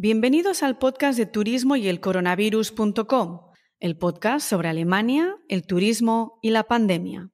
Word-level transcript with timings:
Bienvenidos 0.00 0.62
al 0.62 0.78
podcast 0.78 1.18
de 1.18 1.26
turismo 1.26 1.74
y 1.74 1.88
el 1.88 1.98
coronavirus.com, 1.98 3.40
el 3.80 3.98
podcast 3.98 4.48
sobre 4.48 4.68
Alemania, 4.68 5.34
el 5.48 5.66
turismo 5.66 6.38
y 6.40 6.50
la 6.50 6.68
pandemia. 6.68 7.32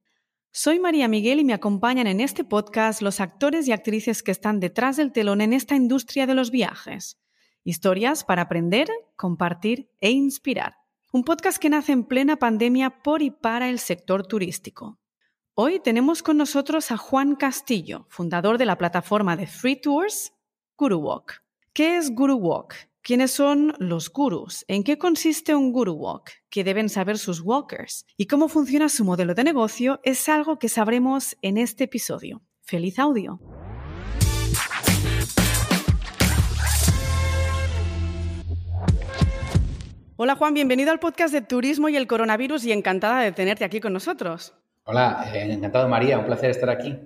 Soy 0.51 0.79
María 0.79 1.07
Miguel 1.07 1.41
y 1.41 1.45
me 1.45 1.53
acompañan 1.53 2.07
en 2.07 2.23
este 2.23 2.43
podcast 2.43 3.03
los 3.03 3.21
actores 3.21 3.69
y 3.69 3.73
actrices 3.73 4.23
que 4.23 4.30
están 4.30 4.61
detrás 4.61 4.96
del 4.96 5.12
telón 5.12 5.43
en 5.43 5.53
esta 5.53 5.75
industria 5.75 6.27
de 6.27 6.32
los 6.32 6.50
viajes. 6.50 7.21
Historias 7.64 8.25
para 8.25 8.41
aprender, 8.41 8.89
compartir 9.15 9.91
e 10.01 10.12
inspirar. 10.12 10.77
Un 11.12 11.23
podcast 11.23 11.59
que 11.59 11.69
nace 11.69 11.93
en 11.93 12.05
plena 12.05 12.37
pandemia 12.37 13.03
por 13.03 13.21
y 13.21 13.31
para 13.31 13.69
el 13.69 13.79
sector 13.79 14.27
turístico. 14.27 14.99
Hoy 15.53 15.81
tenemos 15.81 16.23
con 16.23 16.39
nosotros 16.39 16.91
a 16.93 16.96
Juan 16.96 17.37
Castillo, 17.37 18.06
fundador 18.09 18.56
de 18.56 18.65
la 18.65 18.78
plataforma 18.78 19.37
de 19.37 19.48
Free 19.48 19.78
Tours, 19.78 20.33
GuruWalk. 20.78 21.44
¿Qué 21.77 21.96
es 21.96 22.14
Guru 22.14 22.37
Walk? 22.37 22.77
¿Quiénes 23.02 23.33
son 23.33 23.74
los 23.80 24.12
gurus? 24.12 24.65
¿En 24.69 24.84
qué 24.84 24.96
consiste 24.96 25.56
un 25.56 25.73
Guru 25.73 25.95
Walk? 25.95 26.30
¿Qué 26.48 26.62
deben 26.62 26.88
saber 26.88 27.19
sus 27.19 27.41
walkers? 27.41 28.06
¿Y 28.16 28.28
cómo 28.28 28.46
funciona 28.46 28.88
su 28.88 29.05
modelo 29.05 29.34
de 29.34 29.42
negocio? 29.42 29.98
Es 30.05 30.29
algo 30.29 30.60
que 30.60 30.68
sabremos 30.68 31.37
en 31.42 31.59
este 31.59 31.82
episodio. 31.82 32.42
¡Feliz 32.60 33.01
audio! 33.01 33.41
Hola 40.15 40.37
Juan, 40.37 40.54
bienvenido 40.54 40.93
al 40.93 41.01
podcast 41.01 41.34
de 41.34 41.43
Turismo 41.43 41.88
y 41.88 41.96
el 41.96 42.06
Coronavirus 42.06 42.66
y 42.66 42.70
encantada 42.70 43.23
de 43.23 43.32
tenerte 43.32 43.65
aquí 43.65 43.80
con 43.80 43.93
nosotros. 43.93 44.54
Hola, 44.84 45.29
eh, 45.34 45.52
encantado 45.52 45.88
María, 45.88 46.20
un 46.20 46.27
placer 46.27 46.51
estar 46.51 46.70
aquí. 46.70 46.96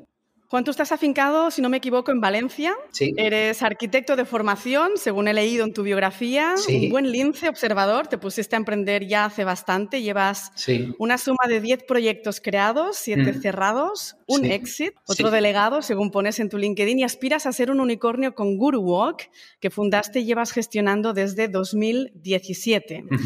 Juan, 0.50 0.64
tú 0.64 0.70
estás 0.70 0.92
afincado, 0.92 1.50
si 1.50 1.60
no 1.60 1.68
me 1.68 1.76
equivoco, 1.76 2.10
en 2.10 2.22
Valencia. 2.22 2.74
Sí. 2.90 3.12
Eres 3.18 3.62
arquitecto 3.62 4.16
de 4.16 4.24
formación, 4.24 4.92
según 4.96 5.28
he 5.28 5.34
leído 5.34 5.62
en 5.66 5.74
tu 5.74 5.82
biografía. 5.82 6.54
Sí. 6.56 6.84
Un 6.86 6.90
buen 6.90 7.12
lince 7.12 7.50
observador. 7.50 8.06
Te 8.06 8.16
pusiste 8.16 8.56
a 8.56 8.58
emprender 8.58 9.06
ya 9.06 9.26
hace 9.26 9.44
bastante. 9.44 10.00
Llevas 10.00 10.50
Sí. 10.54 10.94
una 10.98 11.18
suma 11.18 11.44
de 11.48 11.60
10 11.60 11.82
proyectos 11.82 12.40
creados, 12.40 12.96
7 12.96 13.34
Mm. 13.34 13.42
cerrados, 13.42 14.16
un 14.26 14.46
exit, 14.46 14.94
otro 15.06 15.30
delegado, 15.30 15.82
según 15.82 16.10
pones 16.10 16.40
en 16.40 16.48
tu 16.48 16.56
LinkedIn, 16.56 16.98
y 16.98 17.04
aspiras 17.04 17.44
a 17.44 17.52
ser 17.52 17.70
un 17.70 17.78
unicornio 17.80 18.34
con 18.34 18.56
GuruWalk, 18.56 19.28
que 19.60 19.68
fundaste 19.68 20.20
y 20.20 20.24
llevas 20.24 20.52
gestionando 20.52 21.12
desde 21.12 21.48
2017. 21.48 23.04
Ujú. 23.04 23.22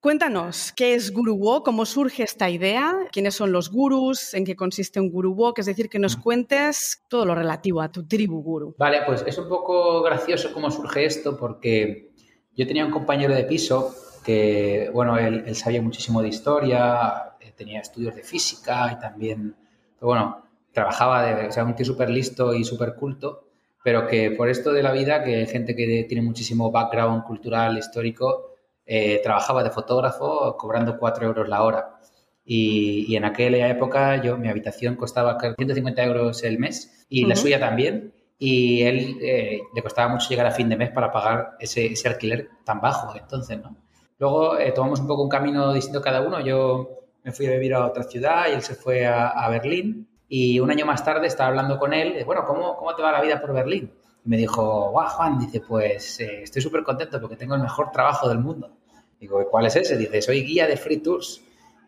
Cuéntanos, 0.00 0.72
¿qué 0.72 0.94
es 0.94 1.12
GuruWalk? 1.12 1.62
¿Cómo 1.62 1.84
surge 1.84 2.22
esta 2.22 2.48
idea? 2.48 2.96
¿Quiénes 3.12 3.34
son 3.34 3.52
los 3.52 3.70
gurus? 3.70 4.32
¿En 4.32 4.46
qué 4.46 4.56
consiste 4.56 4.98
un 4.98 5.10
GuruWalk? 5.10 5.58
Es 5.58 5.66
decir, 5.66 5.90
que 5.90 5.98
nos 5.98 6.16
cuentes 6.16 7.04
todo 7.08 7.26
lo 7.26 7.34
relativo 7.34 7.82
a 7.82 7.92
tu 7.92 8.06
tribu 8.06 8.42
guru. 8.42 8.74
Vale, 8.78 9.02
pues 9.04 9.22
es 9.26 9.36
un 9.36 9.46
poco 9.46 10.00
gracioso 10.00 10.54
cómo 10.54 10.70
surge 10.70 11.04
esto 11.04 11.36
porque 11.36 12.12
yo 12.56 12.66
tenía 12.66 12.86
un 12.86 12.90
compañero 12.90 13.34
de 13.34 13.44
piso 13.44 13.94
que, 14.24 14.90
bueno, 14.94 15.18
él, 15.18 15.44
él 15.46 15.54
sabía 15.54 15.82
muchísimo 15.82 16.22
de 16.22 16.28
historia, 16.28 17.34
eh, 17.38 17.52
tenía 17.54 17.80
estudios 17.80 18.14
de 18.14 18.22
física 18.22 18.90
y 18.96 18.98
también, 18.98 19.54
pero 19.96 20.06
bueno, 20.06 20.46
trabajaba 20.72 21.26
de, 21.26 21.48
o 21.48 21.52
sea, 21.52 21.62
un 21.64 21.74
tío 21.74 21.84
súper 21.84 22.08
listo 22.08 22.54
y 22.54 22.64
súper 22.64 22.94
culto, 22.94 23.48
pero 23.84 24.06
que 24.06 24.30
por 24.30 24.48
esto 24.48 24.72
de 24.72 24.82
la 24.82 24.92
vida, 24.92 25.22
que 25.22 25.36
hay 25.36 25.46
gente 25.46 25.76
que 25.76 26.06
tiene 26.08 26.22
muchísimo 26.22 26.70
background 26.70 27.24
cultural, 27.24 27.76
histórico, 27.76 28.49
eh, 28.86 29.20
trabajaba 29.22 29.62
de 29.62 29.70
fotógrafo 29.70 30.56
cobrando 30.56 30.98
4 30.98 31.26
euros 31.26 31.48
la 31.48 31.62
hora. 31.62 32.00
Y, 32.44 33.04
y 33.08 33.16
en 33.16 33.24
aquella 33.24 33.68
época 33.68 34.22
yo, 34.22 34.36
mi 34.36 34.48
habitación 34.48 34.96
costaba 34.96 35.38
150 35.38 36.02
euros 36.02 36.42
el 36.42 36.58
mes 36.58 37.06
y 37.08 37.26
la 37.26 37.36
suya 37.36 37.60
también. 37.60 38.12
Y 38.38 38.82
él 38.82 39.18
eh, 39.20 39.60
le 39.74 39.82
costaba 39.82 40.08
mucho 40.08 40.28
llegar 40.28 40.46
a 40.46 40.50
fin 40.50 40.68
de 40.68 40.76
mes 40.76 40.90
para 40.90 41.12
pagar 41.12 41.56
ese, 41.60 41.86
ese 41.86 42.08
alquiler 42.08 42.48
tan 42.64 42.80
bajo 42.80 43.14
entonces, 43.14 43.60
¿no? 43.60 43.76
Luego 44.18 44.58
eh, 44.58 44.72
tomamos 44.72 45.00
un 45.00 45.06
poco 45.06 45.22
un 45.22 45.28
camino 45.28 45.72
distinto 45.72 46.00
cada 46.00 46.20
uno. 46.20 46.40
Yo 46.40 46.88
me 47.22 47.32
fui 47.32 47.46
a 47.46 47.50
vivir 47.50 47.74
a 47.74 47.86
otra 47.86 48.02
ciudad 48.04 48.46
y 48.50 48.54
él 48.54 48.62
se 48.62 48.74
fue 48.74 49.06
a, 49.06 49.28
a 49.28 49.48
Berlín. 49.50 50.08
Y 50.28 50.60
un 50.60 50.70
año 50.70 50.86
más 50.86 51.04
tarde 51.04 51.26
estaba 51.26 51.48
hablando 51.48 51.78
con 51.78 51.92
él, 51.92 52.14
de, 52.14 52.24
bueno, 52.24 52.44
¿cómo, 52.46 52.76
¿cómo 52.76 52.94
te 52.94 53.02
va 53.02 53.12
la 53.12 53.20
vida 53.20 53.40
por 53.40 53.52
Berlín? 53.52 53.92
Me 54.24 54.36
dijo, 54.36 54.90
guau, 54.90 55.08
Juan, 55.08 55.38
dice, 55.38 55.60
pues 55.60 56.20
eh, 56.20 56.42
estoy 56.42 56.62
súper 56.62 56.82
contento 56.82 57.20
porque 57.20 57.36
tengo 57.36 57.54
el 57.54 57.62
mejor 57.62 57.90
trabajo 57.90 58.28
del 58.28 58.38
mundo. 58.38 58.76
Digo, 59.18 59.44
¿cuál 59.50 59.66
es 59.66 59.76
ese? 59.76 59.96
Dice, 59.96 60.22
soy 60.22 60.42
guía 60.42 60.66
de 60.66 60.76
free 60.76 60.98
tours. 60.98 61.42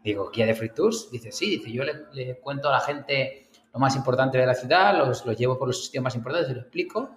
Digo, 0.04 0.30
¿guía 0.30 0.46
de 0.46 0.54
free 0.54 0.70
tours? 0.70 1.10
Dice, 1.10 1.32
sí, 1.32 1.50
dice, 1.50 1.70
yo 1.72 1.84
le, 1.84 1.92
le 2.12 2.36
cuento 2.38 2.68
a 2.68 2.72
la 2.72 2.80
gente 2.80 3.48
lo 3.72 3.80
más 3.80 3.96
importante 3.96 4.38
de 4.38 4.46
la 4.46 4.54
ciudad, 4.54 4.96
los, 4.96 5.24
los 5.24 5.36
llevo 5.36 5.58
por 5.58 5.68
los 5.68 5.84
sitios 5.84 6.04
más 6.04 6.14
importantes, 6.14 6.48
se 6.48 6.54
lo 6.54 6.60
explico, 6.60 7.10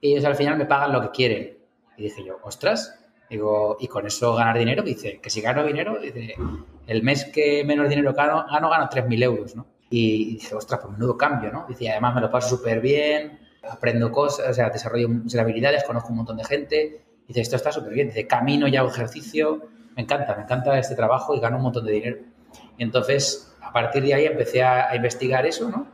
y 0.00 0.12
ellos 0.12 0.24
al 0.24 0.36
final 0.36 0.58
me 0.58 0.66
pagan 0.66 0.92
lo 0.92 1.00
que 1.00 1.10
quieren. 1.10 1.58
Y 1.96 2.04
dije 2.04 2.24
yo, 2.24 2.38
ostras, 2.42 2.98
digo, 3.30 3.76
¿y 3.80 3.88
con 3.88 4.06
eso 4.06 4.34
ganar 4.34 4.58
dinero? 4.58 4.82
Dice, 4.82 5.20
que 5.20 5.30
si 5.30 5.40
gano 5.40 5.64
dinero, 5.64 5.98
dice, 6.00 6.34
el 6.86 7.02
mes 7.02 7.24
que 7.26 7.64
menos 7.64 7.88
dinero 7.88 8.12
gano, 8.12 8.44
gano, 8.50 8.68
gano 8.68 8.88
3.000 8.90 9.22
euros, 9.22 9.56
¿no? 9.56 9.66
Y 9.88 10.34
dije, 10.34 10.54
ostras, 10.54 10.80
pues 10.82 10.92
menudo 10.92 11.16
cambio, 11.16 11.50
¿no? 11.50 11.66
Dice, 11.68 11.90
además 11.90 12.14
me 12.14 12.20
lo 12.20 12.30
paso 12.30 12.56
súper 12.56 12.80
bien, 12.80 13.38
aprendo 13.68 14.10
cosas, 14.10 14.50
o 14.50 14.54
sea, 14.54 14.70
desarrollo 14.70 15.08
habilidades, 15.38 15.84
conozco 15.84 16.10
un 16.10 16.16
montón 16.16 16.36
de 16.36 16.44
gente. 16.44 17.04
Dice, 17.26 17.40
esto 17.40 17.56
está 17.56 17.72
súper 17.72 17.92
bien. 17.92 18.08
Dice, 18.08 18.26
camino 18.26 18.66
y 18.68 18.76
hago 18.76 18.88
ejercicio. 18.88 19.68
Me 19.96 20.02
encanta, 20.02 20.34
me 20.36 20.42
encanta 20.42 20.78
este 20.78 20.94
trabajo 20.94 21.34
y 21.34 21.40
gano 21.40 21.56
un 21.56 21.62
montón 21.62 21.84
de 21.84 21.92
dinero. 21.92 22.18
Y 22.76 22.82
entonces, 22.82 23.54
a 23.60 23.72
partir 23.72 24.02
de 24.02 24.14
ahí 24.14 24.26
empecé 24.26 24.62
a, 24.62 24.90
a 24.90 24.96
investigar 24.96 25.46
eso, 25.46 25.68
¿no? 25.70 25.86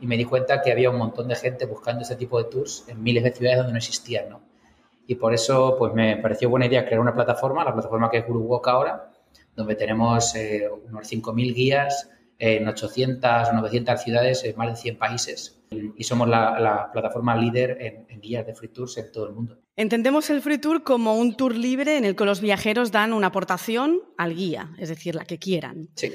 Y 0.00 0.06
me 0.06 0.16
di 0.16 0.24
cuenta 0.24 0.60
que 0.60 0.72
había 0.72 0.90
un 0.90 0.98
montón 0.98 1.28
de 1.28 1.36
gente 1.36 1.66
buscando 1.66 2.02
este 2.02 2.16
tipo 2.16 2.42
de 2.42 2.50
tours 2.50 2.84
en 2.88 3.02
miles 3.02 3.24
de 3.24 3.32
ciudades 3.32 3.58
donde 3.58 3.72
no 3.72 3.78
existían, 3.78 4.28
¿no? 4.28 4.40
Y 5.06 5.16
por 5.16 5.34
eso, 5.34 5.76
pues 5.78 5.92
me 5.92 6.16
pareció 6.16 6.48
buena 6.48 6.66
idea 6.66 6.84
crear 6.84 7.00
una 7.00 7.14
plataforma, 7.14 7.64
la 7.64 7.72
plataforma 7.72 8.10
que 8.10 8.18
es 8.18 8.26
GuruWalk 8.26 8.66
ahora, 8.68 9.10
donde 9.54 9.74
tenemos 9.76 10.34
eh, 10.34 10.68
unos 10.88 11.10
5.000 11.10 11.54
guías 11.54 12.10
en 12.38 12.68
800 12.68 13.48
o 13.48 13.52
900 13.52 14.00
ciudades 14.02 14.44
en 14.44 14.56
más 14.56 14.68
de 14.68 14.76
100 14.76 14.98
países. 14.98 15.60
Y 15.96 16.04
somos 16.04 16.28
la, 16.28 16.58
la 16.60 16.90
plataforma 16.92 17.36
líder 17.36 17.78
en, 17.80 18.06
en 18.08 18.20
guías 18.20 18.46
de 18.46 18.54
free 18.54 18.68
tours 18.68 18.96
en 18.98 19.10
todo 19.10 19.26
el 19.26 19.32
mundo. 19.32 19.58
Entendemos 19.76 20.30
el 20.30 20.40
free 20.40 20.58
tour 20.58 20.84
como 20.84 21.16
un 21.16 21.36
tour 21.36 21.54
libre 21.56 21.96
en 21.96 22.04
el 22.04 22.14
que 22.14 22.24
los 22.24 22.40
viajeros 22.40 22.92
dan 22.92 23.12
una 23.12 23.28
aportación 23.28 24.00
al 24.16 24.34
guía, 24.34 24.70
es 24.78 24.88
decir, 24.88 25.16
la 25.16 25.24
que 25.24 25.38
quieran. 25.38 25.88
Sí. 25.96 26.12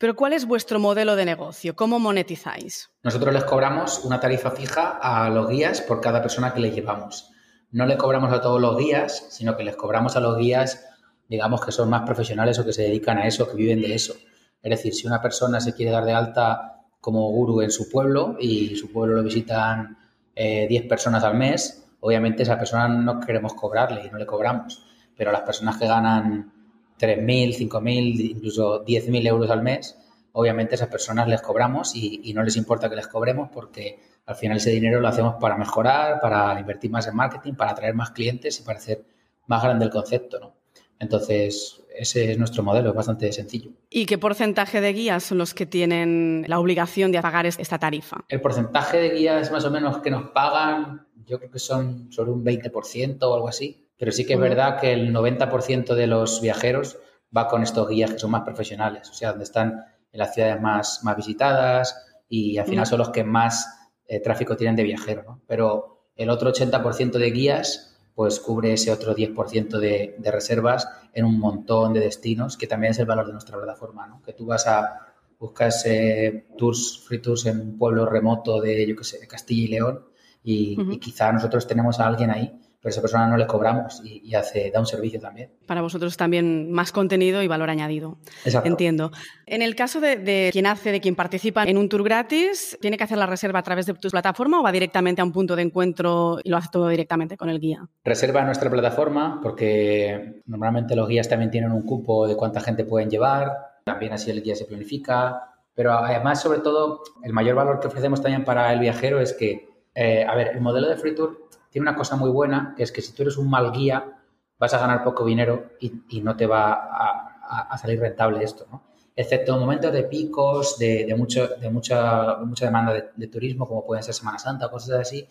Pero 0.00 0.16
¿cuál 0.16 0.32
es 0.32 0.46
vuestro 0.46 0.78
modelo 0.78 1.14
de 1.14 1.26
negocio? 1.26 1.76
¿Cómo 1.76 1.98
monetizáis? 1.98 2.90
Nosotros 3.02 3.34
les 3.34 3.44
cobramos 3.44 4.02
una 4.04 4.18
tarifa 4.18 4.50
fija 4.50 4.98
a 5.02 5.28
los 5.28 5.50
guías 5.50 5.82
por 5.82 6.00
cada 6.00 6.22
persona 6.22 6.54
que 6.54 6.60
les 6.60 6.74
llevamos. 6.74 7.30
No 7.70 7.84
le 7.84 7.98
cobramos 7.98 8.32
a 8.32 8.40
todos 8.40 8.60
los 8.60 8.78
guías, 8.78 9.26
sino 9.28 9.58
que 9.58 9.62
les 9.62 9.76
cobramos 9.76 10.16
a 10.16 10.20
los 10.20 10.38
guías, 10.38 10.86
digamos, 11.28 11.62
que 11.62 11.70
son 11.70 11.90
más 11.90 12.02
profesionales 12.02 12.58
o 12.58 12.64
que 12.64 12.72
se 12.72 12.84
dedican 12.84 13.18
a 13.18 13.26
eso, 13.26 13.46
que 13.50 13.56
viven 13.56 13.82
de 13.82 13.94
eso. 13.94 14.14
Es 14.62 14.70
decir, 14.70 14.94
si 14.94 15.06
una 15.06 15.22
persona 15.22 15.60
se 15.60 15.74
quiere 15.74 15.92
dar 15.92 16.04
de 16.04 16.12
alta 16.12 16.82
como 17.00 17.30
guru 17.30 17.62
en 17.62 17.70
su 17.70 17.88
pueblo 17.88 18.36
y 18.38 18.76
su 18.76 18.92
pueblo 18.92 19.16
lo 19.16 19.22
visitan 19.22 19.96
eh, 20.34 20.66
10 20.68 20.86
personas 20.86 21.24
al 21.24 21.36
mes, 21.36 21.86
obviamente 22.00 22.42
esa 22.42 22.58
persona 22.58 22.88
no 22.88 23.20
queremos 23.20 23.54
cobrarle 23.54 24.04
y 24.06 24.10
no 24.10 24.18
le 24.18 24.26
cobramos. 24.26 24.84
Pero 25.16 25.30
a 25.30 25.32
las 25.32 25.42
personas 25.42 25.78
que 25.78 25.86
ganan 25.86 26.52
3.000, 26.98 27.56
5.000, 27.68 28.30
incluso 28.30 28.84
10.000 28.84 29.26
euros 29.26 29.50
al 29.50 29.62
mes, 29.62 29.96
obviamente 30.32 30.74
a 30.74 30.76
esas 30.76 30.88
personas 30.88 31.26
les 31.28 31.40
cobramos 31.40 31.94
y, 31.96 32.20
y, 32.24 32.34
no 32.34 32.42
les 32.42 32.56
importa 32.56 32.88
que 32.88 32.96
les 32.96 33.08
cobremos 33.08 33.48
porque 33.52 33.98
al 34.26 34.36
final 34.36 34.58
ese 34.58 34.70
dinero 34.70 35.00
lo 35.00 35.08
hacemos 35.08 35.36
para 35.40 35.56
mejorar, 35.56 36.20
para 36.20 36.58
invertir 36.60 36.90
más 36.90 37.06
en 37.06 37.16
marketing, 37.16 37.54
para 37.54 37.72
atraer 37.72 37.94
más 37.94 38.10
clientes 38.10 38.60
y 38.60 38.62
para 38.62 38.78
hacer 38.78 39.04
más 39.46 39.62
grande 39.62 39.86
el 39.86 39.90
concepto, 39.90 40.38
¿no? 40.38 40.54
Entonces, 41.00 41.79
ese 42.00 42.32
es 42.32 42.38
nuestro 42.38 42.62
modelo, 42.62 42.88
es 42.88 42.94
bastante 42.94 43.30
sencillo. 43.30 43.72
¿Y 43.90 44.06
qué 44.06 44.16
porcentaje 44.16 44.80
de 44.80 44.92
guías 44.94 45.22
son 45.22 45.36
los 45.36 45.52
que 45.52 45.66
tienen 45.66 46.46
la 46.48 46.58
obligación 46.58 47.12
de 47.12 47.20
pagar 47.20 47.44
esta 47.44 47.78
tarifa? 47.78 48.24
El 48.28 48.40
porcentaje 48.40 48.96
de 48.96 49.10
guías 49.10 49.52
más 49.52 49.66
o 49.66 49.70
menos 49.70 49.98
que 49.98 50.10
nos 50.10 50.30
pagan, 50.30 51.06
yo 51.26 51.38
creo 51.38 51.50
que 51.50 51.58
son 51.58 52.10
sobre 52.10 52.30
un 52.30 52.42
20% 52.42 53.18
o 53.20 53.34
algo 53.34 53.48
así. 53.48 53.86
Pero 53.98 54.12
sí 54.12 54.24
que 54.24 54.32
es 54.32 54.40
verdad 54.40 54.80
que 54.80 54.94
el 54.94 55.12
90% 55.12 55.94
de 55.94 56.06
los 56.06 56.40
viajeros 56.40 56.96
va 57.36 57.48
con 57.48 57.62
estos 57.62 57.86
guías 57.86 58.12
que 58.12 58.18
son 58.18 58.30
más 58.30 58.44
profesionales, 58.44 59.10
o 59.10 59.12
sea, 59.12 59.30
donde 59.30 59.44
están 59.44 59.84
en 60.10 60.18
las 60.18 60.32
ciudades 60.32 60.58
más, 60.58 61.04
más 61.04 61.16
visitadas 61.16 62.02
y 62.30 62.56
al 62.56 62.66
final 62.66 62.86
son 62.86 63.00
los 63.00 63.10
que 63.10 63.24
más 63.24 63.90
eh, 64.06 64.20
tráfico 64.20 64.56
tienen 64.56 64.74
de 64.74 64.84
viajeros, 64.84 65.26
¿no? 65.26 65.42
Pero 65.46 66.06
el 66.16 66.30
otro 66.30 66.50
80% 66.50 67.18
de 67.18 67.30
guías 67.30 67.89
pues 68.14 68.40
cubre 68.40 68.72
ese 68.72 68.92
otro 68.92 69.14
10% 69.14 69.78
de, 69.78 70.14
de, 70.18 70.30
reservas 70.30 70.88
en 71.12 71.24
un 71.24 71.38
montón 71.38 71.92
de 71.92 72.00
destinos, 72.00 72.56
que 72.56 72.66
también 72.66 72.90
es 72.92 72.98
el 72.98 73.06
valor 73.06 73.26
de 73.26 73.32
nuestra 73.32 73.56
plataforma, 73.56 74.06
¿no? 74.06 74.20
Que 74.22 74.32
tú 74.32 74.46
vas 74.46 74.66
a, 74.66 75.10
buscas 75.40 75.84
eh, 75.86 76.46
tours, 76.56 77.02
free 77.06 77.20
tours 77.20 77.46
en 77.46 77.60
un 77.60 77.78
pueblo 77.78 78.04
remoto 78.04 78.60
de, 78.60 78.86
yo 78.86 78.94
qué 78.94 79.04
sé, 79.04 79.18
de 79.18 79.26
Castilla 79.26 79.62
y 79.62 79.68
León 79.68 80.04
y, 80.44 80.80
uh 80.80 80.84
-huh. 80.84 80.94
y, 80.94 80.98
quizá 80.98 81.32
nosotros 81.32 81.66
tenemos 81.66 81.98
a 81.98 82.06
alguien 82.06 82.30
ahí 82.30 82.60
pero 82.80 82.88
a 82.88 82.92
esa 82.92 83.00
persona 83.02 83.26
no 83.26 83.36
le 83.36 83.46
cobramos 83.46 84.00
y, 84.02 84.34
hace, 84.34 84.70
da 84.70 84.80
un 84.80 84.86
servicio 84.86 85.20
también. 85.20 85.50
Para 85.66 85.82
vosotros 85.82 86.16
también 86.16 86.72
más 86.72 86.92
contenido 86.92 87.42
y 87.42 87.46
valor 87.46 87.68
añadido. 87.68 88.18
Exacto. 88.44 88.68
Entiendo. 88.68 89.12
En 89.46 89.60
el 89.60 89.76
caso 89.76 90.00
de, 90.00 90.50
quien 90.50 90.66
hace, 90.66 90.90
de 90.90 91.00
quien 91.00 91.14
participa 91.14 91.64
en 91.64 91.76
un 91.76 91.90
tour 91.90 92.02
gratis, 92.02 92.78
¿tiene 92.80 92.96
que 92.96 93.04
hacer 93.04 93.18
la 93.18 93.26
reserva 93.26 93.58
a 93.58 93.62
través 93.62 93.84
de 93.84 93.94
tu 93.94 94.08
plataforma 94.08 94.60
o 94.60 94.62
va 94.62 94.72
directamente 94.72 95.20
a 95.20 95.24
un 95.24 95.32
punto 95.32 95.56
de 95.56 95.62
encuentro 95.62 96.38
y 96.42 96.48
lo 96.48 96.56
hace 96.56 96.68
todo 96.72 96.88
directamente 96.88 97.36
con 97.36 97.50
el 97.50 97.60
guía? 97.60 97.86
Reserva 98.02 98.40
en 98.40 98.46
nuestra 98.46 98.70
plataforma 98.70 99.40
porque 99.42 100.42
normalmente 100.46 100.96
los 100.96 101.06
guías 101.06 101.28
también 101.28 101.50
tienen 101.50 101.72
un 101.72 101.82
cupo 101.82 102.26
de 102.26 102.34
cuánta 102.34 102.60
gente 102.60 102.84
pueden 102.84 103.10
llevar, 103.10 103.52
también 103.84 104.14
así 104.14 104.30
el 104.30 104.42
guía 104.42 104.56
se 104.56 104.64
planifica, 104.64 105.50
pero 105.74 105.92
además, 105.92 106.40
sobre 106.40 106.60
todo, 106.60 107.02
el 107.22 107.32
mayor 107.32 107.56
valor 107.56 107.80
que 107.80 107.88
ofrecemos 107.88 108.20
también 108.22 108.44
para 108.44 108.72
el 108.72 108.80
viajero 108.80 109.20
es 109.20 109.32
que, 109.32 109.68
eh, 109.94 110.24
a 110.24 110.34
ver, 110.34 110.48
el 110.48 110.60
modelo 110.60 110.88
de 110.88 110.96
Free 110.96 111.14
Tour 111.14 111.48
tiene 111.70 111.88
una 111.88 111.96
cosa 111.96 112.16
muy 112.16 112.30
buena, 112.30 112.74
que 112.76 112.82
es 112.82 112.92
que 112.92 113.00
si 113.00 113.12
tú 113.12 113.22
eres 113.22 113.36
un 113.36 113.48
mal 113.48 113.72
guía, 113.72 114.20
vas 114.58 114.74
a 114.74 114.78
ganar 114.78 115.02
poco 115.02 115.24
dinero 115.24 115.70
y, 115.80 116.20
no 116.20 116.36
te 116.36 116.46
va 116.46 116.72
a, 116.72 117.78
salir 117.78 117.98
rentable 117.98 118.44
esto, 118.44 118.66
¿no? 118.70 118.82
Excepto 119.16 119.54
en 119.54 119.60
momentos 119.60 119.92
de 119.92 120.04
picos, 120.04 120.78
de, 120.78 121.12
mucho, 121.16 121.48
de 121.48 121.70
mucha, 121.70 122.36
mucha 122.36 122.66
demanda 122.66 122.92
de, 122.92 123.26
turismo, 123.26 123.66
como 123.66 123.84
pueden 123.84 124.02
ser 124.02 124.14
Semana 124.14 124.38
Santa, 124.38 124.70
cosas 124.70 125.00
así, 125.00 125.26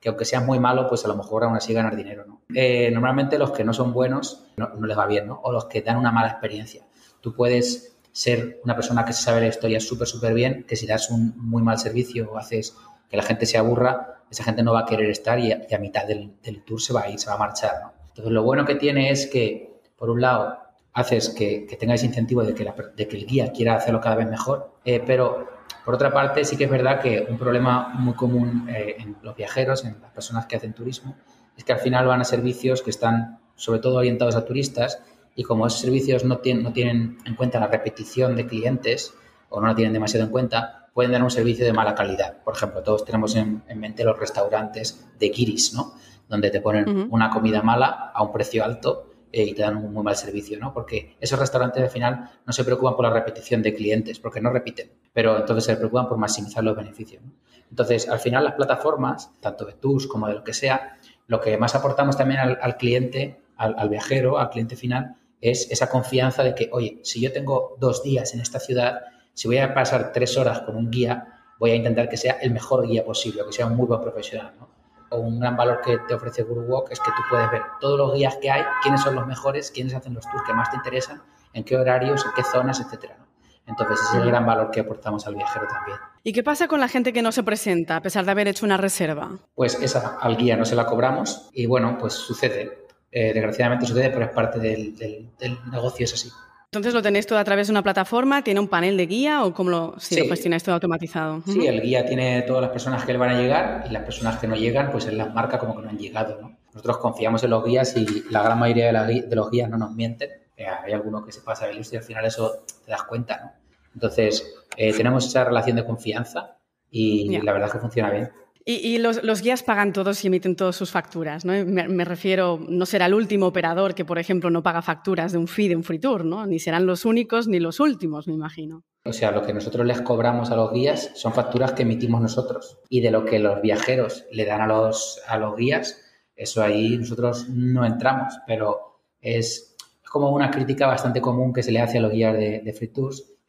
que 0.00 0.08
aunque 0.08 0.24
sean 0.24 0.44
muy 0.44 0.58
malos, 0.58 0.86
pues 0.88 1.04
a 1.04 1.08
lo 1.08 1.16
mejor 1.16 1.44
aún 1.44 1.56
así 1.56 1.72
ganar 1.72 1.96
dinero, 1.96 2.24
¿no? 2.26 2.42
Eh, 2.54 2.90
normalmente 2.90 3.38
los 3.38 3.52
que 3.52 3.64
no 3.64 3.72
son 3.72 3.92
buenos 3.92 4.44
no, 4.56 4.68
les 4.84 4.98
va 4.98 5.06
bien, 5.06 5.28
¿no? 5.28 5.40
O 5.44 5.52
los 5.52 5.66
que 5.66 5.80
dan 5.80 5.96
una 5.96 6.10
mala 6.12 6.28
experiencia. 6.28 6.84
Tú 7.20 7.34
puedes 7.34 7.96
ser 8.10 8.60
una 8.64 8.74
persona 8.74 9.04
que 9.04 9.12
se 9.12 9.22
sabe 9.22 9.40
la 9.40 9.46
historia 9.46 9.80
súper, 9.80 10.06
súper 10.06 10.34
bien, 10.34 10.64
que 10.64 10.76
si 10.76 10.86
das 10.86 11.10
un 11.10 11.34
muy 11.36 11.62
mal 11.62 11.78
servicio 11.78 12.30
o 12.30 12.36
haces 12.36 12.76
que 13.12 13.18
la 13.18 13.22
gente 13.22 13.44
se 13.44 13.58
aburra, 13.58 14.22
esa 14.30 14.42
gente 14.42 14.62
no 14.62 14.72
va 14.72 14.80
a 14.80 14.86
querer 14.86 15.10
estar 15.10 15.38
y 15.38 15.52
a, 15.52 15.78
mitad 15.78 16.06
del, 16.06 16.32
tour 16.64 16.80
se 16.80 16.94
va 16.94 17.02
a 17.02 17.10
ir, 17.10 17.20
se 17.20 17.28
va 17.28 17.34
a 17.34 17.38
marchar. 17.38 17.74
¿no? 17.82 17.92
Entonces, 18.08 18.32
lo 18.32 18.42
bueno 18.42 18.64
que 18.64 18.74
tiene 18.74 19.10
es 19.10 19.26
que, 19.26 19.82
por 19.98 20.08
un 20.08 20.22
lado, 20.22 20.56
haces 20.94 21.28
que, 21.28 21.66
ese 21.70 22.06
incentivo 22.06 22.42
de 22.42 22.54
que, 22.54 22.72
de 22.96 23.08
que, 23.08 23.16
el 23.18 23.26
guía 23.26 23.52
quiera 23.52 23.74
hacerlo 23.74 24.00
cada 24.00 24.16
vez 24.16 24.30
mejor, 24.30 24.78
eh, 24.86 25.02
pero 25.06 25.46
por 25.84 25.94
otra 25.94 26.10
parte, 26.10 26.46
sí 26.46 26.56
que 26.56 26.64
es 26.64 26.70
verdad 26.70 27.02
que 27.02 27.26
un 27.28 27.36
problema 27.36 27.88
muy 27.88 28.14
común 28.14 28.66
eh, 28.70 28.96
en 28.98 29.18
los 29.20 29.36
viajeros, 29.36 29.84
en 29.84 30.00
las 30.00 30.12
personas 30.12 30.46
que 30.46 30.56
hacen 30.56 30.72
turismo, 30.72 31.14
es 31.54 31.64
que 31.64 31.74
al 31.74 31.80
final 31.80 32.06
van 32.06 32.22
a 32.22 32.24
servicios 32.24 32.80
que 32.80 32.88
están 32.88 33.40
sobre 33.56 33.80
todo 33.80 33.96
orientados 33.96 34.36
a 34.36 34.46
turistas 34.46 35.02
y 35.36 35.42
como 35.42 35.66
esos 35.66 35.80
servicios 35.80 36.24
no 36.24 36.38
tienen, 36.38 36.62
no 36.62 36.72
tienen 36.72 37.18
en 37.26 37.34
cuenta 37.34 37.60
la 37.60 37.66
repetición 37.66 38.36
de 38.36 38.46
clientes 38.46 39.12
o 39.50 39.60
no 39.60 39.66
la 39.66 39.74
tienen 39.74 39.92
demasiado 39.92 40.24
en 40.24 40.32
cuenta, 40.32 40.81
pueden 40.92 41.12
dar 41.12 41.22
un 41.22 41.30
servicio 41.30 41.64
de 41.64 41.72
mala 41.72 41.94
calidad. 41.94 42.42
Por 42.42 42.54
ejemplo, 42.54 42.82
todos 42.82 43.04
tenemos 43.04 43.34
en, 43.36 43.62
mente 43.76 44.04
los 44.04 44.18
restaurantes 44.18 45.08
de 45.18 45.30
Kiris, 45.30 45.74
¿no? 45.74 45.94
Donde 46.28 46.50
te 46.50 46.60
ponen 46.60 47.08
una 47.10 47.30
comida 47.30 47.62
mala 47.62 48.12
a 48.14 48.22
un 48.22 48.32
precio 48.32 48.64
alto 48.64 49.10
eh, 49.32 49.44
y 49.44 49.54
te 49.54 49.62
dan 49.62 49.76
un 49.76 49.92
muy 49.92 50.02
mal 50.02 50.16
servicio, 50.16 50.58
¿no? 50.58 50.72
Porque 50.72 51.16
esos 51.20 51.38
restaurantes 51.38 51.82
al 51.82 51.90
final 51.90 52.30
no 52.46 52.52
se 52.52 52.64
preocupan 52.64 52.94
por 52.94 53.04
la 53.04 53.12
repetición 53.12 53.62
de 53.62 53.74
clientes, 53.74 54.18
porque 54.18 54.40
no 54.40 54.50
repiten, 54.50 54.92
pero 55.12 55.38
entonces 55.38 55.64
se 55.64 55.76
preocupan 55.76 56.08
por 56.08 56.18
maximizar 56.18 56.62
los 56.62 56.76
beneficios. 56.76 57.22
Entonces, 57.70 58.08
al 58.08 58.18
final 58.18 58.44
las 58.44 58.54
plataformas, 58.54 59.30
tanto 59.40 59.64
de 59.64 59.72
TUS 59.72 60.06
como 60.06 60.28
de 60.28 60.34
lo 60.34 60.44
que 60.44 60.52
sea, 60.52 60.98
lo 61.26 61.40
que 61.40 61.56
más 61.56 61.74
aportamos 61.74 62.18
también 62.18 62.40
al, 62.40 62.76
cliente, 62.76 63.40
al, 63.56 63.74
al, 63.78 63.88
viajero, 63.88 64.38
al 64.38 64.50
cliente 64.50 64.76
final, 64.76 65.16
es 65.40 65.70
esa 65.70 65.88
confianza 65.88 66.44
de 66.44 66.54
que, 66.54 66.68
oye, 66.70 67.00
si 67.02 67.20
yo 67.20 67.32
tengo 67.32 67.76
dos 67.80 68.02
días 68.02 68.34
en 68.34 68.40
esta 68.40 68.60
ciudad, 68.60 69.00
si 69.34 69.48
voy 69.48 69.58
a 69.58 69.74
pasar 69.74 70.12
tres 70.12 70.36
horas 70.36 70.60
con 70.60 70.76
un 70.76 70.90
guía, 70.90 71.32
voy 71.58 71.70
a 71.70 71.74
intentar 71.74 72.08
que 72.08 72.16
sea 72.16 72.38
el 72.40 72.52
mejor 72.52 72.86
guía 72.86 73.04
posible, 73.04 73.42
que 73.46 73.52
sea 73.52 73.66
un 73.66 73.76
muy 73.76 73.86
buen 73.86 74.00
profesional. 74.00 74.54
¿no? 74.58 74.68
O 75.10 75.18
un 75.18 75.38
gran 75.40 75.56
valor 75.56 75.80
que 75.80 75.98
te 76.08 76.14
ofrece 76.14 76.42
GuruWalk 76.42 76.90
es 76.90 77.00
que 77.00 77.10
tú 77.10 77.22
puedes 77.30 77.50
ver 77.50 77.62
todos 77.80 77.98
los 77.98 78.14
guías 78.14 78.36
que 78.40 78.50
hay, 78.50 78.64
quiénes 78.82 79.00
son 79.02 79.14
los 79.14 79.26
mejores, 79.26 79.70
quiénes 79.70 79.94
hacen 79.94 80.14
los 80.14 80.24
tours 80.28 80.42
que 80.46 80.54
más 80.54 80.70
te 80.70 80.76
interesan, 80.76 81.22
en 81.52 81.64
qué 81.64 81.76
horarios, 81.76 82.24
en 82.24 82.32
qué 82.34 82.42
zonas, 82.42 82.80
etcétera. 82.80 83.18
Entonces, 83.66 84.00
ese 84.00 84.16
es 84.16 84.22
el 84.22 84.28
gran 84.28 84.44
valor 84.44 84.70
que 84.70 84.80
aportamos 84.80 85.26
al 85.26 85.36
viajero 85.36 85.66
también. 85.68 85.98
¿Y 86.24 86.32
qué 86.32 86.42
pasa 86.42 86.66
con 86.66 86.80
la 86.80 86.88
gente 86.88 87.12
que 87.12 87.22
no 87.22 87.30
se 87.30 87.42
presenta 87.42 87.96
a 87.96 88.02
pesar 88.02 88.24
de 88.24 88.32
haber 88.32 88.48
hecho 88.48 88.66
una 88.66 88.76
reserva? 88.76 89.30
Pues 89.54 89.80
esa 89.80 90.18
al 90.20 90.36
guía 90.36 90.56
no 90.56 90.64
se 90.64 90.74
la 90.74 90.86
cobramos 90.86 91.48
y 91.52 91.66
bueno, 91.66 91.96
pues 91.98 92.14
sucede. 92.14 92.86
Eh, 93.10 93.32
desgraciadamente 93.32 93.86
sucede, 93.86 94.10
pero 94.10 94.24
es 94.24 94.30
parte 94.32 94.58
del, 94.58 94.96
del 94.96 95.58
negocio, 95.70 96.04
es 96.04 96.14
así. 96.14 96.30
Entonces 96.72 96.94
lo 96.94 97.02
tenéis 97.02 97.26
todo 97.26 97.38
a 97.38 97.44
través 97.44 97.66
de 97.66 97.72
una 97.72 97.82
plataforma, 97.82 98.42
tiene 98.42 98.58
un 98.58 98.66
panel 98.66 98.96
de 98.96 99.04
guía 99.04 99.44
o 99.44 99.52
cómo 99.52 99.68
lo, 99.68 99.94
si 99.98 100.18
lo 100.18 100.26
gestionáis 100.26 100.62
todo 100.62 100.74
automatizado. 100.74 101.42
Sí, 101.44 101.66
el 101.66 101.82
guía 101.82 102.06
tiene 102.06 102.40
todas 102.42 102.62
las 102.62 102.70
personas 102.70 103.04
que 103.04 103.12
le 103.12 103.18
van 103.18 103.28
a 103.28 103.38
llegar 103.38 103.84
y 103.86 103.92
las 103.92 104.04
personas 104.04 104.38
que 104.38 104.48
no 104.48 104.56
llegan, 104.56 104.90
pues 104.90 105.04
él 105.04 105.18
las 105.18 105.34
marca 105.34 105.58
como 105.58 105.76
que 105.76 105.82
no 105.82 105.90
han 105.90 105.98
llegado. 105.98 106.40
¿no? 106.40 106.56
Nosotros 106.72 106.96
confiamos 106.96 107.44
en 107.44 107.50
los 107.50 107.62
guías 107.62 107.94
y 107.94 108.24
la 108.30 108.42
gran 108.42 108.58
mayoría 108.58 108.90
de, 108.90 109.36
los 109.36 109.50
guías 109.50 109.68
no 109.68 109.76
nos 109.76 109.92
mienten. 109.92 110.30
Eh, 110.56 110.64
hay 110.66 110.94
alguno 110.94 111.22
que 111.22 111.30
se 111.30 111.42
pasa 111.42 111.66
de 111.66 111.74
listo 111.74 111.94
y 111.96 111.98
al 111.98 112.04
final 112.04 112.24
eso 112.24 112.64
te 112.86 112.90
das 112.90 113.02
cuenta. 113.02 113.38
¿no? 113.44 113.52
Entonces, 113.92 114.54
eh, 114.78 114.94
tenemos 114.94 115.26
esa 115.26 115.44
relación 115.44 115.76
de 115.76 115.84
confianza 115.84 116.56
y 116.90 117.38
la 117.40 117.52
verdad 117.52 117.68
es 117.68 117.74
que 117.74 117.80
funciona 117.80 118.10
bien. 118.10 118.30
Y, 118.64 118.98
los, 118.98 119.42
guías 119.42 119.62
pagan 119.64 119.92
todos 119.92 120.22
y 120.22 120.28
emiten 120.28 120.54
todas 120.54 120.76
sus 120.76 120.90
facturas, 120.90 121.44
¿no? 121.44 121.52
Me, 121.64 122.04
refiero, 122.04 122.60
no 122.68 122.86
será 122.86 123.06
el 123.06 123.14
último 123.14 123.46
operador 123.46 123.94
que, 123.94 124.04
por 124.04 124.18
ejemplo, 124.18 124.50
no 124.50 124.62
paga 124.62 124.82
facturas 124.82 125.32
de 125.32 125.38
un 125.38 125.48
fee 125.48 125.68
de 125.68 125.76
un 125.76 125.82
free 125.82 126.00
¿no? 126.24 126.46
Ni 126.46 126.60
serán 126.60 126.86
los 126.86 127.04
únicos 127.04 127.48
ni 127.48 127.58
los 127.58 127.80
últimos, 127.80 128.28
me 128.28 128.34
imagino. 128.34 128.84
O 129.04 129.12
sea, 129.12 129.32
lo 129.32 129.42
que 129.42 129.52
nosotros 129.52 129.84
les 129.84 130.00
cobramos 130.00 130.52
a 130.52 130.56
los 130.56 130.72
guías 130.72 131.10
son 131.14 131.32
facturas 131.32 131.72
que 131.72 131.82
emitimos 131.82 132.20
nosotros. 132.20 132.78
Y 132.88 133.00
de 133.00 133.10
lo 133.10 133.24
que 133.24 133.40
los 133.40 133.60
viajeros 133.60 134.26
le 134.30 134.44
dan 134.44 134.60
a 134.60 134.66
los, 134.68 135.20
a 135.26 135.38
los 135.38 135.56
guías, 135.56 136.00
eso 136.36 136.62
ahí 136.62 136.96
nosotros 136.96 137.48
no 137.48 137.84
entramos, 137.84 138.34
pero 138.46 139.00
es, 139.20 139.76
como 140.08 140.30
una 140.30 140.50
crítica 140.50 140.86
bastante 140.86 141.20
común 141.20 141.52
que 141.52 141.62
se 141.62 141.72
le 141.72 141.80
hace 141.80 141.98
a 141.98 142.02
los 142.02 142.12
guías 142.12 142.34
de, 142.34 142.60
de 142.60 142.72
free 142.72 142.92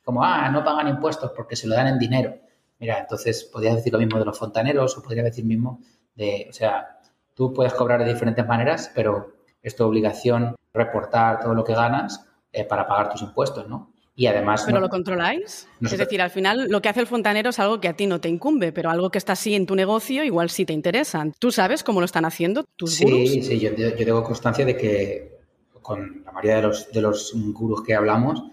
como, 0.04 0.24
ah, 0.24 0.50
no 0.50 0.64
pagan 0.64 0.88
impuestos 0.88 1.32
porque 1.36 1.56
se 1.56 1.68
lo 1.68 1.76
dan 1.76 1.88
en 1.88 2.00
dinero. 2.00 2.36
Mira, 2.80 3.00
entonces 3.00 3.44
podrías 3.44 3.76
decir 3.76 3.94
lo 3.94 4.00
mismo 4.00 4.20
de 4.20 4.26
los 4.26 4.38
fontaneros 4.38 4.98
o 4.98 5.02
podría 5.02 5.24
decir 5.24 5.46
mismo 5.46 5.80
de, 6.16 6.48
o 6.50 6.54
sea, 6.54 7.00
tú 7.34 7.54
puedes 7.54 7.74
cobrar 7.74 8.04
de 8.04 8.14
diferentes 8.14 8.46
maneras, 8.46 8.92
pero 8.94 9.34
es 9.62 9.76
tu 9.76 9.84
obligación 9.84 10.56
reportar 10.74 11.40
todo 11.40 11.54
lo 11.54 11.64
que 11.64 11.74
ganas 11.74 12.26
eh, 12.52 12.66
para 12.66 12.88
pagar 12.88 13.10
tus 13.10 13.22
impuestos, 13.22 13.68
¿no? 13.68 13.94
Y 14.16 14.28
además... 14.28 14.64
¿Pero 14.66 14.80
lo 14.80 14.90
controláis? 14.90 15.68
es 15.82 15.98
decir, 15.98 16.22
al 16.22 16.30
final 16.30 16.68
lo 16.70 16.82
que 16.82 16.90
hace 16.90 17.00
el 17.00 17.08
fontanero 17.08 17.50
es 17.50 17.60
algo 17.60 17.80
que 17.80 17.88
a 17.88 17.94
ti 17.94 18.06
no 18.06 18.22
te 18.22 18.30
incumbe, 18.30 18.72
pero 18.72 18.92
algo 18.92 19.10
que 19.10 19.18
está 19.18 19.34
así 19.34 19.56
en 19.56 19.66
tu 19.66 19.76
negocio 19.76 20.24
igual 20.24 20.52
sí 20.52 20.66
te 20.66 20.74
interesa. 20.74 21.26
¿Tú 21.40 21.52
sabes 21.52 21.84
cómo 21.84 22.00
lo 22.00 22.06
están 22.06 22.26
haciendo 22.26 22.64
tus 22.76 22.94
sí, 22.94 23.42
Sí, 23.42 23.60
yo, 23.60 23.72
yo 23.72 23.96
tengo 23.96 24.24
constancia 24.24 24.66
de 24.66 24.78
que 24.78 25.40
con 25.82 26.24
la 26.26 26.32
mayoría 26.32 26.58
de 26.58 26.62
los, 26.64 26.92
de 26.92 27.02
los 27.02 27.34
gurús 27.54 27.84
que 27.84 27.96
hablamos, 27.96 28.44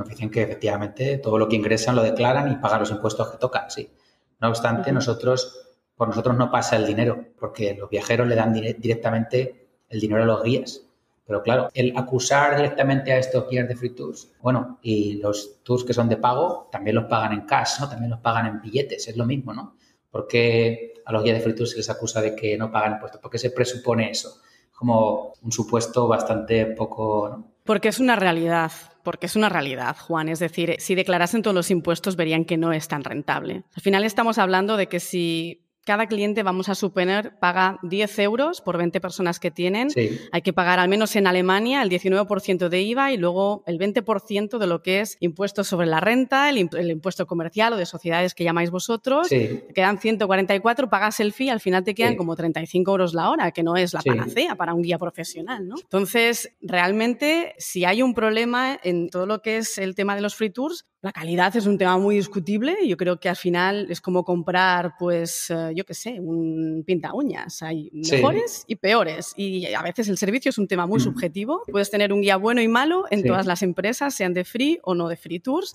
nos 0.00 0.08
dicen 0.08 0.30
que 0.30 0.42
efectivamente 0.42 1.18
todo 1.18 1.38
lo 1.38 1.48
que 1.48 1.56
ingresan 1.56 1.94
lo 1.94 2.02
declaran 2.02 2.50
y 2.50 2.56
pagan 2.56 2.80
los 2.80 2.90
impuestos 2.90 3.30
que 3.30 3.36
tocan, 3.36 3.70
sí. 3.70 3.90
No 4.40 4.48
obstante, 4.48 4.90
nosotros, 4.90 5.68
por 5.94 6.08
nosotros 6.08 6.36
no 6.36 6.50
pasa 6.50 6.76
el 6.76 6.86
dinero, 6.86 7.26
porque 7.38 7.74
los 7.74 7.90
viajeros 7.90 8.26
le 8.26 8.34
dan 8.34 8.54
directamente 8.54 9.68
el 9.90 10.00
dinero 10.00 10.22
a 10.22 10.26
los 10.26 10.42
guías. 10.42 10.82
Pero 11.26 11.42
claro, 11.42 11.68
el 11.74 11.96
acusar 11.96 12.56
directamente 12.56 13.12
a 13.12 13.18
estos 13.18 13.48
guías 13.48 13.68
de 13.68 13.76
free 13.76 13.90
tours, 13.90 14.32
bueno, 14.40 14.78
y 14.82 15.18
los 15.18 15.62
tours 15.62 15.84
que 15.84 15.92
son 15.92 16.08
de 16.08 16.16
pago, 16.16 16.68
también 16.72 16.96
los 16.96 17.04
pagan 17.04 17.32
en 17.32 17.42
cash, 17.42 17.80
¿no? 17.80 17.88
También 17.88 18.10
los 18.10 18.20
pagan 18.20 18.46
en 18.46 18.60
billetes, 18.62 19.06
es 19.06 19.16
lo 19.16 19.26
mismo, 19.26 19.52
¿no? 19.52 19.76
Porque 20.10 20.94
a 21.04 21.12
los 21.12 21.22
guías 21.22 21.36
de 21.36 21.44
free 21.44 21.54
tours 21.54 21.72
se 21.72 21.76
les 21.76 21.90
acusa 21.90 22.22
de 22.22 22.34
que 22.34 22.56
no 22.56 22.72
pagan 22.72 22.94
impuestos? 22.94 23.20
¿Por 23.20 23.30
qué 23.30 23.38
se 23.38 23.50
presupone 23.50 24.10
eso? 24.10 24.38
Como 24.72 25.34
un 25.42 25.52
supuesto 25.52 26.08
bastante 26.08 26.64
poco, 26.66 27.28
¿no? 27.28 27.50
Porque 27.64 27.88
es 27.88 28.00
una 28.00 28.16
realidad, 28.16 28.72
porque 29.02 29.26
es 29.26 29.36
una 29.36 29.48
realidad, 29.48 29.96
Juan. 29.98 30.28
Es 30.28 30.38
decir, 30.38 30.76
si 30.78 30.94
declarasen 30.94 31.42
todos 31.42 31.54
los 31.54 31.70
impuestos 31.70 32.16
verían 32.16 32.44
que 32.44 32.56
no 32.56 32.72
es 32.72 32.88
tan 32.88 33.04
rentable. 33.04 33.64
Al 33.74 33.82
final 33.82 34.04
estamos 34.04 34.38
hablando 34.38 34.76
de 34.76 34.88
que 34.88 35.00
si 35.00 35.69
cada 35.90 36.06
cliente, 36.06 36.44
vamos 36.44 36.68
a 36.68 36.76
suponer, 36.76 37.36
paga 37.40 37.80
10 37.82 38.20
euros 38.20 38.60
por 38.60 38.78
20 38.78 39.00
personas 39.00 39.40
que 39.40 39.50
tienen. 39.50 39.88
Hay 40.30 40.40
que 40.40 40.52
pagar 40.52 40.78
al 40.78 40.88
menos 40.88 41.16
en 41.16 41.26
Alemania 41.26 41.82
el 41.82 41.90
19% 41.90 42.68
de 42.68 42.80
IVA 42.80 43.10
y 43.10 43.16
luego 43.16 43.64
el 43.66 43.76
20% 43.76 44.58
de 44.58 44.66
lo 44.68 44.82
que 44.82 45.00
es 45.00 45.16
impuestos 45.18 45.66
sobre 45.66 45.88
la 45.88 45.98
renta, 45.98 46.48
el, 46.48 46.58
impuesto 46.58 47.26
comercial 47.26 47.72
o 47.72 47.76
de 47.76 47.86
sociedades 47.86 48.34
que 48.34 48.44
llamáis 48.44 48.70
vosotros. 48.70 49.26
quedan 49.28 49.98
144, 49.98 50.88
pagas 50.88 51.18
el 51.18 51.32
fee, 51.32 51.50
al 51.50 51.58
final 51.58 51.82
te 51.82 51.92
quedan 51.92 52.14
como 52.14 52.36
35 52.36 52.88
euros 52.88 53.12
la 53.12 53.28
hora, 53.28 53.50
que 53.50 53.64
no 53.64 53.74
es 53.74 53.92
la 53.92 54.02
panacea 54.02 54.54
para 54.54 54.74
un 54.74 54.82
guía 54.82 54.96
profesional. 54.96 55.66
¿no? 55.66 55.74
Entonces, 55.76 56.52
realmente, 56.60 57.56
si 57.58 57.84
hay 57.84 58.00
un 58.00 58.14
problema 58.14 58.78
en 58.84 59.10
todo 59.10 59.26
lo 59.26 59.42
que 59.42 59.56
es 59.56 59.76
el 59.76 59.96
tema 59.96 60.14
de 60.14 60.20
los 60.20 60.36
free 60.36 60.50
tours, 60.50 60.86
la 61.02 61.12
calidad 61.12 61.54
es 61.56 61.66
un 61.66 61.78
tema 61.78 61.96
muy 61.96 62.16
discutible. 62.16 62.76
Yo 62.86 62.96
creo 62.96 63.18
que 63.18 63.28
al 63.28 63.36
final 63.36 63.86
es 63.88 64.00
como 64.00 64.24
comprar, 64.24 64.94
pues, 64.98 65.50
eh, 65.50 65.72
yo 65.74 65.84
qué 65.84 65.94
sé, 65.94 66.20
un 66.20 66.84
pinta 66.86 67.14
uñas. 67.14 67.62
Hay 67.62 67.90
mejores 67.92 68.64
y 68.66 68.76
peores. 68.76 69.32
Y 69.36 69.72
a 69.72 69.82
veces 69.82 70.08
el 70.08 70.18
servicio 70.18 70.50
es 70.50 70.58
un 70.58 70.68
tema 70.68 70.86
muy 70.86 70.98
mm. 70.98 71.02
subjetivo. 71.02 71.62
Puedes 71.70 71.90
tener 71.90 72.12
un 72.12 72.20
guía 72.20 72.36
bueno 72.36 72.60
y 72.60 72.68
malo 72.68 73.04
en 73.10 73.24
todas 73.24 73.46
las 73.46 73.62
empresas, 73.62 74.14
sean 74.14 74.34
de 74.34 74.44
free 74.44 74.78
o 74.82 74.94
no 74.94 75.08
de 75.08 75.16
free 75.16 75.40
tours. 75.40 75.72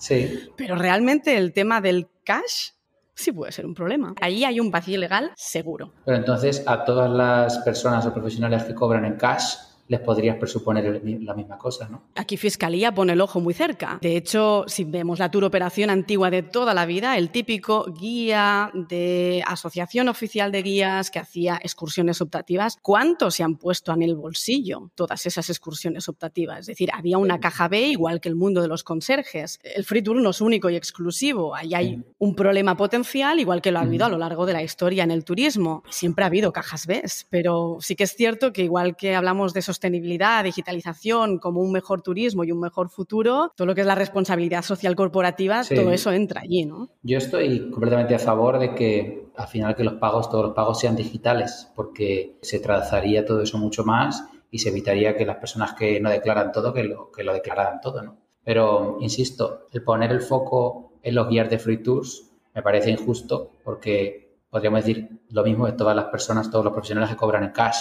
Pero 0.56 0.76
realmente 0.76 1.36
el 1.36 1.52
tema 1.52 1.80
del 1.80 2.06
cash 2.22 2.70
sí 3.14 3.32
puede 3.32 3.50
ser 3.50 3.66
un 3.66 3.74
problema. 3.74 4.14
Ahí 4.20 4.44
hay 4.44 4.60
un 4.60 4.70
vacío 4.70 4.98
legal 4.98 5.32
seguro. 5.36 5.92
Pero 6.04 6.18
entonces 6.18 6.62
a 6.66 6.84
todas 6.84 7.10
las 7.10 7.58
personas 7.58 8.06
o 8.06 8.12
profesionales 8.12 8.62
que 8.62 8.74
cobran 8.74 9.04
en 9.04 9.16
cash 9.16 9.56
les 9.88 10.00
podrías 10.00 10.36
presuponer 10.36 11.00
la 11.22 11.34
misma 11.34 11.58
cosa, 11.58 11.88
¿no? 11.88 12.02
Aquí 12.14 12.36
Fiscalía 12.36 12.92
pone 12.92 13.12
el 13.12 13.20
ojo 13.20 13.40
muy 13.40 13.54
cerca. 13.54 13.98
De 14.00 14.16
hecho, 14.16 14.64
si 14.66 14.84
vemos 14.84 15.18
la 15.18 15.30
tour 15.30 15.44
operación 15.44 15.90
antigua 15.90 16.30
de 16.30 16.42
toda 16.42 16.74
la 16.74 16.86
vida, 16.86 17.16
el 17.16 17.30
típico 17.30 17.84
guía 17.92 18.70
de 18.74 19.42
Asociación 19.46 20.08
Oficial 20.08 20.52
de 20.52 20.62
Guías 20.62 21.10
que 21.10 21.18
hacía 21.18 21.58
excursiones 21.62 22.20
optativas, 22.20 22.78
¿cuántos 22.82 23.34
se 23.34 23.42
han 23.42 23.56
puesto 23.56 23.92
en 23.92 24.02
el 24.02 24.16
bolsillo 24.16 24.90
todas 24.94 25.26
esas 25.26 25.48
excursiones 25.50 26.08
optativas? 26.08 26.60
Es 26.60 26.66
decir, 26.66 26.90
había 26.92 27.18
una 27.18 27.40
caja 27.40 27.68
B 27.68 27.88
igual 27.88 28.20
que 28.20 28.28
el 28.28 28.36
mundo 28.36 28.62
de 28.62 28.68
los 28.68 28.82
conserjes. 28.82 29.60
El 29.62 29.84
free 29.84 30.02
tour 30.02 30.16
no 30.16 30.30
es 30.30 30.40
único 30.40 30.70
y 30.70 30.76
exclusivo. 30.76 31.54
Ahí 31.54 31.74
hay 31.74 32.02
un 32.18 32.34
problema 32.34 32.76
potencial, 32.76 33.38
igual 33.40 33.62
que 33.62 33.70
lo 33.70 33.78
ha 33.78 33.82
habido 33.82 34.06
a 34.06 34.08
lo 34.08 34.18
largo 34.18 34.46
de 34.46 34.52
la 34.52 34.62
historia 34.62 35.04
en 35.04 35.10
el 35.10 35.24
turismo. 35.24 35.82
Siempre 35.90 36.24
ha 36.24 36.26
habido 36.26 36.52
cajas 36.52 36.86
B, 36.86 37.02
pero 37.30 37.76
sí 37.80 37.94
que 37.96 38.04
es 38.04 38.14
cierto 38.14 38.52
que 38.52 38.62
igual 38.62 38.96
que 38.96 39.14
hablamos 39.14 39.52
de 39.52 39.60
esos 39.60 39.75
sostenibilidad, 39.76 40.42
digitalización, 40.42 41.38
como 41.38 41.60
un 41.60 41.70
mejor 41.70 42.00
turismo 42.00 42.44
y 42.44 42.50
un 42.50 42.60
mejor 42.60 42.88
futuro, 42.88 43.52
todo 43.54 43.66
lo 43.66 43.74
que 43.74 43.82
es 43.82 43.86
la 43.86 43.94
responsabilidad 43.94 44.62
social 44.62 44.96
corporativa, 44.96 45.62
todo 45.64 45.92
eso 45.92 46.10
entra 46.12 46.40
allí, 46.40 46.64
¿no? 46.64 46.88
Yo 47.02 47.18
estoy 47.18 47.70
completamente 47.70 48.14
a 48.14 48.18
favor 48.18 48.58
de 48.58 48.74
que 48.74 49.26
al 49.36 49.48
final 49.48 49.76
que 49.76 49.84
los 49.84 49.94
pagos, 49.94 50.30
todos 50.30 50.46
los 50.46 50.54
pagos 50.54 50.80
sean 50.80 50.96
digitales, 50.96 51.70
porque 51.76 52.38
se 52.40 52.58
trazaría 52.58 53.24
todo 53.26 53.42
eso 53.42 53.58
mucho 53.58 53.84
más 53.84 54.24
y 54.50 54.58
se 54.58 54.70
evitaría 54.70 55.14
que 55.14 55.26
las 55.26 55.36
personas 55.36 55.74
que 55.74 56.00
no 56.00 56.08
declaran 56.08 56.52
todo, 56.52 56.72
que 56.72 56.84
lo, 56.84 57.10
que 57.12 57.22
lo 57.22 57.34
declararan 57.34 57.80
todo, 57.80 58.02
¿no? 58.02 58.16
Pero, 58.42 58.96
insisto, 59.00 59.66
el 59.72 59.82
poner 59.82 60.12
el 60.12 60.22
foco 60.22 60.92
en 61.02 61.14
los 61.14 61.28
guías 61.28 61.50
de 61.50 61.58
free 61.58 61.82
tours 61.82 62.30
me 62.54 62.62
parece 62.62 62.90
injusto 62.90 63.50
porque 63.62 64.38
podríamos 64.48 64.84
decir 64.84 65.20
lo 65.30 65.44
mismo 65.44 65.66
de 65.66 65.72
todas 65.72 65.94
las 65.94 66.06
personas, 66.06 66.50
todos 66.50 66.64
los 66.64 66.72
profesionales 66.72 67.10
que 67.10 67.16
cobran 67.16 67.44
en 67.44 67.50
cash. 67.50 67.76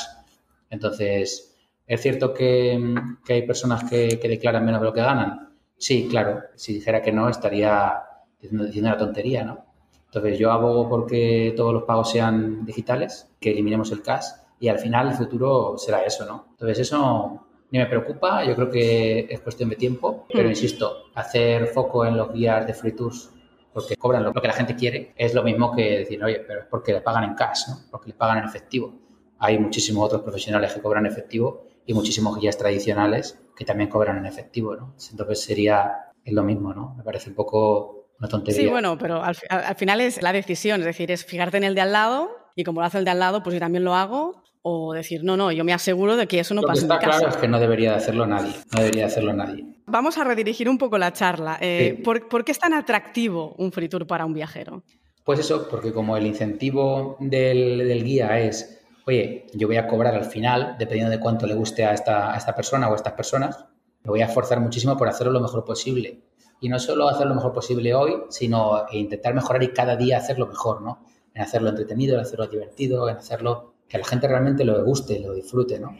Entonces, 0.69 1.54
¿Es 1.87 2.01
cierto 2.01 2.33
que, 2.33 2.79
hay 3.27 3.41
personas 3.43 3.83
que, 3.89 4.19
declaran 4.23 4.65
menos 4.65 4.81
de 4.81 4.87
lo 4.87 4.93
que 4.93 5.01
ganan? 5.01 5.55
Sí, 5.77 6.07
claro. 6.09 6.41
Si 6.55 6.73
dijera 6.73 7.01
que 7.01 7.11
no, 7.11 7.29
estaría 7.29 8.01
diciendo, 8.39 8.89
una 8.89 8.97
tontería, 8.97 9.43
¿no? 9.43 9.65
Entonces, 10.05 10.39
yo 10.39 10.51
abogo 10.51 10.87
porque 10.89 11.53
todos 11.55 11.73
los 11.73 11.83
pagos 11.83 12.11
sean 12.11 12.65
digitales, 12.65 13.29
que 13.39 13.51
eliminemos 13.51 13.91
el 13.91 14.01
cash 14.01 14.25
y 14.59 14.69
al 14.69 14.79
final 14.79 15.09
el 15.09 15.13
futuro 15.13 15.77
será 15.77 16.03
eso, 16.03 16.25
¿no? 16.25 16.47
Entonces, 16.51 16.79
eso 16.79 17.47
ni 17.71 17.79
me 17.79 17.85
preocupa, 17.87 18.43
yo 18.45 18.55
creo 18.55 18.69
que 18.69 19.27
es 19.29 19.41
cuestión 19.41 19.69
de 19.69 19.75
tiempo, 19.75 20.25
pero 20.31 20.47
mm. 20.47 20.51
insisto, 20.51 21.03
hacer 21.15 21.67
foco 21.67 22.05
en 22.05 22.15
los 22.15 22.31
guías 22.31 22.65
de 22.65 22.73
free 22.73 22.93
tours 22.93 23.31
porque 23.75 23.97
cobran 23.97 24.23
lo, 24.23 24.31
que 24.31 24.47
la 24.47 24.53
gente 24.53 24.73
quiere 24.73 25.13
es 25.17 25.33
lo 25.33 25.43
mismo 25.43 25.75
que 25.75 25.97
decir, 25.97 26.23
oye, 26.23 26.39
pero 26.47 26.61
es 26.61 26.65
porque 26.67 26.93
le 26.93 27.01
pagan 27.01 27.25
en 27.25 27.33
cash, 27.35 27.67
¿no? 27.67 27.75
Porque 27.91 28.07
le 28.07 28.13
pagan 28.13 28.37
en 28.37 28.45
efectivo. 28.45 28.93
Hay 29.37 29.59
muchísimos 29.59 30.05
otros 30.05 30.21
profesionales 30.21 30.73
que 30.73 30.81
cobran 30.81 31.05
en 31.05 31.11
efectivo 31.11 31.65
y 31.85 31.93
muchísimos 31.93 32.39
guías 32.39 32.57
tradicionales 32.57 33.39
que 33.55 33.65
también 33.65 33.89
cobran 33.89 34.17
en 34.17 34.25
efectivo, 34.25 34.75
¿no? 34.75 34.95
Entonces 35.11 35.41
sería 35.41 36.11
lo 36.25 36.43
mismo, 36.43 36.73
¿no? 36.73 36.95
Me 36.97 37.03
parece 37.03 37.29
un 37.29 37.35
poco 37.35 38.09
una 38.19 38.27
tontería. 38.27 38.61
Sí, 38.61 38.67
bueno, 38.67 38.97
pero 38.97 39.23
al, 39.23 39.35
final 39.75 40.01
es 40.01 40.21
la 40.21 40.33
decisión, 40.33 40.79
es 40.81 40.85
decir, 40.85 41.11
es 41.11 41.25
fijarte 41.25 41.57
en 41.57 41.63
el 41.63 41.75
de 41.75 41.81
al 41.81 41.91
lado 41.91 42.29
y 42.55 42.63
como 42.63 42.81
lo 42.81 42.87
hace 42.87 42.97
el 42.97 43.05
de 43.05 43.11
al 43.11 43.19
lado, 43.19 43.43
pues 43.43 43.53
yo 43.53 43.59
también 43.59 43.83
lo 43.83 43.95
hago 43.95 44.43
o 44.61 44.93
decir, 44.93 45.23
no, 45.23 45.37
no, 45.37 45.51
yo 45.51 45.63
me 45.63 45.73
aseguro 45.73 46.17
de 46.17 46.27
que 46.27 46.39
eso 46.39 46.55
no 46.55 46.63
pasa 46.63 46.81
en 46.81 46.87
mi 46.87 46.95
casa. 46.97 47.19
claro 47.19 47.29
es 47.29 47.37
que 47.37 47.47
no 47.47 47.59
debería 47.59 47.91
de 47.91 47.97
hacerlo 47.97 48.25
nadie, 48.25 48.51
no 48.73 48.79
debería 48.79 49.05
hacerlo 49.05 49.33
nadie. 49.33 49.63
Vamos 49.85 50.17
a 50.17 50.23
redirigir 50.23 50.67
un 50.67 50.79
poco 50.79 50.97
la 50.97 51.13
charla. 51.13 51.59
Eh, 51.61 52.01
¿por, 52.03 52.43
qué 52.43 52.51
es 52.51 52.57
tan 52.57 52.73
atractivo 52.73 53.53
un 53.59 53.71
free 53.71 53.89
tour 53.89 54.07
para 54.07 54.25
un 54.25 54.33
viajero? 54.33 54.81
Pues 55.23 55.39
eso, 55.39 55.67
porque 55.69 55.93
como 55.93 56.17
el 56.17 56.25
incentivo 56.25 57.17
del, 57.19 57.79
del 57.79 58.03
guía 58.03 58.39
es 58.39 58.84
oye, 59.05 59.45
yo 59.53 59.67
voy 59.67 59.77
a 59.77 59.87
cobrar 59.87 60.15
al 60.15 60.25
final, 60.25 60.75
dependiendo 60.79 61.11
de 61.11 61.19
cuánto 61.19 61.45
le 61.45 61.53
guste 61.53 61.85
a 61.85 61.93
esta, 61.93 62.35
esta 62.35 62.55
persona 62.55 62.89
o 62.89 62.93
a 62.93 62.95
estas 62.95 63.13
personas, 63.13 63.65
me 64.03 64.09
voy 64.09 64.21
a 64.21 64.25
esforzar 64.25 64.59
muchísimo 64.59 64.97
por 64.97 65.07
hacerlo 65.07 65.33
lo 65.33 65.41
mejor 65.41 65.63
posible. 65.63 66.21
Y 66.59 66.69
no 66.69 66.79
solo 66.79 67.09
hacer 67.09 67.27
lo 67.27 67.35
mejor 67.35 67.53
posible 67.53 67.93
hoy, 67.93 68.13
sino 68.29 68.85
intentar 68.91 69.33
mejorar 69.33 69.61
y 69.63 69.73
cada 69.73 69.95
día 69.95 70.17
hacerlo 70.17 70.47
mejor, 70.47 70.81
¿no? 70.81 71.05
En 71.33 71.41
hacerlo 71.41 71.69
entretenido, 71.69 72.15
en 72.15 72.21
hacerlo 72.21 72.47
divertido, 72.47 73.09
en 73.09 73.17
hacerlo 73.17 73.73
que 73.87 73.97
a 73.97 73.99
la 73.99 74.05
gente 74.05 74.27
realmente 74.27 74.63
lo 74.63 74.83
guste, 74.83 75.19
lo 75.19 75.33
disfrute, 75.33 75.79
¿no? 75.79 75.97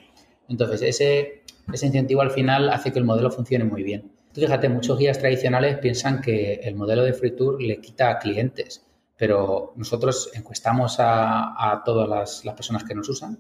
Entonces, 0.48 0.82
ese, 0.82 1.44
ese 1.72 1.86
incentivo 1.86 2.22
al 2.22 2.32
final 2.32 2.70
hace 2.70 2.92
que 2.92 3.00
el 3.00 3.06
modelo 3.06 3.32
funcione 3.32 3.66
muy 3.66 3.84
bien. 3.84 4.12
Tú 4.34 4.42
fíjate, 4.42 4.70
muchos 4.70 4.98
guías 4.98 5.20
tradicionales 5.20 5.78
piensan 5.78 6.22
que 6.22 6.56
el 6.64 6.76
modelo 6.76 7.04
de 7.04 7.14
Free 7.14 7.36
Tour 7.36 7.62
le 7.62 7.80
quita 7.82 8.18
clientes 8.20 8.86
pero 9.18 9.74
nosotros 9.76 10.30
encuestamos 10.34 10.98
a, 11.00 11.82
todas 11.86 12.44
las, 12.44 12.56
personas 12.56 12.84
que 12.84 12.96
nos 12.96 13.08
usan 13.10 13.40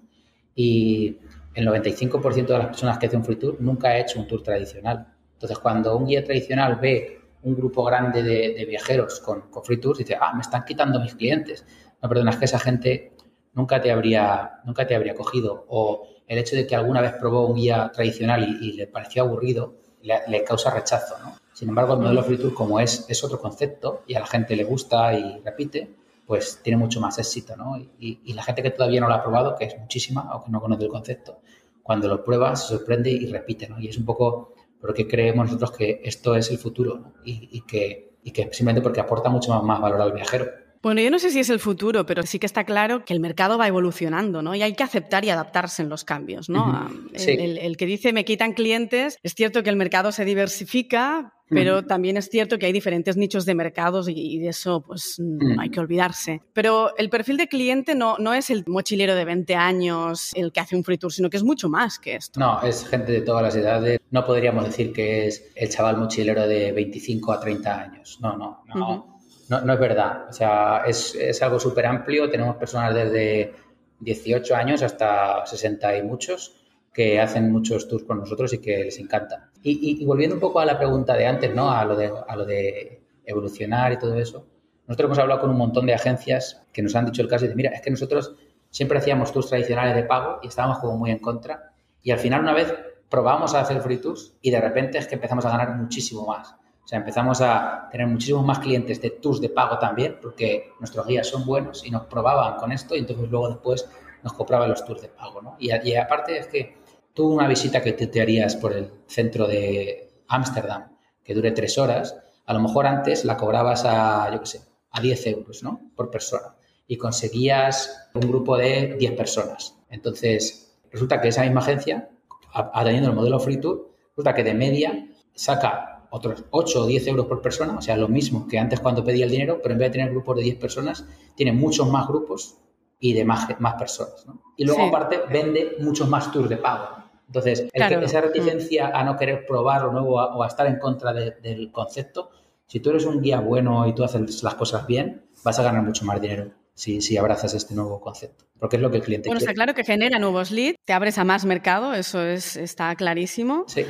y 0.53 1.17
el 1.53 1.67
95% 1.67 2.45
de 2.45 2.57
las 2.57 2.67
personas 2.67 2.97
que 2.97 3.07
hacen 3.07 3.19
un 3.19 3.25
free 3.25 3.35
tour 3.35 3.57
nunca 3.59 3.89
ha 3.89 3.99
hecho 3.99 4.19
un 4.19 4.27
tour 4.27 4.41
tradicional. 4.41 5.13
Entonces, 5.33 5.59
cuando 5.59 5.97
un 5.97 6.05
guía 6.05 6.23
tradicional 6.23 6.77
ve 6.77 7.19
un 7.43 7.55
grupo 7.55 7.83
grande 7.83 8.23
de, 8.23 8.65
viajeros 8.65 9.19
con, 9.19 9.43
free 9.63 9.79
tours, 9.79 9.99
dice, 9.99 10.17
ah, 10.19 10.33
me 10.33 10.41
están 10.41 10.63
quitando 10.65 10.99
mis 10.99 11.15
clientes. 11.15 11.65
No, 12.01 12.09
perdona, 12.09 12.31
es 12.31 12.37
que 12.37 12.45
esa 12.45 12.59
gente 12.59 13.13
nunca 13.53 13.81
te 13.81 13.91
habría, 13.91 14.61
nunca 14.65 14.87
te 14.87 14.95
habría 14.95 15.13
cogido. 15.13 15.65
O 15.69 16.07
el 16.27 16.37
hecho 16.37 16.55
de 16.55 16.65
que 16.65 16.75
alguna 16.75 17.01
vez 17.01 17.13
probó 17.19 17.47
un 17.47 17.55
guía 17.55 17.91
tradicional 17.93 18.57
y, 18.61 18.73
le 18.73 18.87
pareció 18.87 19.23
aburrido, 19.23 19.75
le, 20.01 20.43
causa 20.43 20.71
rechazo, 20.71 21.17
¿no? 21.19 21.35
Sin 21.55 21.69
embargo, 21.69 21.93
el 21.93 22.01
modelo 22.01 22.21
Free 22.21 22.37
Tour, 22.37 22.53
como 22.53 22.81
es, 22.81 23.05
es 23.07 23.23
otro 23.23 23.39
concepto 23.39 24.03
y 24.07 24.15
a 24.15 24.19
la 24.19 24.25
gente 24.25 24.57
le 24.57 24.65
gusta 24.65 25.17
y 25.17 25.39
repite, 25.39 25.89
pues 26.27 26.59
tiene 26.61 26.75
mucho 26.75 26.99
más 26.99 27.17
éxito, 27.17 27.55
¿no? 27.55 27.77
Y, 27.97 28.33
la 28.33 28.43
gente 28.43 28.61
que 28.61 28.71
todavía 28.71 28.99
no 28.99 29.07
lo 29.07 29.13
ha 29.13 29.23
probado, 29.23 29.55
que 29.55 29.63
es 29.63 29.79
muchísima 29.79 30.35
o 30.35 30.43
que 30.43 30.51
no 30.51 30.59
conoce 30.59 30.83
el 30.83 30.89
concepto, 30.89 31.39
cuando 31.81 32.09
lo 32.09 32.25
prueba 32.25 32.53
se 32.57 32.67
sorprende 32.67 33.09
y 33.09 33.27
repite, 33.27 33.69
¿no? 33.69 33.79
Y 33.79 33.87
es 33.87 33.97
un 33.97 34.03
poco 34.03 34.53
porque 34.81 35.07
creemos 35.07 35.45
nosotros 35.45 35.71
que 35.71 36.01
esto 36.03 36.35
es 36.35 36.51
el 36.51 36.57
futuro 36.57 37.13
y, 37.23 37.61
que, 37.61 38.17
y 38.21 38.31
que 38.31 38.49
simplemente 38.51 38.81
porque 38.81 38.99
aporta 38.99 39.29
mucho 39.29 39.57
más 39.63 39.79
valor 39.79 40.01
al 40.01 40.11
viajero. 40.11 40.47
Bueno, 40.81 41.01
yo 41.01 41.09
no 41.09 41.19
sé 41.19 41.31
si 41.31 41.39
es 41.39 41.49
el 41.49 41.59
futuro, 41.59 42.05
pero 42.05 42.23
sí 42.23 42.39
que 42.39 42.45
está 42.45 42.63
claro 42.63 43.05
que 43.05 43.13
el 43.13 43.19
mercado 43.19 43.57
va 43.57 43.67
evolucionando, 43.67 44.41
¿no? 44.41 44.55
Y 44.55 44.61
hay 44.61 44.73
que 44.73 44.83
aceptar 44.83 45.25
y 45.25 45.29
adaptarse 45.29 45.81
en 45.81 45.89
los 45.89 46.03
cambios, 46.03 46.49
¿no? 46.49 46.89
el, 47.13 47.77
que 47.77 47.85
dice 47.85 48.13
me 48.13 48.25
quitan 48.25 48.53
clientes, 48.53 49.17
es 49.23 49.33
cierto 49.33 49.63
que 49.63 49.69
el 49.69 49.75
mercado 49.75 50.11
se 50.11 50.25
diversifica, 50.25 51.33
pero 51.49 51.85
también 51.85 52.17
es 52.17 52.29
cierto 52.29 52.57
que 52.57 52.65
hay 52.65 52.71
diferentes 52.71 53.17
nichos 53.17 53.45
de 53.45 53.55
mercados 53.55 54.07
y, 54.09 54.39
de 54.39 54.49
eso 54.49 54.81
pues 54.81 55.19
no 55.19 55.61
hay 55.61 55.69
que 55.69 55.79
olvidarse. 55.79 56.41
Pero 56.53 56.95
el 56.97 57.09
perfil 57.09 57.37
de 57.37 57.47
cliente 57.47 57.95
no, 57.95 58.17
no 58.17 58.33
es 58.33 58.49
el 58.49 58.63
mochilero 58.67 59.15
de 59.15 59.25
20 59.25 59.55
años 59.55 60.31
el 60.33 60.51
que 60.51 60.59
hace 60.59 60.75
un 60.75 60.83
free 60.83 60.97
tour, 60.97 61.11
sino 61.11 61.29
que 61.29 61.37
es 61.37 61.43
mucho 61.43 61.69
más 61.69 61.99
que 61.99 62.15
esto. 62.15 62.39
No, 62.39 62.61
es 62.61 62.87
gente 62.87 63.11
de 63.11 63.21
todas 63.21 63.43
las 63.43 63.55
edades. 63.55 63.99
No 64.11 64.25
podríamos 64.25 64.65
decir 64.65 64.91
que 64.91 65.27
es 65.27 65.51
el 65.55 65.69
chaval 65.69 65.97
mochilero 65.97 66.47
de 66.47 66.71
25 66.71 67.31
a 67.31 67.39
30 67.39 67.79
años. 67.79 68.19
No, 68.21 68.35
no, 68.37 68.63
no 68.73 69.14
no, 69.49 69.61
no 69.61 69.73
es 69.73 69.79
verdad. 69.79 70.25
O 70.29 70.33
sea, 70.33 70.83
es, 70.85 71.15
es 71.15 71.41
algo 71.41 71.59
súper 71.59 71.85
amplio. 71.85 72.29
Tenemos 72.29 72.55
personas 72.57 72.93
desde 72.93 73.53
18 73.99 74.55
años 74.55 74.81
hasta 74.81 75.45
60 75.45 75.97
y 75.97 76.03
muchos 76.03 76.55
que 76.93 77.19
hacen 77.19 77.51
muchos 77.51 77.87
tours 77.87 78.05
con 78.05 78.19
nosotros 78.19 78.53
y 78.53 78.59
que 78.59 78.85
les 78.85 78.99
encanta. 78.99 79.49
Y, 79.61 80.01
y, 80.01 80.05
volviendo 80.05 80.35
un 80.35 80.39
poco 80.39 80.59
a 80.59 80.65
la 80.65 80.77
pregunta 80.77 81.15
de 81.15 81.25
antes, 81.25 81.53
¿no? 81.53 81.69
A 81.69 81.83
lo 81.83 81.95
de, 81.95 82.11
a 82.27 82.35
lo 82.35 82.45
de 82.45 83.01
evolucionar 83.25 83.91
y 83.91 83.99
todo 83.99 84.17
eso. 84.17 84.45
Nosotros 84.87 85.07
hemos 85.07 85.19
hablado 85.19 85.41
con 85.41 85.49
un 85.49 85.57
montón 85.57 85.85
de 85.87 85.93
agencias 85.93 86.61
que 86.71 86.81
nos 86.81 86.95
han 86.95 87.05
dicho 87.05 87.21
el 87.21 87.27
caso 87.27 87.47
de, 87.47 87.55
mira, 87.55 87.71
es 87.71 87.81
que 87.81 87.91
nosotros 87.91 88.35
siempre 88.69 88.99
hacíamos 88.99 89.33
tours 89.33 89.49
tradicionales 89.49 89.95
de 89.95 90.03
pago 90.03 90.39
y 90.41 90.47
estábamos 90.47 90.79
como 90.79 90.95
muy 90.97 91.11
en 91.11 91.19
contra. 91.19 91.73
Y 92.01 92.11
al 92.11 92.19
final 92.19 92.41
una 92.41 92.53
vez 92.53 92.73
probamos 93.09 93.53
a 93.55 93.61
hacer 93.61 93.81
free 93.81 93.97
tours 93.97 94.33
y 94.41 94.51
de 94.51 94.61
repente 94.61 94.97
es 94.97 95.07
que 95.07 95.15
empezamos 95.15 95.45
a 95.45 95.49
ganar 95.49 95.75
muchísimo 95.75 96.25
más. 96.25 96.55
O 96.85 96.87
sea, 96.87 96.99
empezamos 96.99 97.41
a 97.41 97.89
tener 97.91 98.05
muchísimos 98.05 98.45
más 98.45 98.59
clientes 98.59 99.01
de 99.01 99.09
tours 99.09 99.41
de 99.41 99.49
pago 99.49 99.79
también, 99.79 100.19
porque 100.21 100.71
nuestros 100.79 101.07
guías 101.07 101.27
son 101.27 101.43
buenos 101.43 101.83
y 101.83 101.89
nos 101.89 102.03
probaban 102.05 102.57
con 102.59 102.71
esto 102.71 102.95
y 102.95 102.99
entonces 102.99 103.27
luego 103.27 103.49
después 103.49 103.89
nos 104.21 104.33
compraban 104.33 104.69
los 104.69 104.85
tours 104.85 105.01
de 105.01 105.07
pago, 105.07 105.41
¿no? 105.41 105.55
Y, 105.59 105.95
aparte 105.95 106.37
es 106.37 106.45
que 106.45 106.77
tú 107.11 107.33
una 107.33 107.47
visita 107.47 107.81
que 107.81 107.93
te, 107.93 108.21
harías 108.21 108.55
por 108.55 108.71
el 108.71 108.91
centro 109.07 109.47
de 109.47 110.11
Ámsterdam, 110.27 110.95
que 111.23 111.33
dure 111.33 111.51
tres 111.53 111.79
horas, 111.79 112.15
a 112.45 112.53
lo 112.53 112.59
mejor 112.59 112.85
antes 112.85 113.25
la 113.25 113.35
cobrabas 113.35 113.83
a, 113.83 114.31
yo 114.31 114.39
qué 114.41 114.45
sé, 114.45 114.61
a 114.91 115.01
10 115.01 115.27
euros, 115.27 115.63
¿no? 115.63 115.81
Por 115.95 116.11
persona. 116.11 116.55
Y 116.85 116.97
conseguías 116.97 118.09
un 118.13 118.29
grupo 118.29 118.57
de 118.57 118.95
10 118.99 119.13
personas. 119.13 119.75
Entonces, 119.89 120.77
resulta 120.91 121.19
que 121.19 121.29
esa 121.29 121.41
misma 121.41 121.61
agencia, 121.61 122.09
atendiendo 122.53 123.09
el 123.09 123.15
modelo 123.15 123.39
Free 123.39 123.57
Tour, 123.57 123.89
resulta 124.09 124.35
que 124.35 124.43
de 124.43 124.53
media 124.53 125.07
saca 125.33 125.94
otros 126.15 126.45
8 126.49 126.83
o 126.83 126.85
10 126.87 127.07
euros 127.07 127.25
por 127.25 127.41
persona, 127.41 127.77
o 127.77 127.81
sea, 127.81 127.97
lo 127.97 128.07
mismo 128.07 128.47
que 128.47 128.57
antes 128.57 128.79
cuando 128.79 129.03
pedía 129.03 129.25
el 129.25 129.31
dinero, 129.31 129.59
pero 129.61 129.73
en 129.73 129.79
vez 129.79 129.89
de 129.89 129.99
tener 129.99 130.11
grupos 130.11 130.37
de 130.37 130.43
10 130.43 130.55
personas, 130.55 131.05
tiene 131.35 131.51
muchos 131.51 131.89
más 131.89 132.07
grupos 132.07 132.55
y 132.99 133.13
de 133.13 133.25
más, 133.25 133.47
más 133.59 133.73
personas. 133.73 134.25
Y 134.55 134.63
luego, 134.63 134.85
aparte, 134.85 135.21
vende 135.29 135.75
muchos 135.79 136.07
más 136.07 136.31
tours 136.31 136.49
de 136.49 136.57
pago. 136.57 137.03
Entonces, 137.27 137.67
esa 137.73 138.21
reticencia 138.21 138.87
a 138.87 139.03
no 139.03 139.17
querer 139.17 139.45
probar 139.45 139.83
lo 139.83 139.91
nuevo 139.91 140.15
o 140.15 140.41
a 140.43 140.47
estar 140.47 140.67
en 140.67 140.79
contra 140.79 141.11
del 141.11 141.71
concepto, 141.71 142.29
si 142.65 142.79
tú 142.79 142.91
eres 142.91 143.05
un 143.05 143.21
guía 143.21 143.41
bueno 143.41 143.85
y 143.87 143.93
tú 143.93 144.03
haces 144.03 144.41
las 144.41 144.55
cosas 144.55 144.87
bien, 144.87 145.25
vas 145.43 145.59
a 145.59 145.63
ganar 145.63 145.83
mucho 145.83 146.05
más 146.05 146.21
dinero 146.21 146.51
si, 146.73 147.01
si 147.01 147.17
abrazas 147.17 147.53
este 147.53 147.73
nuevo 147.75 147.99
concepto, 147.99 148.45
porque 148.59 148.77
es 148.77 148.81
lo 148.81 148.89
que 148.89 148.97
el 148.97 149.03
cliente 149.03 149.29
bueno, 149.29 149.39
quiere. 149.39 149.51
está 149.51 149.55
claro 149.55 149.73
que 149.73 149.83
genera 149.83 150.19
nuevos 150.19 150.51
leads, 150.51 150.77
te 150.83 150.93
abres 150.93 151.17
a 151.17 151.23
más 151.23 151.45
mercado, 151.45 151.93
eso 151.93 152.21
es, 152.21 152.57
está 152.57 152.93
clarísimo. 152.95 153.63
Sí. 153.67 153.85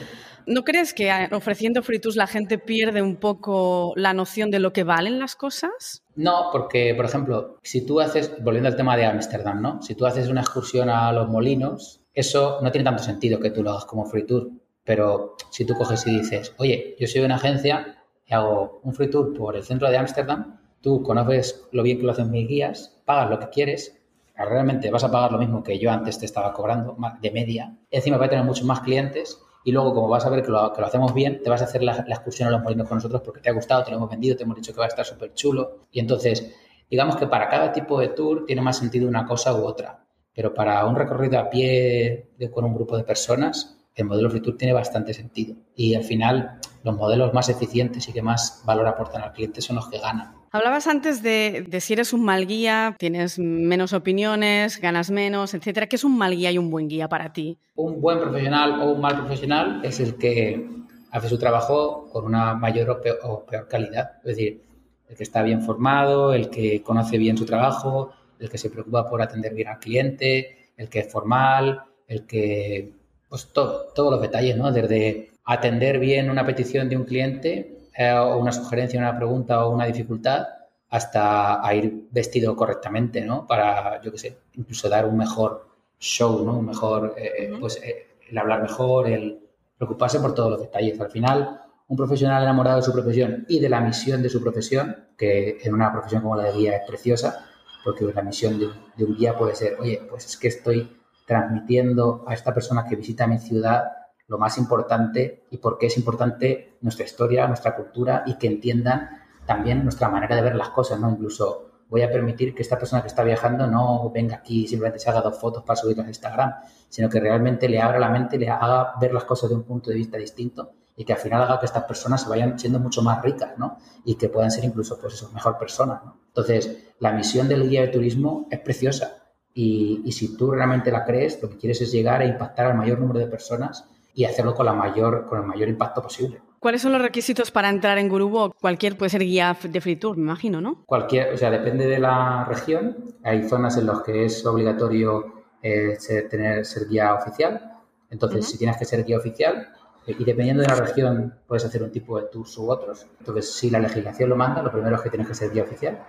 ¿No 0.47 0.63
crees 0.63 0.93
que 0.93 1.11
ofreciendo 1.31 1.81
free 1.81 1.99
la 2.15 2.27
gente 2.27 2.57
pierde 2.57 3.01
un 3.01 3.15
poco 3.15 3.93
la 3.95 4.13
noción 4.13 4.51
de 4.51 4.59
lo 4.59 4.73
que 4.73 4.83
valen 4.83 5.19
las 5.19 5.35
cosas? 5.35 6.03
No, 6.15 6.49
porque, 6.51 6.93
por 6.95 7.05
ejemplo, 7.05 7.57
si 7.63 7.85
tú 7.85 7.99
haces, 7.99 8.31
volviendo 8.43 8.69
al 8.69 8.75
tema 8.75 8.95
de 8.95 9.05
Ámsterdam, 9.05 9.61
¿no? 9.61 9.81
Si 9.81 9.95
tú 9.95 10.05
haces 10.05 10.29
una 10.29 10.41
excursión 10.41 10.89
a 10.89 11.11
los 11.11 11.27
molinos, 11.29 12.01
eso 12.13 12.59
no 12.61 12.71
tiene 12.71 12.85
tanto 12.85 13.03
sentido 13.03 13.39
que 13.39 13.49
tú 13.49 13.63
lo 13.63 13.71
hagas 13.71 13.85
como 13.85 14.05
free 14.05 14.25
tour. 14.25 14.49
Pero 14.83 15.35
si 15.49 15.65
tú 15.65 15.73
coges 15.73 16.05
y 16.05 16.19
dices, 16.19 16.53
oye, 16.57 16.95
yo 16.99 17.07
soy 17.07 17.21
una 17.21 17.35
agencia 17.35 17.97
y 18.25 18.33
hago 18.33 18.81
un 18.83 18.93
free 18.93 19.09
tour 19.09 19.33
por 19.33 19.55
el 19.55 19.63
centro 19.63 19.89
de 19.89 19.97
Ámsterdam, 19.97 20.59
tú 20.81 21.01
conoces 21.01 21.67
lo 21.71 21.81
bien 21.81 21.97
que 21.97 22.05
lo 22.05 22.11
hacen 22.11 22.29
mis 22.29 22.47
guías, 22.47 22.95
pagas 23.05 23.31
lo 23.31 23.39
que 23.39 23.49
quieres, 23.49 23.97
realmente 24.37 24.91
vas 24.91 25.03
a 25.03 25.11
pagar 25.11 25.31
lo 25.31 25.39
mismo 25.39 25.63
que 25.63 25.79
yo 25.79 25.89
antes 25.89 26.19
te 26.19 26.25
estaba 26.25 26.53
cobrando, 26.53 26.95
de 27.21 27.31
media, 27.31 27.75
encima 27.89 28.17
va 28.17 28.25
a 28.25 28.29
tener 28.29 28.45
muchos 28.45 28.65
más 28.65 28.81
clientes 28.81 29.39
y 29.65 29.71
luego 29.71 29.95
como 29.95 30.07
vas 30.07 30.23
a 30.25 30.29
ver 30.29 30.43
que 30.43 30.51
lo, 30.51 30.71
que 30.71 30.79
lo 30.79 30.87
hacemos 30.87 31.13
bien, 31.13 31.41
te 31.41 31.49
vas 31.49 31.59
a 31.61 31.65
hacer 31.65 31.81
la, 31.81 32.05
excursión 32.07 32.47
a 32.47 32.51
los 32.51 32.61
molinos 32.61 32.87
con 32.87 32.97
nosotros 32.97 33.21
porque 33.25 33.41
te 33.41 33.49
ha 33.49 33.53
gustado, 33.53 33.83
te 33.83 33.89
lo 33.89 33.97
hemos 33.97 34.11
vendido, 34.11 34.37
te 34.37 34.43
hemos 34.43 34.55
dicho 34.55 34.71
que 34.71 34.77
va 34.77 34.85
a 34.85 34.89
estar 34.89 35.03
súper 35.03 35.33
chulo 35.33 35.87
y 35.91 35.99
entonces 35.99 36.55
digamos 36.89 37.15
que 37.15 37.25
para 37.25 37.49
cada 37.49 37.73
tipo 37.73 37.99
de 37.99 38.09
tour 38.09 38.45
tiene 38.45 38.61
más 38.61 38.77
sentido 38.77 39.09
una 39.09 39.25
cosa 39.25 39.55
u 39.55 39.65
otra, 39.65 40.05
pero 40.35 40.53
para 40.53 40.85
un 40.85 40.95
recorrido 40.95 41.39
a 41.39 41.49
pie 41.49 42.29
con 42.53 42.63
un 42.63 42.75
grupo 42.75 42.95
de 42.95 43.03
personas, 43.03 43.75
el 43.95 44.05
modelo 44.05 44.29
free 44.29 44.41
tour 44.41 44.55
tiene 44.55 44.71
bastante 44.71 45.15
sentido 45.15 45.55
y 45.75 45.95
al 45.95 46.03
final 46.03 46.59
los 46.83 46.95
modelos 46.95 47.33
más 47.33 47.49
eficientes 47.49 48.07
y 48.07 48.13
que 48.13 48.21
más 48.21 48.61
valor 48.65 48.85
aportan 48.85 49.23
al 49.23 49.33
cliente 49.33 49.61
son 49.61 49.77
los 49.77 49.89
que 49.89 49.97
ganan. 49.97 50.35
Hablabas 50.55 50.87
antes 50.87 51.21
de, 51.21 51.65
de, 51.67 51.81
si 51.81 51.91
eres 51.91 52.13
un 52.13 52.23
mal 52.23 52.47
guía, 52.47 52.95
tienes 52.97 53.37
menos 53.39 53.91
opiniones, 53.91 54.79
ganas 54.79 55.11
menos, 55.11 55.53
etcétera. 55.53 55.87
¿Qué 55.87 55.97
es 55.97 56.05
un 56.05 56.17
mal 56.17 56.33
guía 56.33 56.49
y 56.49 56.57
un 56.57 56.71
buen 56.71 56.87
guía 56.87 57.09
para 57.09 57.33
ti? 57.33 57.57
Un 57.75 57.99
buen 57.99 58.21
profesional 58.21 58.79
o 58.79 58.93
un 58.93 59.01
mal 59.01 59.17
profesional 59.17 59.81
es 59.83 59.99
el 59.99 60.15
que 60.15 60.65
hace 61.11 61.27
su 61.27 61.37
trabajo 61.37 62.07
con 62.09 62.23
una 62.23 62.53
mayor 62.53 62.89
o 62.89 63.01
peor, 63.01 63.67
calidad. 63.67 64.11
Es 64.19 64.37
decir, 64.37 64.61
el 65.09 65.17
que 65.17 65.23
está 65.23 65.43
bien 65.43 65.61
formado, 65.61 66.33
el 66.33 66.49
que 66.49 66.81
conoce 66.81 67.17
bien 67.17 67.37
su 67.37 67.45
trabajo, 67.45 68.13
el 68.39 68.49
que 68.49 68.57
se 68.57 68.69
preocupa 68.69 69.09
por 69.09 69.21
atender 69.21 69.53
bien 69.53 69.67
al 69.67 69.79
cliente, 69.79 70.69
el 70.77 70.87
que 70.87 70.99
es 70.99 71.11
formal, 71.11 71.81
el 72.07 72.25
que 72.25 72.93
pues 73.27 73.51
todo, 73.51 73.87
todos 73.93 74.09
los 74.09 74.21
detalles, 74.21 74.55
¿no? 74.55 74.71
Desde 74.71 75.31
atender 75.43 75.99
bien 75.99 76.29
una 76.29 76.45
petición 76.45 76.87
de 76.87 76.95
un 76.95 77.03
cliente 77.03 77.75
eh, 77.97 78.11
o 78.11 78.37
una 78.37 78.51
sugerencia, 78.51 78.99
una 78.99 79.15
pregunta 79.15 79.65
o 79.65 79.71
una 79.71 79.85
dificultad, 79.85 80.47
hasta 80.89 81.65
a 81.65 81.73
ir 81.73 82.07
vestido 82.11 82.55
correctamente, 82.55 83.21
¿no? 83.21 83.45
Para, 83.47 84.01
yo 84.01 84.11
qué 84.11 84.17
sé, 84.17 84.37
incluso 84.53 84.87
dar 84.89 85.05
un 85.05 85.17
mejor 85.17 85.67
show, 85.99 86.45
¿no? 86.45 86.57
Un 86.57 86.65
mejor, 86.65 87.15
eh, 87.17 87.49
uh 87.51 87.55
-huh. 87.55 87.59
pues 87.59 87.81
eh, 87.83 88.07
el 88.29 88.37
hablar 88.37 88.61
mejor, 88.61 89.07
el 89.07 89.39
preocuparse 89.77 90.19
por 90.19 90.33
todos 90.33 90.51
los 90.51 90.61
detalles. 90.61 90.99
Al 90.99 91.11
final, 91.11 91.61
un 91.87 91.97
profesional 91.97 92.41
enamorado 92.43 92.77
de 92.77 92.83
su 92.83 92.93
profesión 92.93 93.45
y 93.47 93.59
de 93.59 93.69
la 93.69 93.81
misión 93.81 94.21
de 94.21 94.29
su 94.29 94.41
profesión, 94.41 94.95
que 95.17 95.59
en 95.63 95.73
una 95.73 95.91
profesión 95.91 96.21
como 96.21 96.35
la 96.35 96.43
de 96.43 96.53
guía 96.53 96.77
es 96.77 96.87
preciosa, 96.87 97.45
porque 97.83 98.05
la 98.05 98.21
misión 98.21 98.59
de, 98.59 98.67
de 98.97 99.03
un 99.05 99.15
guía 99.15 99.37
puede 99.37 99.55
ser, 99.55 99.77
oye, 99.79 100.01
pues 100.09 100.25
es 100.25 100.37
que 100.37 100.47
estoy 100.47 100.97
transmitiendo 101.27 102.23
a 102.27 102.33
esta 102.33 102.53
persona 102.53 102.85
que 102.87 102.95
visita 102.95 103.27
mi 103.27 103.37
ciudad 103.39 103.83
lo 104.27 104.37
más 104.37 104.57
importante 104.57 105.43
y 105.51 105.57
por 105.57 105.77
qué 105.77 105.87
es 105.87 105.97
importante 105.97 106.77
nuestra 106.81 107.05
historia, 107.05 107.47
nuestra 107.47 107.75
cultura 107.75 108.23
y 108.25 108.37
que 108.37 108.47
entiendan 108.47 109.09
también 109.45 109.83
nuestra 109.83 110.09
manera 110.09 110.35
de 110.35 110.41
ver 110.41 110.55
las 110.55 110.69
cosas, 110.69 110.99
¿no? 110.99 111.09
Incluso 111.09 111.71
voy 111.89 112.01
a 112.01 112.11
permitir 112.11 112.55
que 112.55 112.63
esta 112.63 112.79
persona 112.79 113.01
que 113.01 113.07
está 113.07 113.23
viajando 113.23 113.67
no 113.67 114.09
venga 114.09 114.37
aquí 114.37 114.63
y 114.63 114.67
simplemente 114.67 114.99
se 114.99 115.09
haga 115.09 115.21
dos 115.21 115.39
fotos 115.39 115.63
para 115.63 115.75
subirlas 115.75 116.07
a 116.07 116.09
Instagram, 116.09 116.53
sino 116.89 117.09
que 117.09 117.19
realmente 117.19 117.69
le 117.69 117.79
abra 117.79 117.99
la 117.99 118.09
mente 118.09 118.37
le 118.37 118.49
haga 118.49 118.93
ver 118.99 119.13
las 119.13 119.25
cosas 119.25 119.49
de 119.49 119.55
un 119.55 119.63
punto 119.63 119.91
de 119.91 119.97
vista 119.97 120.17
distinto 120.17 120.71
y 120.97 121.05
que 121.05 121.13
al 121.13 121.19
final 121.19 121.43
haga 121.43 121.59
que 121.59 121.65
estas 121.65 121.83
personas 121.83 122.23
se 122.23 122.29
vayan 122.29 122.57
siendo 122.57 122.79
mucho 122.79 123.01
más 123.01 123.21
ricas, 123.21 123.57
¿no? 123.57 123.77
Y 124.05 124.15
que 124.15 124.29
puedan 124.29 124.49
ser 124.49 124.63
incluso, 124.63 124.97
pues 124.99 125.13
eso, 125.13 125.29
mejor 125.33 125.57
personas. 125.57 126.01
Entonces, 126.27 126.93
la 126.99 127.11
misión 127.11 127.49
del 127.49 127.69
guía 127.69 127.81
de 127.81 127.89
turismo 127.89 128.47
es 128.49 128.59
preciosa 128.59 129.33
y, 129.53 130.01
y, 130.05 130.11
si 130.13 130.37
tú 130.37 130.51
realmente 130.51 130.91
la 130.91 131.05
crees, 131.05 131.41
lo 131.41 131.49
que 131.49 131.57
quieres 131.57 131.81
es 131.81 131.91
llegar 131.91 132.21
a 132.21 132.25
impactar 132.25 132.67
al 132.67 132.77
mayor 132.77 132.99
número 132.99 133.19
de 133.19 133.27
personas 133.27 133.89
y 134.15 134.23
hacerlo 134.23 134.55
con, 134.55 134.65
la 134.65 134.73
mayor, 134.73 135.25
con 135.25 135.39
el 135.39 135.45
mayor 135.45 135.67
impacto 135.67 136.01
posible. 136.01 136.41
¿Cuáles 136.59 136.81
son 136.81 136.93
los 136.93 137.01
requisitos 137.01 137.51
para 137.51 137.69
entrar 137.69 137.97
en 137.97 138.09
Gurubo? 138.09 138.53
Cualquier 138.59 138.97
puede 138.97 139.09
ser 139.09 139.21
guía 139.21 139.55
de 139.61 139.81
free 139.81 139.97
tour, 139.97 140.15
me 140.17 140.23
imagino, 140.23 140.61
¿no? 140.61 140.83
Cualquier, 140.85 141.33
o 141.33 141.37
sea, 141.37 141.51
depende 141.51 141.85
de 141.85 141.99
la 141.99 142.45
región. 142.45 142.95
Hay 143.23 143.47
zonas 143.47 143.77
en 143.77 143.85
las 143.85 144.01
que 144.01 144.25
es 144.25 144.43
obligatorio 144.45 145.43
eh, 145.61 145.97
ser, 145.99 146.29
tener, 146.29 146.65
ser 146.65 146.87
guía 146.87 147.13
oficial. 147.13 147.73
Entonces, 148.09 148.39
uh 148.39 148.47
-huh. 148.47 148.51
si 148.51 148.57
tienes 148.57 148.77
que 148.77 148.85
ser 148.85 149.03
guía 149.03 149.17
oficial, 149.17 149.69
eh, 150.07 150.15
y 150.17 150.23
dependiendo 150.23 150.63
de 150.63 150.69
la 150.69 150.75
región, 150.75 151.35
puedes 151.45 151.65
hacer 151.65 151.83
un 151.83 151.91
tipo 151.91 152.19
de 152.19 152.27
tours 152.27 152.57
u 152.57 152.71
otros. 152.71 153.05
Entonces, 153.19 153.53
si 153.53 153.69
la 153.69 153.79
legislación 153.79 154.29
lo 154.29 154.37
manda, 154.37 154.63
lo 154.63 154.71
primero 154.71 154.95
es 154.95 155.01
que 155.01 155.09
tienes 155.09 155.27
que 155.27 155.35
ser 155.35 155.51
guía 155.51 155.63
oficial. 155.63 156.03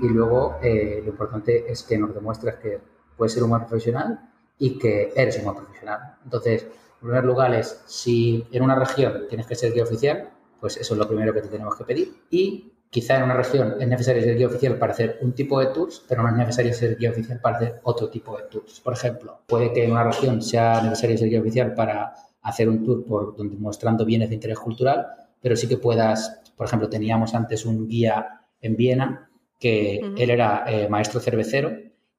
Y 0.00 0.08
luego, 0.08 0.58
eh, 0.62 1.00
lo 1.04 1.10
importante 1.10 1.70
es 1.70 1.82
que 1.82 1.98
nos 1.98 2.14
demuestres 2.14 2.54
que 2.56 2.80
puedes 3.16 3.32
ser 3.32 3.42
un 3.42 3.50
buen 3.50 3.62
profesional 3.62 4.30
y 4.58 4.78
que 4.78 5.12
eres 5.16 5.38
un 5.38 5.44
buen 5.44 5.56
profesional. 5.56 6.16
Entonces, 6.24 6.66
en 7.00 7.08
primer 7.08 7.24
lugar 7.24 7.54
es, 7.54 7.82
si 7.86 8.44
en 8.50 8.62
una 8.62 8.74
región 8.74 9.26
tienes 9.28 9.46
que 9.46 9.54
ser 9.54 9.72
guía 9.72 9.84
oficial, 9.84 10.30
pues 10.60 10.76
eso 10.76 10.94
es 10.94 10.98
lo 10.98 11.06
primero 11.06 11.32
que 11.32 11.42
te 11.42 11.48
tenemos 11.48 11.76
que 11.76 11.84
pedir. 11.84 12.12
Y 12.30 12.72
quizá 12.90 13.18
en 13.18 13.24
una 13.24 13.34
región 13.34 13.76
es 13.78 13.86
necesario 13.86 14.22
ser 14.22 14.36
guía 14.36 14.48
oficial 14.48 14.78
para 14.78 14.92
hacer 14.92 15.18
un 15.20 15.32
tipo 15.32 15.60
de 15.60 15.66
tours, 15.66 16.04
pero 16.08 16.22
no 16.22 16.28
es 16.28 16.34
necesario 16.34 16.74
ser 16.74 16.96
guía 16.96 17.10
oficial 17.10 17.40
para 17.40 17.56
hacer 17.56 17.80
otro 17.84 18.08
tipo 18.08 18.36
de 18.36 18.44
tours. 18.44 18.80
Por 18.80 18.94
ejemplo, 18.94 19.42
puede 19.46 19.72
que 19.72 19.84
en 19.84 19.92
una 19.92 20.04
región 20.04 20.42
sea 20.42 20.82
necesario 20.82 21.16
ser 21.18 21.28
guía 21.28 21.40
oficial 21.40 21.74
para 21.74 22.14
hacer 22.42 22.68
un 22.68 22.84
tour 22.84 23.04
por 23.04 23.36
donde 23.36 23.56
mostrando 23.56 24.04
bienes 24.04 24.30
de 24.30 24.34
interés 24.34 24.58
cultural, 24.58 25.06
pero 25.40 25.54
sí 25.54 25.68
que 25.68 25.76
puedas, 25.76 26.40
por 26.56 26.66
ejemplo, 26.66 26.88
teníamos 26.88 27.34
antes 27.34 27.64
un 27.64 27.86
guía 27.86 28.40
en 28.60 28.76
Viena 28.76 29.30
que 29.60 30.00
uh 30.02 30.06
-huh. 30.06 30.14
él 30.18 30.30
era 30.30 30.64
eh, 30.66 30.88
maestro 30.88 31.20
cervecero 31.20 31.70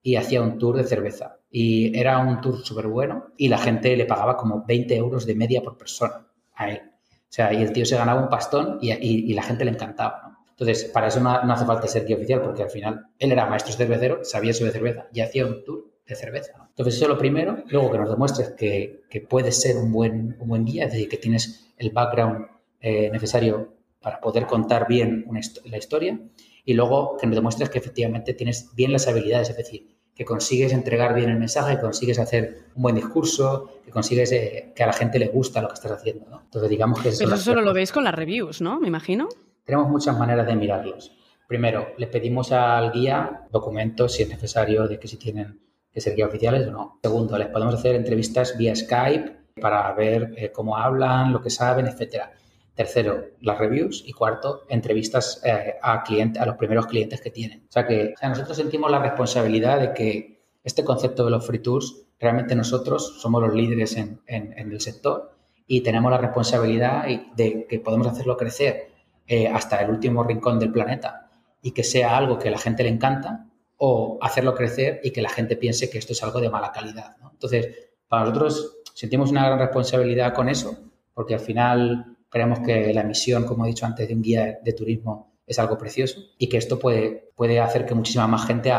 y 0.01 0.15
hacía 0.15 0.41
un 0.41 0.57
tour 0.57 0.77
de 0.77 0.83
cerveza. 0.83 1.38
Y 1.51 1.97
era 1.97 2.19
un 2.19 2.41
tour 2.41 2.63
súper 2.63 2.87
bueno 2.87 3.27
y 3.37 3.47
la 3.47 3.57
gente 3.57 3.95
le 3.97 4.05
pagaba 4.05 4.37
como 4.37 4.63
20 4.65 4.95
euros 4.95 5.25
de 5.25 5.35
media 5.35 5.61
por 5.61 5.77
persona 5.77 6.27
a 6.53 6.69
él. 6.69 6.81
O 6.83 7.31
sea, 7.31 7.53
y 7.53 7.61
el 7.61 7.71
tío 7.71 7.85
se 7.85 7.95
ganaba 7.95 8.21
un 8.21 8.29
pastón 8.29 8.77
y, 8.81 8.91
y, 8.91 9.33
la 9.33 9.43
gente 9.43 9.65
le 9.65 9.71
encantaba. 9.71 10.37
Entonces, 10.49 10.85
para 10.85 11.07
eso 11.07 11.19
no, 11.19 11.43
no, 11.43 11.53
hace 11.53 11.65
falta 11.65 11.87
ser 11.87 12.05
guía 12.05 12.17
oficial 12.17 12.41
porque 12.41 12.63
al 12.63 12.69
final 12.69 13.07
él 13.19 13.31
era 13.31 13.45
maestro 13.45 13.73
cervecero, 13.73 14.23
sabía 14.23 14.53
sobre 14.53 14.71
cerveza 14.71 15.07
y 15.13 15.21
hacía 15.21 15.45
un 15.45 15.63
tour 15.63 15.91
de 16.07 16.15
cerveza. 16.15 16.57
¿no? 16.57 16.65
Entonces, 16.69 16.95
eso 16.95 17.05
es 17.05 17.09
lo 17.09 17.17
primero. 17.17 17.63
Luego, 17.67 17.91
que 17.91 17.97
nos 17.99 18.09
demuestres 18.09 18.49
que, 18.51 19.01
que 19.09 19.21
puedes 19.21 19.61
ser 19.61 19.77
un 19.77 19.91
buen, 19.91 20.37
un 20.39 20.47
buen 20.47 20.65
guía, 20.65 20.85
es 20.85 20.91
decir, 20.91 21.07
que 21.07 21.17
tienes 21.17 21.71
el 21.77 21.91
background 21.91 22.47
eh, 22.81 23.09
necesario 23.11 23.73
para 24.01 24.19
poder 24.19 24.45
contar 24.45 24.87
bien 24.87 25.25
la 25.65 25.77
historia 25.77 26.19
y 26.65 26.73
luego 26.73 27.17
que 27.17 27.27
nos 27.27 27.35
demuestres 27.35 27.69
que 27.69 27.79
efectivamente 27.79 28.33
tienes 28.33 28.73
bien 28.75 28.91
las 28.91 29.07
habilidades, 29.07 29.49
es 29.49 29.57
decir, 29.57 29.98
que 30.19 30.25
consigues 30.25 30.73
entregar 30.73 31.15
bien 31.15 31.29
el 31.29 31.39
mensaje, 31.39 31.77
que 31.77 31.81
consigues 31.81 32.19
hacer 32.19 32.63
un 32.75 32.83
buen 32.83 32.95
discurso, 32.95 33.79
que 33.85 33.89
consigues 33.89 34.29
eh, 34.33 34.73
que 34.75 34.83
a 34.83 34.87
la 34.87 34.91
gente 34.91 35.17
le 35.17 35.29
gusta 35.29 35.61
lo 35.61 35.69
que 35.69 35.75
estás 35.75 35.93
haciendo. 35.93 36.25
¿no? 36.29 36.41
Entonces, 36.41 36.69
digamos 36.69 36.99
que... 36.99 37.13
Pero 37.17 37.35
eso 37.35 37.37
solo 37.37 37.61
lo 37.61 37.73
veis 37.73 37.93
con 37.93 38.03
las 38.03 38.13
reviews, 38.13 38.59
¿no? 38.59 38.81
Me 38.81 38.89
imagino. 38.89 39.29
Tenemos 39.63 39.87
muchas 39.87 40.19
maneras 40.19 40.45
de 40.45 40.57
mirarlos. 40.57 41.13
Primero, 41.47 41.93
le 41.95 42.07
pedimos 42.07 42.51
al 42.51 42.91
guía 42.91 43.47
documentos, 43.49 44.11
si 44.11 44.23
es 44.23 44.27
necesario, 44.27 44.89
de 44.89 44.99
que 44.99 45.07
si 45.07 45.15
tienen 45.15 45.61
que 45.93 46.01
ser 46.01 46.17
guía 46.17 46.25
oficiales 46.25 46.67
o 46.67 46.71
no. 46.71 46.99
Segundo, 47.01 47.37
les 47.37 47.47
podemos 47.47 47.75
hacer 47.75 47.95
entrevistas 47.95 48.57
vía 48.57 48.75
Skype 48.75 49.53
para 49.61 49.89
ver 49.93 50.33
eh, 50.35 50.51
cómo 50.51 50.75
hablan, 50.75 51.31
lo 51.31 51.41
que 51.41 51.49
saben, 51.49 51.87
etcétera. 51.87 52.33
Tercero, 52.79 53.31
las 53.41 53.57
reviews. 53.57 54.05
Y 54.07 54.13
cuarto, 54.13 54.63
entrevistas 54.69 55.41
eh, 55.43 55.75
a, 55.81 56.01
cliente, 56.01 56.39
a 56.39 56.45
los 56.45 56.55
primeros 56.55 56.87
clientes 56.87 57.19
que 57.19 57.29
tienen. 57.29 57.65
O 57.67 57.71
sea 57.73 57.85
que 57.85 58.13
o 58.15 58.17
sea, 58.17 58.29
nosotros 58.29 58.55
sentimos 58.55 58.89
la 58.89 58.99
responsabilidad 58.99 59.81
de 59.81 59.93
que 59.93 60.45
este 60.63 60.85
concepto 60.85 61.25
de 61.25 61.31
los 61.31 61.45
free 61.45 61.59
tours, 61.59 62.05
realmente 62.21 62.55
nosotros 62.55 63.19
somos 63.19 63.41
los 63.41 63.53
líderes 63.53 63.97
en, 63.97 64.21
en, 64.27 64.57
en 64.57 64.71
el 64.71 64.79
sector 64.79 65.35
y 65.67 65.81
tenemos 65.81 66.09
la 66.09 66.19
responsabilidad 66.19 67.03
de 67.35 67.67
que 67.67 67.79
podemos 67.81 68.07
hacerlo 68.07 68.37
crecer 68.37 68.91
eh, 69.27 69.49
hasta 69.49 69.81
el 69.81 69.89
último 69.89 70.23
rincón 70.23 70.57
del 70.57 70.71
planeta 70.71 71.29
y 71.61 71.71
que 71.71 71.83
sea 71.83 72.15
algo 72.15 72.39
que 72.39 72.47
a 72.47 72.51
la 72.51 72.59
gente 72.59 72.83
le 72.83 72.89
encanta 72.91 73.49
o 73.75 74.19
hacerlo 74.21 74.55
crecer 74.55 75.01
y 75.03 75.11
que 75.11 75.21
la 75.21 75.29
gente 75.29 75.57
piense 75.57 75.89
que 75.89 75.97
esto 75.97 76.13
es 76.13 76.23
algo 76.23 76.39
de 76.39 76.49
mala 76.49 76.71
calidad. 76.71 77.17
¿no? 77.17 77.31
Entonces, 77.33 77.89
para 78.07 78.23
nosotros 78.23 78.77
sentimos 78.93 79.31
una 79.31 79.45
gran 79.47 79.59
responsabilidad 79.59 80.33
con 80.33 80.47
eso, 80.47 80.77
porque 81.13 81.33
al 81.33 81.41
final 81.41 82.15
creemos 82.29 82.59
que 82.59 82.93
la 82.93 83.03
misión, 83.03 83.45
como 83.45 83.65
he 83.65 83.69
dicho 83.69 83.85
antes, 83.85 84.07
de 84.07 84.13
un 84.13 84.21
guía 84.21 84.59
de 84.63 84.73
turismo 84.73 85.33
es 85.45 85.57
algo 85.57 85.77
precioso 85.77 86.19
y 86.37 86.47
que 86.47 86.57
esto 86.57 86.77
puede, 86.77 87.31
puede 87.35 87.59
hacer 87.59 87.85
que 87.85 87.95
muchísima 87.95 88.27
más 88.27 88.45
gente 88.45 88.71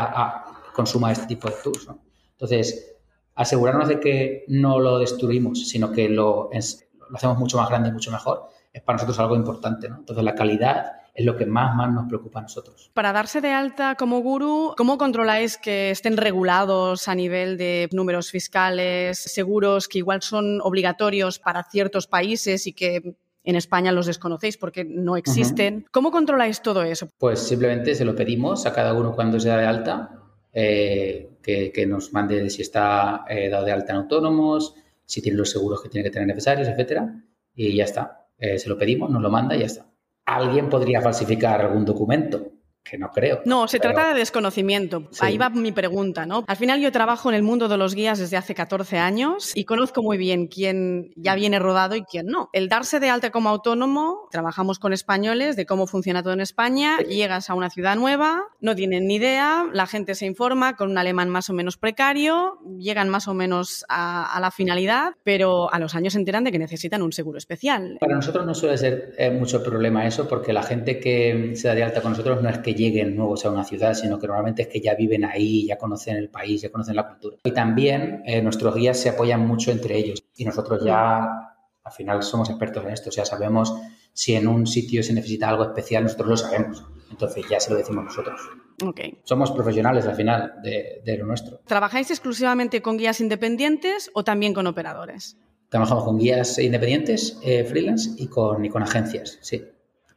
consuma 0.73 1.11
este 1.11 1.27
tipo 1.27 1.49
de 1.49 1.55
tours. 1.61 1.87
Entonces, 2.31 2.95
asegurarnos 3.35 3.89
de 3.89 3.99
que 3.99 4.45
no 4.47 4.79
lo 4.79 4.99
destruimos, 4.99 5.67
sino 5.67 5.91
que 5.91 6.07
lo, 6.07 6.49
lo, 6.51 7.15
hacemos 7.15 7.37
mucho 7.37 7.57
más 7.57 7.69
grande 7.69 7.89
y 7.89 7.91
mucho 7.91 8.11
mejor, 8.11 8.47
es 8.71 8.81
para 8.81 8.95
nosotros 8.95 9.19
algo 9.19 9.35
importante. 9.35 9.87
Entonces, 9.87 10.23
la 10.23 10.33
calidad 10.33 10.93
es 11.13 11.25
lo 11.25 11.35
que 11.35 11.45
más, 11.45 11.75
más 11.75 11.91
nos 11.91 12.07
preocupa 12.07 12.39
a 12.39 12.43
nosotros. 12.43 12.89
Para 12.93 13.11
darse 13.11 13.41
de 13.41 13.51
alta 13.51 13.95
como 13.95 14.19
gurú, 14.19 14.73
¿cómo 14.77 14.97
controláis 14.97 15.57
que 15.57 15.91
estén 15.91 16.15
regulados 16.15 17.07
a 17.09 17.15
nivel 17.15 17.57
de 17.57 17.89
números 17.91 18.31
fiscales, 18.31 19.19
seguros 19.19 19.89
que 19.89 19.97
igual 19.97 20.21
son 20.21 20.61
obligatorios 20.61 21.39
para 21.39 21.63
ciertos 21.63 22.07
países 22.07 22.65
y 22.65 22.73
que 22.73 23.15
en 23.43 23.55
España 23.55 23.91
los 23.91 24.05
desconocéis 24.05 24.57
porque 24.57 24.83
no 24.83 25.17
existen. 25.17 25.85
¿Cómo 25.91 26.11
controláis 26.11 26.61
todo 26.61 26.83
eso? 26.83 27.09
Pues 27.17 27.39
simplemente 27.39 27.95
se 27.95 28.05
lo 28.05 28.15
pedimos 28.15 28.65
a 28.65 28.73
cada 28.73 28.93
uno 28.93 29.13
cuando 29.15 29.39
se 29.39 29.49
da 29.49 29.57
de 29.57 29.65
alta, 29.65 30.21
eh, 30.53 31.31
que, 31.41 31.85
nos 31.87 32.13
mande 32.13 32.49
si 32.49 32.61
está 32.61 33.25
eh, 33.27 33.49
dado 33.49 33.65
de 33.65 33.71
alta 33.71 33.93
en 33.93 33.99
autónomos, 33.99 34.75
si 35.05 35.21
tiene 35.21 35.37
los 35.37 35.49
seguros 35.49 35.81
que 35.81 35.89
tiene 35.89 36.03
que 36.03 36.11
tener 36.11 36.27
necesarios, 36.27 36.67
etcétera, 36.67 37.23
y 37.55 37.75
ya 37.75 37.85
está. 37.85 38.27
Eh, 38.37 38.59
se 38.59 38.69
lo 38.69 38.77
pedimos, 38.77 39.09
nos 39.09 39.21
lo 39.21 39.29
manda 39.29 39.55
y 39.55 39.59
ya 39.59 39.65
está. 39.65 39.87
Alguien 40.25 40.69
podría 40.69 41.01
falsificar 41.01 41.61
algún 41.61 41.85
documento, 41.85 42.50
que 42.83 42.97
no 42.97 43.09
creo. 43.09 43.41
No, 43.45 43.67
se 43.67 43.79
trata 43.79 44.09
de 44.09 44.19
desconocimiento. 44.19 45.07
Ahí 45.19 45.37
va 45.37 45.49
mi 45.49 45.71
pregunta, 45.71 46.25
¿no? 46.25 46.43
Al 46.47 46.57
final 46.57 46.81
yo 46.81 46.91
trabajo 46.91 47.29
en 47.29 47.35
el 47.35 47.43
mundo 47.43 47.67
de 47.67 47.77
los 47.77 47.95
guías 47.95 48.19
desde 48.19 48.37
hace 48.37 48.55
14 48.55 48.97
años 48.97 49.51
y 49.55 49.65
conozco 49.65 50.01
muy 50.01 50.17
bien 50.17 50.47
quién 50.47 51.11
ya 51.15 51.35
viene 51.35 51.59
rodado 51.59 51.95
y 51.95 52.03
quién 52.03 52.27
no. 52.27 52.49
El 52.53 52.69
darse 52.69 52.99
de 52.99 53.09
alta 53.09 53.29
como 53.29 53.49
autónomo, 53.49 54.27
trabajamos 54.31 54.79
con 54.79 54.93
españoles 54.93 55.55
de 55.55 55.65
cómo 55.65 55.87
funciona 55.87 56.23
todo 56.23 56.33
en 56.33 56.41
España, 56.41 56.97
llegas 56.99 57.49
a 57.49 57.53
una 57.53 57.69
ciudad 57.69 57.95
nueva, 57.95 58.43
no 58.59 58.75
tienen 58.75 59.07
ni 59.07 59.15
idea, 59.15 59.67
la 59.71 59.87
gente 59.87 60.15
se 60.15 60.25
informa 60.25 60.75
con 60.75 60.89
un 60.89 60.97
alemán 60.97 61.29
más 61.29 61.49
o 61.49 61.53
menos 61.53 61.77
precario, 61.77 62.59
llegan 62.77 63.09
más 63.09 63.27
o 63.27 63.33
menos 63.33 63.85
a, 63.89 64.37
la 64.41 64.49
finalidad, 64.49 65.13
pero 65.23 65.71
a 65.71 65.77
los 65.77 65.93
años 65.93 66.13
se 66.13 66.19
enteran 66.19 66.43
de 66.43 66.51
que 66.51 66.59
necesitan 66.59 67.01
un 67.03 67.11
seguro 67.11 67.37
especial. 67.37 67.97
Para 67.99 68.15
nosotros 68.15 68.45
no 68.45 68.55
suele 68.55 68.77
ser 68.77 69.13
eh, 69.17 69.29
mucho 69.29 69.63
problema 69.63 70.07
eso 70.07 70.27
porque 70.27 70.51
la 70.51 70.63
gente 70.63 70.99
que 70.99 71.51
se 71.55 71.67
da 71.67 71.75
de 71.75 71.83
alta 71.83 72.01
con 72.01 72.11
nosotros 72.11 72.41
no 72.41 72.49
es 72.49 72.57
que 72.59 72.70
lleguen 72.73 73.15
nuevos 73.15 73.45
a 73.45 73.51
una 73.51 73.63
ciudad, 73.63 73.93
sino 73.93 74.19
que 74.19 74.27
normalmente 74.27 74.63
es 74.63 74.67
que 74.67 74.81
ya 74.81 74.95
viven 74.95 75.25
ahí, 75.25 75.65
ya 75.65 75.77
conocen 75.77 76.17
el 76.17 76.29
país, 76.29 76.61
ya 76.61 76.71
conocen 76.71 76.95
la 76.95 77.07
cultura. 77.07 77.37
Y 77.43 77.51
también 77.51 78.23
eh, 78.25 78.41
nuestros 78.41 78.75
guías 78.75 78.99
se 78.99 79.09
apoyan 79.09 79.45
mucho 79.45 79.71
entre 79.71 79.97
ellos 79.97 80.23
y 80.35 80.45
nosotros 80.45 80.83
ya 80.83 81.51
al 81.83 81.91
final 81.91 82.23
somos 82.23 82.49
expertos 82.49 82.83
en 82.85 82.91
esto, 82.91 83.09
o 83.09 83.11
sea, 83.11 83.25
sabemos 83.25 83.73
si 84.13 84.35
en 84.35 84.47
un 84.47 84.67
sitio 84.67 85.03
se 85.03 85.13
necesita 85.13 85.49
algo 85.49 85.63
especial, 85.63 86.03
nosotros 86.03 86.29
lo 86.29 86.37
sabemos, 86.37 86.83
entonces 87.09 87.45
ya 87.49 87.59
se 87.59 87.71
lo 87.71 87.77
decimos 87.77 88.05
nosotros. 88.05 88.39
Okay. 88.83 89.19
Somos 89.23 89.51
profesionales 89.51 90.05
al 90.05 90.15
final 90.15 90.53
de, 90.63 91.17
lo 91.17 91.25
nuestro. 91.25 91.59
¿Trabajáis 91.65 92.09
exclusivamente 92.09 92.81
con 92.81 92.97
guías 92.97 93.21
independientes 93.21 94.09
o 94.13 94.23
también 94.23 94.53
con 94.53 94.67
operadores? 94.67 95.37
Trabajamos 95.69 96.03
con 96.03 96.17
guías 96.17 96.57
independientes, 96.59 97.39
eh, 97.43 97.63
freelance 97.63 98.11
y 98.17 98.27
con, 98.27 98.65
y 98.65 98.69
con 98.69 98.83
agencias, 98.83 99.37
sí. 99.41 99.63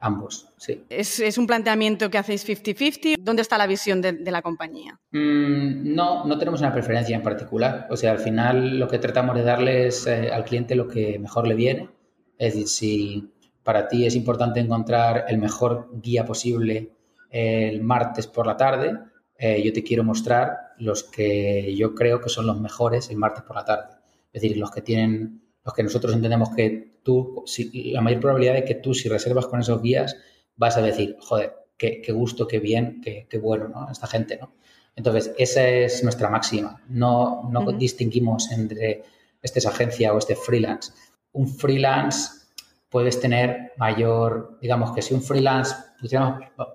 Ambos, 0.04 0.50
sí. 0.58 0.84
¿Es, 0.90 1.38
un 1.38 1.46
planteamiento 1.46 2.10
que 2.10 2.18
hacéis 2.18 2.46
50-50? 2.46 3.14
¿Dónde 3.18 3.40
está 3.40 3.56
la 3.56 3.66
visión 3.66 4.02
de, 4.02 4.12
la 4.30 4.42
compañía? 4.42 5.00
Mm, 5.12 5.94
no, 5.94 6.26
no 6.26 6.36
tenemos 6.36 6.60
una 6.60 6.74
preferencia 6.74 7.16
en 7.16 7.22
particular. 7.22 7.86
O 7.88 7.96
sea, 7.96 8.10
al 8.10 8.18
final 8.18 8.78
lo 8.78 8.86
que 8.86 8.98
tratamos 8.98 9.34
de 9.34 9.44
darle 9.44 9.86
es 9.86 10.06
eh, 10.06 10.30
al 10.30 10.44
cliente 10.44 10.74
lo 10.74 10.88
que 10.88 11.18
mejor 11.18 11.46
le 11.48 11.54
viene. 11.54 11.88
Es 12.36 12.52
decir, 12.52 12.68
si 12.68 13.32
para 13.62 13.88
ti 13.88 14.04
es 14.04 14.14
importante 14.14 14.60
encontrar 14.60 15.24
el 15.26 15.38
mejor 15.38 15.88
guía 15.94 16.26
posible 16.26 16.92
el 17.30 17.82
martes 17.82 18.26
por 18.26 18.46
la 18.46 18.58
tarde, 18.58 18.98
eh, 19.38 19.62
yo 19.64 19.72
te 19.72 19.82
quiero 19.82 20.04
mostrar 20.04 20.74
los 20.76 21.04
que 21.04 21.74
yo 21.74 21.94
creo 21.94 22.20
que 22.20 22.28
son 22.28 22.46
los 22.46 22.60
mejores 22.60 23.08
el 23.08 23.16
martes 23.16 23.42
por 23.42 23.56
la 23.56 23.64
tarde. 23.64 23.94
Es 24.34 24.42
decir, 24.42 24.58
los 24.58 24.70
que 24.70 24.82
tienen 24.82 25.43
los 25.64 25.74
que 25.74 25.82
nosotros 25.82 26.14
entendemos 26.14 26.50
que 26.54 27.00
tú, 27.02 27.42
si, 27.46 27.92
la 27.92 28.00
mayor 28.00 28.20
probabilidad 28.20 28.54
de 28.54 28.64
que 28.64 28.74
tú, 28.74 28.94
si 28.94 29.08
reservas 29.08 29.46
con 29.46 29.60
esos 29.60 29.80
guías, 29.80 30.16
vas 30.56 30.76
a 30.76 30.82
decir, 30.82 31.16
joder, 31.20 31.54
qué, 31.76 32.12
gusto, 32.12 32.46
qué 32.46 32.58
bien, 32.58 33.00
qué, 33.02 33.38
bueno, 33.38 33.68
¿no? 33.68 33.90
Esta 33.90 34.06
gente, 34.06 34.38
¿no? 34.40 34.54
Entonces, 34.96 35.32
esa 35.38 35.66
es 35.66 36.04
nuestra 36.04 36.30
máxima. 36.30 36.82
No, 36.88 37.48
no 37.50 37.72
distinguimos 37.72 38.52
entre 38.52 39.02
este 39.42 39.58
es 39.58 39.66
agencia 39.66 40.12
o 40.14 40.18
este 40.18 40.36
freelance. 40.36 40.92
Un 41.32 41.48
freelance 41.48 42.46
puedes 42.88 43.20
tener 43.20 43.72
mayor, 43.76 44.58
digamos 44.60 44.92
que 44.92 45.02
si 45.02 45.14
un 45.14 45.22
freelance, 45.22 45.74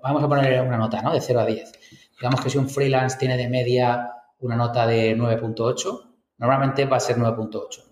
vamos 0.02 0.22
a 0.22 0.28
poner 0.28 0.60
una 0.62 0.76
nota, 0.76 1.02
¿no? 1.02 1.12
De 1.12 1.20
0 1.20 1.40
a 1.40 1.46
10. 1.46 1.72
Digamos 2.20 2.40
que 2.42 2.50
si 2.50 2.58
un 2.58 2.68
freelance 2.68 3.16
tiene 3.18 3.36
de 3.36 3.48
media 3.48 4.12
una 4.38 4.56
nota 4.56 4.86
de 4.86 5.16
9.8, 5.16 6.14
normalmente 6.38 6.84
va 6.84 6.98
a 6.98 7.00
ser 7.00 7.16
9.8. 7.16 7.89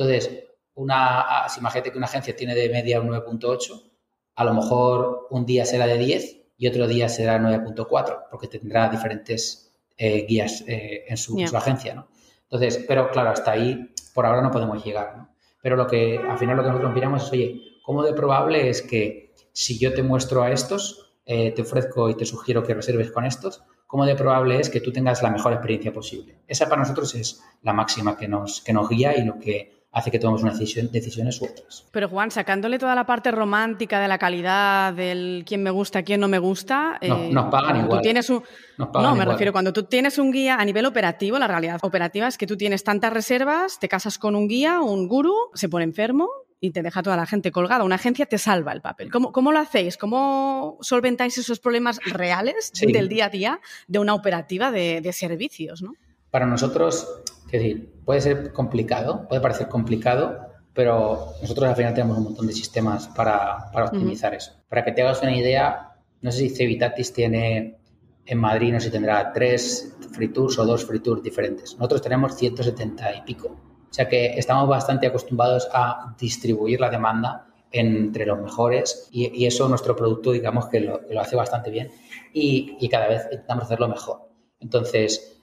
Entonces, 0.00 0.44
una, 0.76 1.46
si 1.50 1.60
imagínate 1.60 1.92
que 1.92 1.98
una 1.98 2.06
agencia 2.06 2.34
tiene 2.34 2.54
de 2.54 2.70
media 2.70 3.02
un 3.02 3.08
9.8, 3.08 3.90
a 4.36 4.44
lo 4.44 4.54
mejor 4.54 5.26
un 5.28 5.44
día 5.44 5.66
será 5.66 5.86
de 5.86 5.98
10 5.98 6.36
y 6.56 6.68
otro 6.68 6.86
día 6.86 7.10
será 7.10 7.38
9.4, 7.38 8.28
porque 8.30 8.48
tendrá 8.48 8.88
diferentes 8.88 9.74
eh, 9.98 10.24
guías 10.26 10.64
eh, 10.66 11.04
en, 11.06 11.18
su, 11.18 11.38
agencia, 11.54 11.94
¿no? 11.94 12.08
Entonces, 12.44 12.82
pero 12.88 13.10
claro, 13.10 13.28
hasta 13.28 13.50
ahí 13.50 13.92
por 14.14 14.24
ahora 14.24 14.40
no 14.40 14.50
podemos 14.50 14.82
llegar, 14.82 15.18
¿no? 15.18 15.34
Pero 15.60 15.76
lo 15.76 15.86
que 15.86 16.16
al 16.16 16.38
final 16.38 16.56
lo 16.56 16.62
que 16.62 16.70
nosotros 16.70 16.94
miramos 16.94 17.24
es, 17.24 17.32
oye, 17.32 17.60
¿cómo 17.82 18.02
de 18.02 18.14
probable 18.14 18.70
es 18.70 18.80
que 18.80 19.34
si 19.52 19.78
yo 19.78 19.92
te 19.92 20.02
muestro 20.02 20.42
a 20.42 20.50
estos, 20.50 21.12
eh, 21.26 21.52
te 21.52 21.60
ofrezco 21.60 22.08
y 22.08 22.14
te 22.14 22.24
sugiero 22.24 22.62
que 22.62 22.72
reserves 22.72 23.10
con 23.10 23.26
estos, 23.26 23.62
cómo 23.86 24.06
de 24.06 24.14
probable 24.14 24.58
es 24.58 24.70
que 24.70 24.80
tú 24.80 24.92
tengas 24.92 25.22
la 25.22 25.28
mejor 25.28 25.52
experiencia 25.52 25.92
posible? 25.92 26.38
Esa 26.48 26.70
para 26.70 26.80
nosotros 26.80 27.14
es 27.14 27.42
la 27.60 27.74
máxima 27.74 28.16
que 28.16 28.28
nos, 28.28 28.62
que 28.62 28.72
nos 28.72 28.88
guía 28.88 29.14
y 29.18 29.24
lo 29.24 29.38
que 29.38 29.79
hace 29.92 30.10
que 30.10 30.18
tomemos 30.18 30.42
unas 30.42 30.58
decisiones 30.58 31.40
u 31.40 31.46
otras. 31.46 31.86
Pero 31.90 32.08
Juan, 32.08 32.30
sacándole 32.30 32.78
toda 32.78 32.94
la 32.94 33.06
parte 33.06 33.30
romántica 33.30 34.00
de 34.00 34.08
la 34.08 34.18
calidad, 34.18 34.94
del 34.94 35.44
quién 35.46 35.62
me 35.62 35.70
gusta, 35.70 36.02
quién 36.02 36.20
no 36.20 36.28
me 36.28 36.38
gusta... 36.38 36.98
No, 37.02 37.24
eh, 37.24 37.30
nos 37.32 37.50
pagan 37.50 37.84
igual. 37.84 38.00
tienes 38.00 38.30
un, 38.30 38.42
no, 38.78 39.14
me 39.16 39.24
refiero, 39.24 39.52
cuando 39.52 39.72
tú 39.72 39.82
tienes 39.84 40.18
un 40.18 40.30
guía 40.30 40.56
a 40.56 40.64
nivel 40.64 40.86
operativo, 40.86 41.38
la 41.38 41.48
realidad 41.48 41.78
operativa 41.82 42.28
es 42.28 42.38
que 42.38 42.46
tú 42.46 42.56
tienes 42.56 42.84
tantas 42.84 43.12
reservas, 43.12 43.78
te 43.80 43.88
casas 43.88 44.18
con 44.18 44.36
un 44.36 44.46
guía, 44.46 44.80
un 44.80 45.08
gurú, 45.08 45.34
se 45.54 45.68
pone 45.68 45.84
enfermo 45.84 46.28
y 46.60 46.70
te 46.70 46.82
deja 46.82 47.02
toda 47.02 47.16
la 47.16 47.26
gente 47.26 47.50
colgada. 47.50 47.84
Una 47.84 47.96
agencia 47.96 48.26
te 48.26 48.38
salva 48.38 48.72
el 48.72 48.82
papel. 48.82 49.10
¿Cómo, 49.10 49.32
cómo 49.32 49.50
lo 49.50 49.58
hacéis? 49.58 49.96
¿Cómo 49.96 50.78
solventáis 50.82 51.36
esos 51.38 51.58
problemas 51.58 51.98
reales 52.04 52.70
del 52.80 53.08
día 53.08 53.26
a 53.26 53.28
día 53.30 53.60
de 53.88 53.98
una 53.98 54.14
operativa 54.14 54.70
de, 54.70 55.00
de 55.00 55.12
servicios? 55.12 55.82
¿no? 55.82 55.94
Para 56.30 56.46
nosotros 56.46 57.08
es 57.56 57.62
decir, 57.62 57.92
puede 58.04 58.20
ser 58.20 58.52
complicado, 58.52 59.26
puede 59.28 59.40
parecer 59.40 59.68
complicado, 59.68 60.50
pero 60.72 61.34
nosotros 61.42 61.68
al 61.68 61.76
final 61.76 61.94
tenemos 61.94 62.18
un 62.18 62.24
montón 62.24 62.46
de 62.46 62.52
sistemas 62.52 63.08
para, 63.08 63.70
optimizar 63.74 64.34
eso. 64.34 64.52
Para 64.68 64.84
que 64.84 64.92
te 64.92 65.02
hagas 65.02 65.20
una 65.22 65.36
idea, 65.36 65.96
no 66.20 66.30
sé 66.30 66.38
si 66.38 66.50
Cevitatis 66.50 67.12
tiene 67.12 67.78
en 68.24 68.38
Madrid, 68.38 68.72
no 68.72 68.78
sé 68.78 68.86
si 68.86 68.92
tendrá 68.92 69.32
tres 69.32 69.96
free 70.12 70.28
tours 70.28 70.58
o 70.58 70.64
dos 70.64 70.84
free 70.84 71.00
tours 71.00 71.22
diferentes. 71.22 71.74
Nosotros 71.74 72.02
tenemos 72.02 72.36
170 72.36 73.16
y 73.16 73.22
pico. 73.22 73.48
O 73.48 73.92
sea 73.92 74.08
que 74.08 74.38
estamos 74.38 74.68
bastante 74.68 75.08
acostumbrados 75.08 75.68
a 75.72 76.14
distribuir 76.18 76.80
la 76.80 76.90
demanda 76.90 77.48
entre 77.72 78.26
los 78.26 78.38
mejores 78.40 79.08
y, 79.10 79.44
eso 79.46 79.68
nuestro 79.68 79.96
producto 79.96 80.32
digamos 80.32 80.68
que 80.68 80.80
lo, 80.80 81.00
hace 81.20 81.36
bastante 81.36 81.70
bien 81.70 81.90
y, 82.32 82.76
y 82.80 82.88
cada 82.88 83.08
vez 83.08 83.24
intentamos 83.30 83.64
hacerlo 83.64 83.88
mejor. 83.88 84.28
Entonces, 84.60 85.39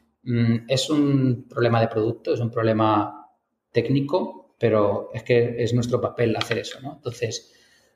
es 0.67 0.89
un 0.89 1.45
problema 1.49 1.79
de 1.79 1.87
producto, 1.87 2.33
es 2.33 2.39
un 2.39 2.51
problema 2.51 3.29
técnico, 3.71 4.55
pero 4.59 5.09
es 5.13 5.23
que 5.23 5.63
es 5.63 5.73
nuestro 5.73 6.01
papel 6.01 6.35
hacer 6.35 6.57
eso, 6.57 6.79
¿no? 6.81 6.95
Entonces, 6.95 7.53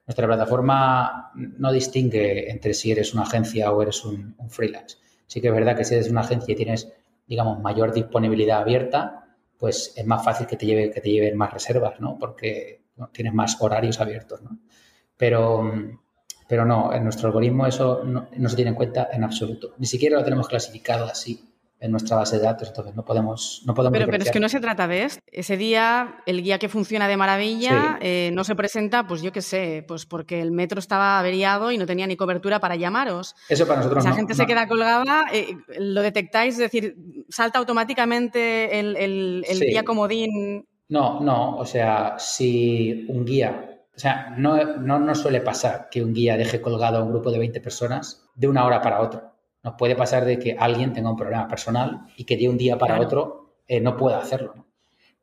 nuestra 0.08 0.28
plataforma 0.28 1.32
no 1.36 1.72
distingue 1.72 2.50
entre 2.50 2.74
si 2.74 2.92
eres 2.92 3.14
una 3.14 3.24
agencia 3.24 3.72
o 3.72 3.82
eres 3.82 4.06
un, 4.06 4.36
freelance. 4.50 4.98
Sí 5.28 5.42
que 5.42 5.48
es 5.48 5.54
verdad 5.54 5.76
que 5.76 5.84
si 5.84 5.96
eres 5.96 6.10
una 6.10 6.22
agencia 6.22 6.52
y 6.54 6.56
tienes, 6.56 6.92
digamos, 7.28 7.60
mayor 7.60 7.94
disponibilidad 7.94 8.62
abierta, 8.62 9.26
pues 9.58 9.94
es 9.96 10.06
más 10.06 10.24
fácil 10.24 10.48
que 10.48 10.56
te, 10.56 10.66
lleve, 10.66 10.92
que 10.92 11.02
te 11.02 11.12
lleven 11.12 11.38
más 11.38 11.54
reservas, 11.54 12.00
¿no? 12.00 12.18
Porque 12.18 12.84
tienes 13.12 13.34
más 13.34 13.58
horarios 13.60 14.00
abiertos, 14.00 14.42
¿no? 14.42 14.58
Pero, 15.18 15.72
pero 16.48 16.66
no, 16.66 16.94
en 16.94 17.04
nuestro 17.04 17.28
algoritmo 17.28 17.68
eso 17.68 18.04
no, 18.04 18.30
no 18.36 18.50
se 18.50 18.56
tiene 18.56 18.70
en 18.70 18.76
cuenta 18.76 19.10
en 19.12 19.24
absoluto. 19.24 19.76
Ni 19.78 19.86
siquiera 19.86 20.18
lo 20.18 20.24
tenemos 20.24 20.48
clasificado 20.48 21.06
así 21.06 21.51
en 21.82 21.92
nuestra 21.92 22.16
base 22.16 22.38
de 22.38 22.44
datos, 22.44 22.68
entonces 22.68 22.96
no 22.96 23.04
podemos... 23.04 23.64
No 23.66 23.74
podemos 23.74 23.98
pero, 23.98 24.10
pero, 24.10 24.24
es 24.24 24.30
que 24.30 24.40
no 24.40 24.50
se 24.50 24.60
trata 24.60 24.88
de 24.88 25.04
esto. 25.04 25.22
Ese 25.26 25.58
día 25.58 26.22
el 26.28 26.44
guía 26.44 26.60
que 26.60 26.70
funciona 26.70 27.08
de 27.08 27.18
maravilla 27.18 27.98
eh, 28.02 28.30
no 28.34 28.44
se 28.44 28.56
presenta, 28.56 29.08
pues 29.08 29.24
yo 29.24 29.32
qué 29.32 29.42
sé, 29.42 29.84
pues 29.88 30.06
porque 30.06 30.42
el 30.42 30.52
metro 30.52 30.78
estaba 30.78 31.18
averiado 31.18 31.72
y 31.72 31.80
no 31.80 31.88
tenía 31.88 32.06
ni 32.06 32.16
cobertura 32.16 32.60
para 32.60 32.76
llamaros. 32.76 33.36
Eso 33.50 33.66
para 33.66 33.80
nosotros 33.80 34.06
Esa 34.06 34.14
gente 34.14 34.36
se 34.36 34.46
queda 34.46 34.68
colgada, 34.68 35.26
eh, 35.34 35.58
lo 35.80 36.04
detectáis, 36.04 36.54
es 36.54 36.60
decir, 36.60 36.96
salta 37.30 37.58
automáticamente 37.58 38.80
el, 38.80 38.96
el, 38.96 39.46
el 39.50 39.60
guía 39.60 39.84
comodín. 39.84 40.68
No, 40.88 41.20
no, 41.20 41.58
o 41.58 41.66
sea, 41.66 42.16
si 42.20 43.06
un 43.10 43.26
guía 43.26 43.68
o 43.96 44.00
sea, 44.00 44.34
no, 44.38 44.78
no 44.78 45.00
nos 45.00 45.20
suele 45.20 45.42
pasar 45.42 45.90
que 45.92 46.04
un 46.04 46.14
guía 46.14 46.38
deje 46.38 46.62
colgado 46.62 46.98
a 46.98 47.04
un 47.04 47.12
grupo 47.12 47.30
de 47.30 47.40
20 47.40 47.60
personas 47.60 48.28
de 48.36 48.48
una 48.48 48.66
hora 48.66 48.82
para 48.82 49.02
otra. 49.02 49.31
Nos 49.64 49.76
puede 49.76 49.96
pasar 49.96 50.26
de 50.26 50.40
que 50.40 50.56
alguien 50.58 50.94
tenga 50.94 51.10
un 51.10 51.16
problema 51.16 51.48
personal 51.48 52.08
y 52.18 52.24
que 52.24 52.38
de 52.38 52.50
un 52.50 52.58
día 52.58 52.78
para 52.78 53.00
otro 53.00 53.56
eh, 53.68 53.80
no 53.80 53.96
pueda 53.96 54.20
hacerlo. 54.20 54.66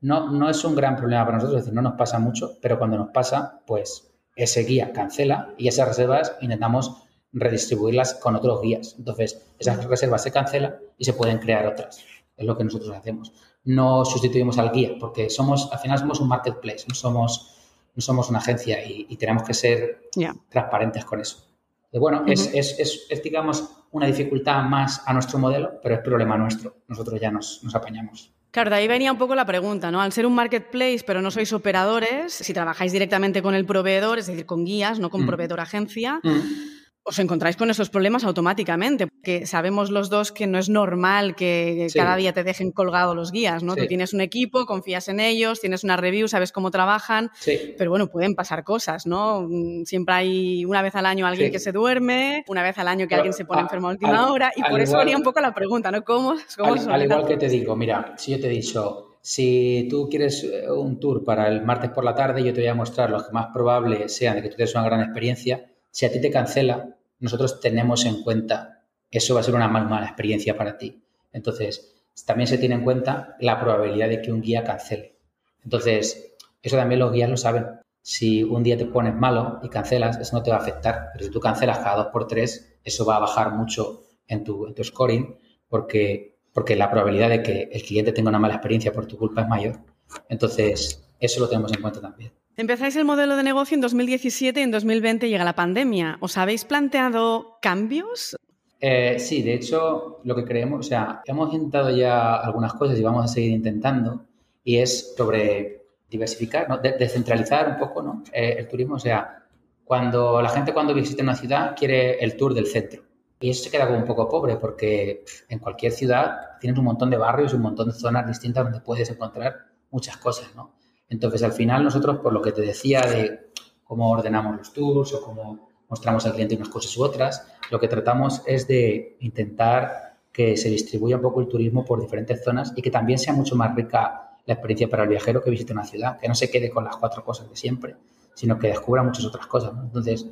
¿no? 0.01 0.31
¿no? 0.31 0.49
es 0.49 0.65
un 0.65 0.75
gran 0.75 0.97
problema 0.97 1.25
para 1.25 1.39
nosotros, 1.39 1.61
es 1.61 1.65
decir, 1.67 1.75
no 1.75 1.83
nos 1.83 1.99
pasa 1.99 2.19
mucho, 2.19 2.53
pero 2.63 2.79
cuando 2.79 2.97
nos 2.97 3.11
pasa, 3.11 3.63
pues 3.67 4.13
ese 4.37 4.63
guía 4.63 4.93
cancela 4.93 5.55
y 5.59 5.69
esas 5.69 5.89
reservas 5.89 6.37
intentamos 6.41 7.03
redistribuirlas 7.33 8.15
con 8.15 8.37
otros 8.37 8.63
guías. 8.63 8.95
Entonces, 8.99 9.43
esas 9.59 9.85
reservas 9.85 10.23
se 10.23 10.33
cancelan 10.33 10.77
y 10.97 11.05
se 11.05 11.13
pueden 11.13 11.39
crear 11.39 11.67
otras. 11.67 12.05
Es 12.37 12.47
lo 12.47 12.57
que 12.57 12.65
nosotros 12.65 12.95
hacemos. 12.97 13.33
No 13.65 14.05
sustituimos 14.05 14.59
al 14.59 14.71
guía, 14.71 14.93
porque 14.99 15.29
somos, 15.29 15.71
al 15.73 15.79
final 15.79 15.99
somos 15.99 16.21
un 16.21 16.29
marketplace, 16.29 16.85
no 16.89 16.95
somos, 16.95 17.57
no 17.95 18.01
somos 18.01 18.31
una 18.31 18.39
agencia 18.39 18.85
y, 18.85 19.17
tenemos 19.17 19.43
que 19.43 19.55
ser 19.55 20.09
transparentes 20.49 21.05
con 21.05 21.21
eso. 21.21 21.45
Y 21.93 21.99
bueno, 21.99 22.25
es, 22.27 22.51
es, 22.55 23.07
es, 23.09 23.23
digamos, 23.23 23.69
una 23.91 24.07
dificultad 24.07 24.63
más 24.65 25.03
a 25.07 25.13
nuestro 25.13 25.39
modelo, 25.39 25.81
pero 25.83 25.95
es 25.95 26.01
problema 26.01 26.37
nuestro. 26.37 26.77
Nosotros 26.89 27.21
ya 27.21 27.31
nos, 27.31 27.61
nos 27.63 27.75
apañamos. 27.75 28.33
Claro, 28.51 28.71
de 28.71 28.77
ahí 28.77 28.89
venía 28.89 29.13
un 29.13 29.19
poco 29.19 29.35
la 29.35 29.45
pregunta, 29.45 29.91
¿no? 29.91 30.01
Al 30.01 30.13
ser 30.13 30.27
un 30.27 30.35
marketplace, 30.35 31.01
pero 31.07 31.21
no 31.21 31.31
sois 31.31 31.53
operadores, 31.53 32.33
si 32.33 32.55
trabajáis 32.55 32.93
directamente 32.93 33.43
con 33.43 33.55
el 33.55 33.67
proveedor, 33.67 34.19
es 34.19 34.27
decir, 34.27 34.47
con 34.47 34.65
guías, 34.65 34.99
no 34.99 35.11
con 35.11 35.23
mm. 35.23 35.27
proveedor 35.27 35.61
agencia, 35.61 36.21
mm 36.23 36.78
os 37.09 37.19
encontráis 37.19 37.57
con 37.57 37.71
esos 37.71 37.89
problemas 37.89 38.25
automáticamente, 38.25 39.07
porque 39.07 39.47
sabemos 39.47 39.91
los 39.91 40.11
dos 40.11 40.31
que 40.31 40.47
no 40.47 40.59
es 40.59 40.69
normal 40.69 41.35
que 41.35 41.87
cada 41.95 42.17
día 42.17 42.35
te 42.35 42.45
dejen 42.45 42.71
colgado 42.71 43.15
los 43.15 43.33
guías, 43.33 43.63
¿no? 43.63 43.75
Tú 43.77 43.87
tienes 43.87 44.13
un 44.13 44.21
equipo, 44.21 44.67
confías 44.67 45.09
en 45.09 45.19
ellos, 45.19 45.61
tienes 45.61 45.85
una 45.85 45.97
review, 45.97 46.29
sabes 46.29 46.53
cómo 46.53 46.71
trabajan, 46.71 47.31
pero 47.79 47.91
bueno, 47.91 48.09
pueden 48.09 48.35
pasar 48.35 48.63
cosas, 48.63 49.07
¿no? 49.07 49.47
Mm, 49.49 49.85
siempre 49.85 50.15
hay 50.15 50.65
una 50.67 50.83
vez 50.83 50.95
al 50.95 51.07
año 51.07 51.27
alguien 51.27 51.51
que 51.51 51.59
se 51.59 51.73
duerme, 51.73 52.45
una 52.47 52.63
vez 52.63 52.77
al 52.79 52.89
año 52.89 53.09
que 53.09 53.15
alguien 53.15 53.33
se 53.33 53.47
pone 53.47 53.63
enfermo 53.63 53.89
a 53.89 53.93
última 53.93 54.31
hora, 54.31 54.53
y 54.55 54.63
por 54.63 54.81
eso 54.81 54.99
venía 54.99 55.17
un 55.17 55.23
poco 55.23 55.41
la 55.41 55.55
pregunta, 55.55 55.91
¿no? 55.91 56.05
¿Cómo, 56.05 56.35
cómo 56.57 56.75
al, 56.75 56.91
al 56.91 57.03
igual 57.05 57.27
que 57.27 57.39
te 57.39 57.49
digo, 57.49 57.75
mira, 57.75 58.15
si 58.19 58.33
yo 58.33 58.41
te 58.41 58.49
he 58.49 58.51
dicho, 58.51 59.09
si 59.23 59.87
tú 59.91 60.09
quieres 60.09 60.45
eh, 60.45 60.71
un 60.71 61.01
tour 61.01 61.25
para 61.25 61.49
el 61.49 61.63
martes 61.63 61.91
por 61.91 62.05
la 62.05 62.15
tarde, 62.15 62.45
yo 62.45 62.53
te 62.53 62.61
voy 62.61 62.69
a 62.69 62.75
mostrar 62.75 63.11
los 63.11 63.25
que 63.25 63.33
más 63.33 63.49
probable 63.53 64.09
sean 64.09 64.37
de 64.37 64.43
que 64.43 64.51
tú 64.51 64.57
tengas 64.57 64.75
una 64.75 64.85
gran 64.85 65.01
experiencia. 65.01 65.71
Si 65.91 66.07
a 66.07 66.13
ti 66.13 66.21
te 66.21 66.31
cancela, 66.31 66.98
nosotros 67.21 67.61
tenemos 67.61 68.05
en 68.05 68.23
cuenta, 68.23 68.85
eso 69.11 69.35
va 69.35 69.41
a 69.41 69.43
ser 69.43 69.55
una 69.55 69.69
mal, 69.69 69.89
mala 69.89 70.07
experiencia 70.07 70.57
para 70.57 70.79
ti. 70.79 71.03
Entonces, 71.33 71.95
también 72.27 72.47
se 72.47 72.59
tiene 72.59 72.75
en 72.77 72.85
cuenta 72.85 73.37
la 73.41 73.61
probabilidad 73.61 74.09
de 74.09 74.23
que 74.23 74.33
un 74.33 74.41
guía 74.41 74.65
cancele. 74.65 75.17
Entonces, 75.65 76.35
eso 76.63 76.77
también 76.77 77.01
los 77.01 77.13
guías 77.13 77.31
lo 77.31 77.37
saben. 77.37 77.67
Si 78.03 78.43
un 78.43 78.63
día 78.63 78.77
te 78.77 78.87
pones 78.87 79.15
malo 79.15 79.61
y 79.63 79.69
cancelas, 79.69 80.19
eso 80.19 80.37
no 80.37 80.43
te 80.43 80.51
va 80.51 80.57
a 80.57 80.61
afectar. 80.61 81.11
Pero 81.13 81.25
si 81.25 81.31
tú 81.31 81.41
cancelas 81.41 81.79
cada 81.79 81.97
dos 81.97 82.07
por 82.13 82.27
tres, 82.27 82.79
eso 82.83 83.05
va 83.05 83.17
a 83.17 83.21
bajar 83.21 83.53
mucho 83.53 84.05
en 84.27 84.45
tu, 84.45 84.67
en 84.67 84.75
tu 84.75 84.85
scoring 84.85 85.37
porque, 85.69 86.39
porque 86.53 86.77
la 86.77 86.91
probabilidad 86.91 87.29
de 87.29 87.43
que 87.43 87.69
el 87.73 87.83
cliente 87.83 88.13
tenga 88.13 88.31
una 88.31 88.39
mala 88.39 88.55
experiencia 88.55 88.93
por 88.93 89.07
tu 89.07 89.17
culpa 89.17 89.43
es 89.43 89.49
mayor. 89.49 89.81
Entonces, 90.29 91.08
eso 91.19 91.41
lo 91.41 91.49
tenemos 91.49 91.73
en 91.73 91.83
cuenta 91.83 92.01
también. 92.01 92.33
Empezáis 92.57 92.97
el 92.97 93.05
modelo 93.05 93.37
de 93.37 93.43
negocio 93.45 93.75
en 93.77 93.81
2017 93.81 94.59
y 94.59 94.63
en 94.63 94.71
2020 94.71 95.29
llega 95.29 95.45
la 95.45 95.55
pandemia. 95.55 96.19
¿Os 96.21 96.37
habéis 96.37 96.65
planteado 96.65 97.59
cambios? 97.63 98.37
Eh, 98.81 99.17
sí, 99.19 99.43
de 99.43 99.55
hecho, 99.55 100.21
lo 100.25 100.35
que 100.35 100.45
creemos, 100.45 100.87
o 100.87 100.89
sea, 100.89 101.23
hemos 101.25 101.53
intentado 101.53 101.91
ya 101.91 102.37
algunas 102.37 102.75
cosas 102.75 102.99
y 102.99 103.03
vamos 103.03 103.25
a 103.25 103.29
seguir 103.29 103.53
intentando, 103.53 104.25
y 104.65 104.79
es 104.79 105.15
sobre 105.17 105.79
diversificar, 106.11 106.69
¿no? 106.69 106.79
descentralizar 106.79 107.69
un 107.69 107.79
poco 107.79 108.03
¿no? 108.03 108.23
Eh, 108.33 108.57
el 108.59 108.69
turismo. 108.69 108.97
O 108.97 108.99
sea, 108.99 109.45
cuando 109.85 110.43
la 110.43 110.49
gente 110.51 110.73
cuando 110.73 110.95
visita 110.95 111.23
una 111.23 111.35
ciudad 111.35 111.75
quiere 111.77 112.19
el 112.19 112.37
tour 112.37 112.55
del 112.55 112.67
centro. 112.67 113.03
Y 113.41 113.51
eso 113.51 113.65
se 113.65 113.71
queda 113.71 113.87
como 113.87 113.99
un 113.99 114.05
poco 114.05 114.29
pobre 114.29 114.57
porque 114.57 115.25
en 115.49 115.59
cualquier 115.61 115.93
ciudad 115.93 116.59
tienes 116.61 116.79
un 116.79 116.85
montón 116.85 117.09
de 117.09 117.17
barrios, 117.17 117.55
un 117.55 117.63
montón 117.63 117.89
de 117.89 117.95
zonas 117.95 118.27
distintas 118.27 118.65
donde 118.65 118.81
puedes 118.81 119.09
encontrar 119.11 119.67
muchas 119.91 120.17
cosas, 120.17 120.55
¿no? 120.57 120.75
Entonces, 121.09 121.43
al 121.43 121.53
final, 121.53 121.85
nosotros, 121.85 122.19
por 122.19 122.33
lo 122.33 122.43
que 122.43 122.53
te 122.53 122.63
decía 122.63 123.01
de 123.01 123.51
cómo 123.85 124.11
ordenamos 124.11 124.57
los 124.57 124.73
tours 124.73 125.15
o 125.15 125.23
cómo 125.23 125.69
mostramos 125.89 126.27
al 126.27 126.35
cliente 126.35 126.55
unas 126.55 126.69
cosas 126.69 126.97
u 126.97 127.03
otras, 127.03 127.47
lo 127.71 127.81
que 127.81 127.89
tratamos 127.89 128.43
es 128.47 128.69
de 128.69 129.17
intentar 129.21 130.17
que 130.31 130.57
se 130.57 130.69
distribuya 130.69 131.17
un 131.17 131.23
poco 131.23 131.41
el 131.41 131.49
turismo 131.49 131.85
por 131.85 132.01
diferentes 132.01 132.45
zonas 132.45 132.73
y 132.77 132.83
que 132.83 132.91
también 132.91 133.19
sea 133.19 133.33
mucho 133.33 133.57
más 133.57 133.75
rica 133.75 134.37
la 134.45 134.55
experiencia 134.55 134.89
para 134.89 135.03
el 135.03 135.09
viajero 135.09 135.43
que 135.43 135.51
visite 135.51 135.73
una 135.73 135.85
ciudad, 135.85 136.19
que 136.19 136.29
no 136.29 136.35
se 136.35 136.51
quede 136.51 136.71
con 136.71 136.85
las 136.85 136.97
cuatro 136.97 137.25
cosas 137.25 137.51
de 137.51 137.57
siempre, 137.57 137.97
sino 138.35 138.59
que 138.59 138.69
descubra 138.69 139.03
muchas 139.03 139.25
otras 139.25 139.47
cosas. 139.47 139.73
Entonces, 139.83 140.27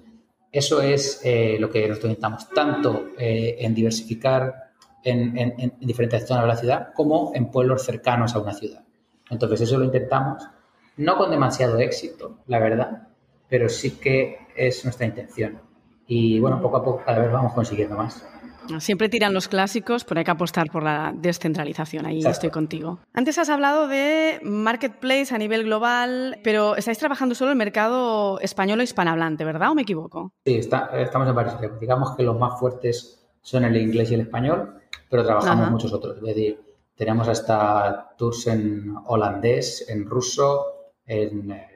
eso 0.53 0.81
es 0.81 1.21
eh, 1.25 1.57
lo 1.59 1.71
que 1.71 1.89
nosotros 1.89 2.11
intentamos, 2.11 2.49
tanto 2.51 3.09
eh, 3.19 3.57
en 3.59 3.75
diversificar 3.75 4.71
en, 5.03 5.37
en 5.37 5.73
diferentes 5.81 6.27
zonas 6.27 6.45
de 6.45 6.49
la 6.49 6.57
ciudad 6.57 6.89
como 6.95 7.33
en 7.35 7.51
pueblos 7.51 7.83
cercanos 7.85 8.35
a 8.35 8.41
una 8.41 8.55
ciudad. 8.55 8.83
Entonces, 9.31 9.63
eso 9.63 9.79
lo 9.79 9.85
intentamos 9.85 10.43
no 10.97 11.17
con 11.17 11.31
demasiado 11.31 11.79
éxito, 11.79 12.39
la 12.47 12.59
verdad, 12.59 13.09
pero 13.49 13.69
sí 13.69 13.93
que 13.93 14.39
es 14.57 14.85
nuestra 14.85 15.07
intención. 15.07 15.61
Y 16.07 16.39
bueno, 16.41 16.61
poco 16.61 16.77
a 16.79 16.85
poco 16.85 17.03
cada 17.05 17.19
vez 17.19 17.33
vamos 17.33 17.53
consiguiendo 17.53 17.97
más. 17.97 18.27
Siempre 18.81 19.09
tiran 19.09 19.33
los 19.33 19.47
clásicos, 19.47 20.03
pero 20.05 20.19
hay 20.19 20.25
que 20.25 20.31
apostar 20.33 20.67
por 20.73 20.83
la 20.83 21.13
descentralización. 21.15 22.05
Ahí 22.05 22.21
estoy 22.25 22.51
contigo. 22.51 22.99
Antes 23.13 23.39
has 23.39 23.49
hablado 23.49 23.87
de 23.87 24.41
marketplace 24.43 25.33
a 25.33 25.39
nivel 25.39 25.63
global, 25.63 26.41
pero 26.43 26.75
estáis 26.75 26.99
trabajando 26.99 27.37
solo 27.37 27.53
en 27.53 27.53
el 27.53 27.59
mercado 27.59 28.41
español 28.41 28.81
o 28.81 28.83
hispanohablante, 28.83 29.45
¿verdad? 29.45 29.71
¿O 29.71 29.77
me 29.77 29.83
equivoco? 29.83 30.33
Sí, 30.45 30.57
estamos 30.57 31.29
en 31.29 31.35
varios. 31.35 31.57
Digamos 31.81 32.17
que 32.17 32.25
los 32.25 32.37
más 32.37 32.59
fuertes 32.59 33.25
son 33.41 33.65
el 33.65 33.77
inglés 33.77 34.11
y 34.11 34.15
el 34.15 34.23
español, 34.23 34.81
pero 35.09 35.25
trabajamos 35.25 35.71
muchos 35.71 35.93
otros. 35.93 36.17
Es 36.17 36.25
decir, 36.25 36.61
tenemos 36.97 37.29
hasta 37.29 38.15
tours 38.19 38.49
en 38.49 38.97
holandés, 39.07 39.89
en 39.89 40.07
ruso, 40.07 40.76
en 41.07 41.51
eh, 41.51 41.69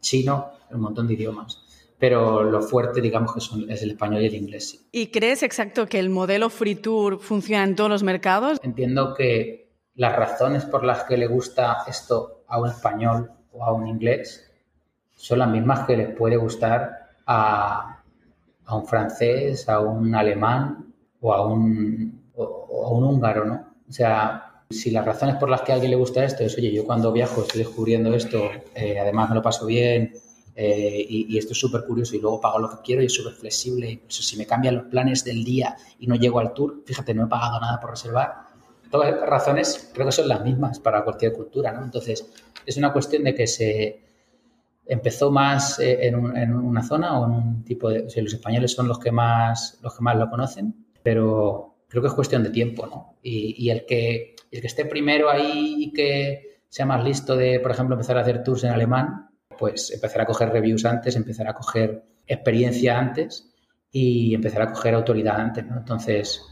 chino, 0.00 0.52
un 0.70 0.80
montón 0.80 1.06
de 1.06 1.14
idiomas. 1.14 1.64
Pero 1.98 2.44
lo 2.44 2.62
fuerte, 2.62 3.00
digamos, 3.00 3.34
que 3.34 3.40
son, 3.40 3.68
es 3.70 3.82
el 3.82 3.90
español 3.90 4.22
y 4.22 4.26
el 4.26 4.34
inglés. 4.34 4.86
¿Y 4.92 5.08
crees 5.08 5.42
exacto 5.42 5.86
que 5.86 5.98
el 5.98 6.10
modelo 6.10 6.48
Free 6.48 6.76
Tour 6.76 7.18
funciona 7.18 7.64
en 7.64 7.74
todos 7.74 7.90
los 7.90 8.02
mercados? 8.04 8.58
Entiendo 8.62 9.14
que 9.14 9.72
las 9.96 10.14
razones 10.14 10.64
por 10.64 10.84
las 10.84 11.04
que 11.04 11.16
le 11.16 11.26
gusta 11.26 11.78
esto 11.88 12.44
a 12.46 12.60
un 12.60 12.68
español 12.68 13.32
o 13.52 13.64
a 13.64 13.72
un 13.72 13.88
inglés 13.88 14.48
son 15.16 15.40
las 15.40 15.48
mismas 15.48 15.86
que 15.86 15.96
les 15.96 16.16
puede 16.16 16.36
gustar 16.36 17.10
a, 17.26 18.00
a 18.64 18.76
un 18.76 18.86
francés, 18.86 19.68
a 19.68 19.80
un 19.80 20.14
alemán 20.14 20.94
o 21.20 21.34
a 21.34 21.44
un, 21.44 22.30
o 22.36 22.86
a 22.86 22.90
un 22.92 23.04
húngaro, 23.04 23.44
¿no? 23.44 23.74
O 23.88 23.92
sea, 23.92 24.47
si 24.70 24.90
las 24.90 25.04
razones 25.04 25.36
por 25.36 25.48
las 25.48 25.62
que 25.62 25.72
a 25.72 25.74
alguien 25.76 25.90
le 25.90 25.96
gusta 25.96 26.24
esto 26.24 26.44
es, 26.44 26.56
oye, 26.58 26.72
yo 26.72 26.84
cuando 26.84 27.10
viajo 27.10 27.42
estoy 27.42 27.60
descubriendo 27.60 28.14
esto, 28.14 28.50
eh, 28.74 28.98
además 28.98 29.30
me 29.30 29.36
lo 29.36 29.42
paso 29.42 29.66
bien 29.66 30.12
eh, 30.54 31.06
y, 31.08 31.38
esto 31.38 31.52
es 31.52 31.58
súper 31.58 31.84
curioso 31.84 32.16
y 32.16 32.20
luego 32.20 32.40
pago 32.40 32.58
lo 32.58 32.68
que 32.68 32.76
quiero 32.84 33.02
y 33.02 33.06
es 33.06 33.14
súper 33.14 33.32
flexible, 33.32 33.90
incluso 33.92 34.22
si 34.22 34.36
me 34.36 34.46
cambian 34.46 34.76
los 34.76 34.84
planes 34.86 35.24
del 35.24 35.42
día 35.44 35.76
y 35.98 36.06
no 36.06 36.16
llego 36.16 36.40
al 36.40 36.52
tour, 36.52 36.82
fíjate, 36.84 37.14
no 37.14 37.24
he 37.24 37.28
pagado 37.28 37.60
nada 37.60 37.80
por 37.80 37.90
reservar. 37.90 38.48
Todas 38.90 39.10
estas 39.10 39.28
razones 39.28 39.90
creo 39.94 40.06
que 40.06 40.12
son 40.12 40.28
las 40.28 40.44
mismas 40.44 40.80
para 40.80 41.04
cualquier 41.04 41.32
cultura, 41.32 41.72
¿no? 41.72 41.84
Entonces, 41.84 42.26
es 42.66 42.76
una 42.76 42.92
cuestión 42.92 43.24
de 43.24 43.34
que 43.34 43.46
se 43.46 44.02
empezó 44.86 45.30
más 45.30 45.78
eh, 45.78 46.08
en, 46.08 46.16
una 46.16 46.82
zona 46.82 47.20
o 47.20 47.26
en 47.26 47.30
un 47.32 47.64
tipo 47.64 47.90
de... 47.90 48.06
O 48.06 48.10
sea, 48.10 48.22
los 48.22 48.32
españoles 48.32 48.72
son 48.72 48.88
los 48.88 48.98
que 48.98 49.12
más, 49.12 49.78
los 49.82 49.94
que 49.94 50.02
más 50.02 50.16
lo 50.16 50.28
conocen, 50.30 50.74
pero 51.02 51.77
creo 51.88 52.02
que 52.02 52.08
es 52.08 52.14
cuestión 52.14 52.42
de 52.42 52.50
tiempo, 52.50 52.86
¿no? 52.86 53.18
y 53.22 53.70
el 53.70 53.84
que 53.86 54.36
el 54.50 54.60
que 54.60 54.66
esté 54.66 54.84
primero 54.84 55.30
ahí 55.30 55.76
y 55.78 55.92
que 55.92 56.60
sea 56.68 56.86
más 56.86 57.04
listo 57.04 57.36
de, 57.36 57.60
por 57.60 57.70
ejemplo, 57.70 57.94
empezar 57.94 58.18
a 58.18 58.22
hacer 58.22 58.42
tours 58.42 58.64
en 58.64 58.70
alemán, 58.70 59.30
pues 59.58 59.90
empezar 59.90 60.22
a 60.22 60.26
coger 60.26 60.50
reviews 60.50 60.84
antes, 60.84 61.16
empezar 61.16 61.48
a 61.48 61.54
coger 61.54 62.02
experiencia 62.26 62.98
antes 62.98 63.50
y 63.90 64.34
empezar 64.34 64.62
a 64.62 64.72
coger 64.72 64.94
autoridad 64.94 65.40
antes, 65.40 65.64
¿no? 65.64 65.78
Entonces, 65.78 66.42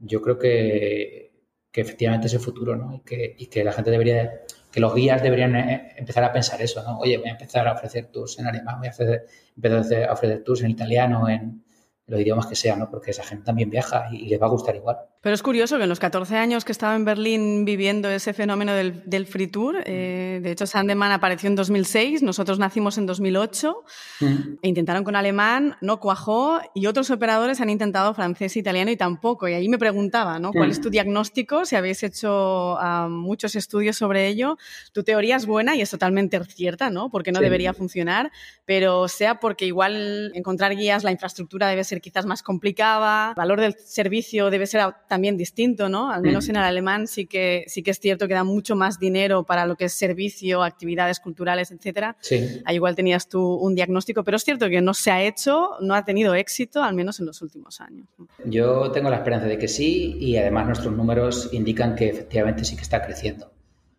yo 0.00 0.20
creo 0.20 0.38
que, 0.38 1.32
que 1.70 1.80
efectivamente 1.80 2.26
es 2.26 2.34
el 2.34 2.40
futuro, 2.40 2.76
¿no? 2.76 2.94
Y 2.94 3.00
que, 3.00 3.34
y 3.38 3.46
que 3.46 3.64
la 3.64 3.72
gente 3.72 3.90
debería, 3.90 4.42
que 4.70 4.80
los 4.80 4.94
guías 4.94 5.22
deberían 5.22 5.54
eh, 5.56 5.94
empezar 5.96 6.24
a 6.24 6.32
pensar 6.32 6.60
eso, 6.60 6.82
¿no? 6.82 6.98
Oye, 6.98 7.18
voy 7.18 7.28
a 7.28 7.32
empezar 7.32 7.66
a 7.68 7.72
ofrecer 7.72 8.06
tours 8.06 8.38
en 8.38 8.46
alemán, 8.46 8.78
voy 8.78 8.88
a 8.88 8.90
empezar 8.90 10.08
a 10.08 10.12
ofrecer 10.12 10.42
tours 10.42 10.62
en 10.62 10.70
italiano, 10.70 11.28
en, 11.28 11.61
los 12.06 12.20
idiomas 12.20 12.46
que 12.46 12.56
sean, 12.56 12.78
¿no? 12.78 12.90
Porque 12.90 13.10
esa 13.10 13.24
gente 13.24 13.44
también 13.44 13.70
viaja 13.70 14.08
y, 14.10 14.28
les 14.28 14.40
va 14.40 14.46
a 14.46 14.50
gustar 14.50 14.76
igual. 14.76 14.98
Pero 15.22 15.34
es 15.36 15.42
curioso 15.42 15.76
que 15.76 15.84
en 15.84 15.88
los 15.88 16.00
14 16.00 16.36
años 16.36 16.64
que 16.64 16.72
estaba 16.72 16.96
en 16.96 17.04
Berlín 17.04 17.64
viviendo 17.64 18.10
ese 18.10 18.32
fenómeno 18.32 18.74
del, 18.74 19.26
free 19.26 19.46
tour, 19.46 19.80
eh, 19.86 20.40
de 20.42 20.50
hecho 20.50 20.66
Sandeman 20.66 21.12
apareció 21.12 21.48
en 21.48 21.54
2006, 21.54 22.24
nosotros 22.24 22.58
nacimos 22.58 22.98
en 22.98 23.06
2008, 23.06 23.84
mm. 24.18 24.26
e 24.62 24.68
intentaron 24.68 25.04
con 25.04 25.14
alemán, 25.14 25.76
no 25.80 26.00
cuajó, 26.00 26.60
y 26.74 26.86
otros 26.86 27.12
operadores 27.12 27.60
han 27.60 27.70
intentado 27.70 28.12
francés 28.14 28.56
e 28.56 28.58
italiano 28.58 28.90
y 28.90 28.96
tampoco. 28.96 29.46
Y 29.46 29.54
ahí 29.54 29.68
me 29.68 29.78
preguntaba, 29.78 30.40
¿no? 30.40 30.50
¿Cuál 30.52 30.72
es 30.72 30.80
tu 30.80 30.88
mm. 30.88 30.92
diagnóstico? 30.92 31.64
Si 31.66 31.76
habéis 31.76 32.02
hecho 32.02 32.76
ah, 32.80 33.06
muchos 33.08 33.54
estudios 33.54 33.96
sobre 33.96 34.26
ello, 34.26 34.58
tu 34.92 35.04
teoría 35.04 35.36
es 35.36 35.46
buena 35.46 35.76
y 35.76 35.82
es 35.82 35.90
totalmente 35.90 36.42
cierta, 36.46 36.90
¿no? 36.90 37.10
Porque 37.10 37.30
no 37.30 37.38
debería 37.38 37.72
funcionar, 37.74 38.32
pero 38.64 39.06
sea 39.06 39.38
porque 39.38 39.66
igual 39.66 40.32
encontrar 40.34 40.74
guías, 40.74 41.04
la 41.04 41.12
infraestructura 41.12 41.68
debe 41.68 41.84
ser 41.84 42.00
quizás 42.00 42.26
más 42.26 42.42
complicada, 42.42 43.28
el 43.28 43.34
valor 43.36 43.60
del 43.60 43.76
servicio 43.78 44.50
debe 44.50 44.66
ser 44.66 44.80
también 45.12 45.36
distinto, 45.36 45.90
¿no? 45.90 46.10
Al 46.10 46.22
menos 46.22 46.48
en 46.48 46.56
el 46.56 46.62
alemán 46.62 47.06
sí 47.06 47.26
que, 47.26 47.64
sí 47.66 47.82
que 47.82 47.90
es 47.90 48.00
cierto 48.00 48.26
que 48.28 48.32
da 48.32 48.44
mucho 48.44 48.76
más 48.76 48.98
dinero 48.98 49.44
para 49.44 49.66
lo 49.66 49.76
que 49.76 49.84
es 49.84 49.92
servicio, 49.92 50.62
actividades 50.62 51.20
culturales, 51.20 51.70
etcétera. 51.70 52.16
Sí. 52.20 52.62
Ahí 52.64 52.76
igual 52.76 52.94
tenías 52.96 53.28
tú 53.28 53.56
un 53.56 53.74
diagnóstico, 53.74 54.24
pero 54.24 54.38
es 54.38 54.44
cierto 54.44 54.70
que 54.70 54.80
no 54.80 54.94
se 54.94 55.10
ha 55.10 55.22
hecho, 55.22 55.72
no 55.82 55.94
ha 55.94 56.06
tenido 56.06 56.34
éxito, 56.34 56.82
al 56.82 56.94
menos 56.94 57.20
en 57.20 57.26
los 57.26 57.42
últimos 57.42 57.82
años. 57.82 58.06
Yo 58.46 58.90
tengo 58.90 59.10
la 59.10 59.16
esperanza 59.16 59.46
de 59.48 59.58
que 59.58 59.68
sí 59.68 60.16
y 60.18 60.38
además 60.38 60.64
nuestros 60.64 60.96
números 60.96 61.50
indican 61.52 61.94
que 61.94 62.08
efectivamente 62.08 62.64
sí 62.64 62.74
que 62.74 62.82
está 62.82 63.02
creciendo. 63.02 63.52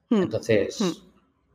Hmm. 0.09 0.23
Entonces, 0.23 0.81
Hmm. 0.81 0.93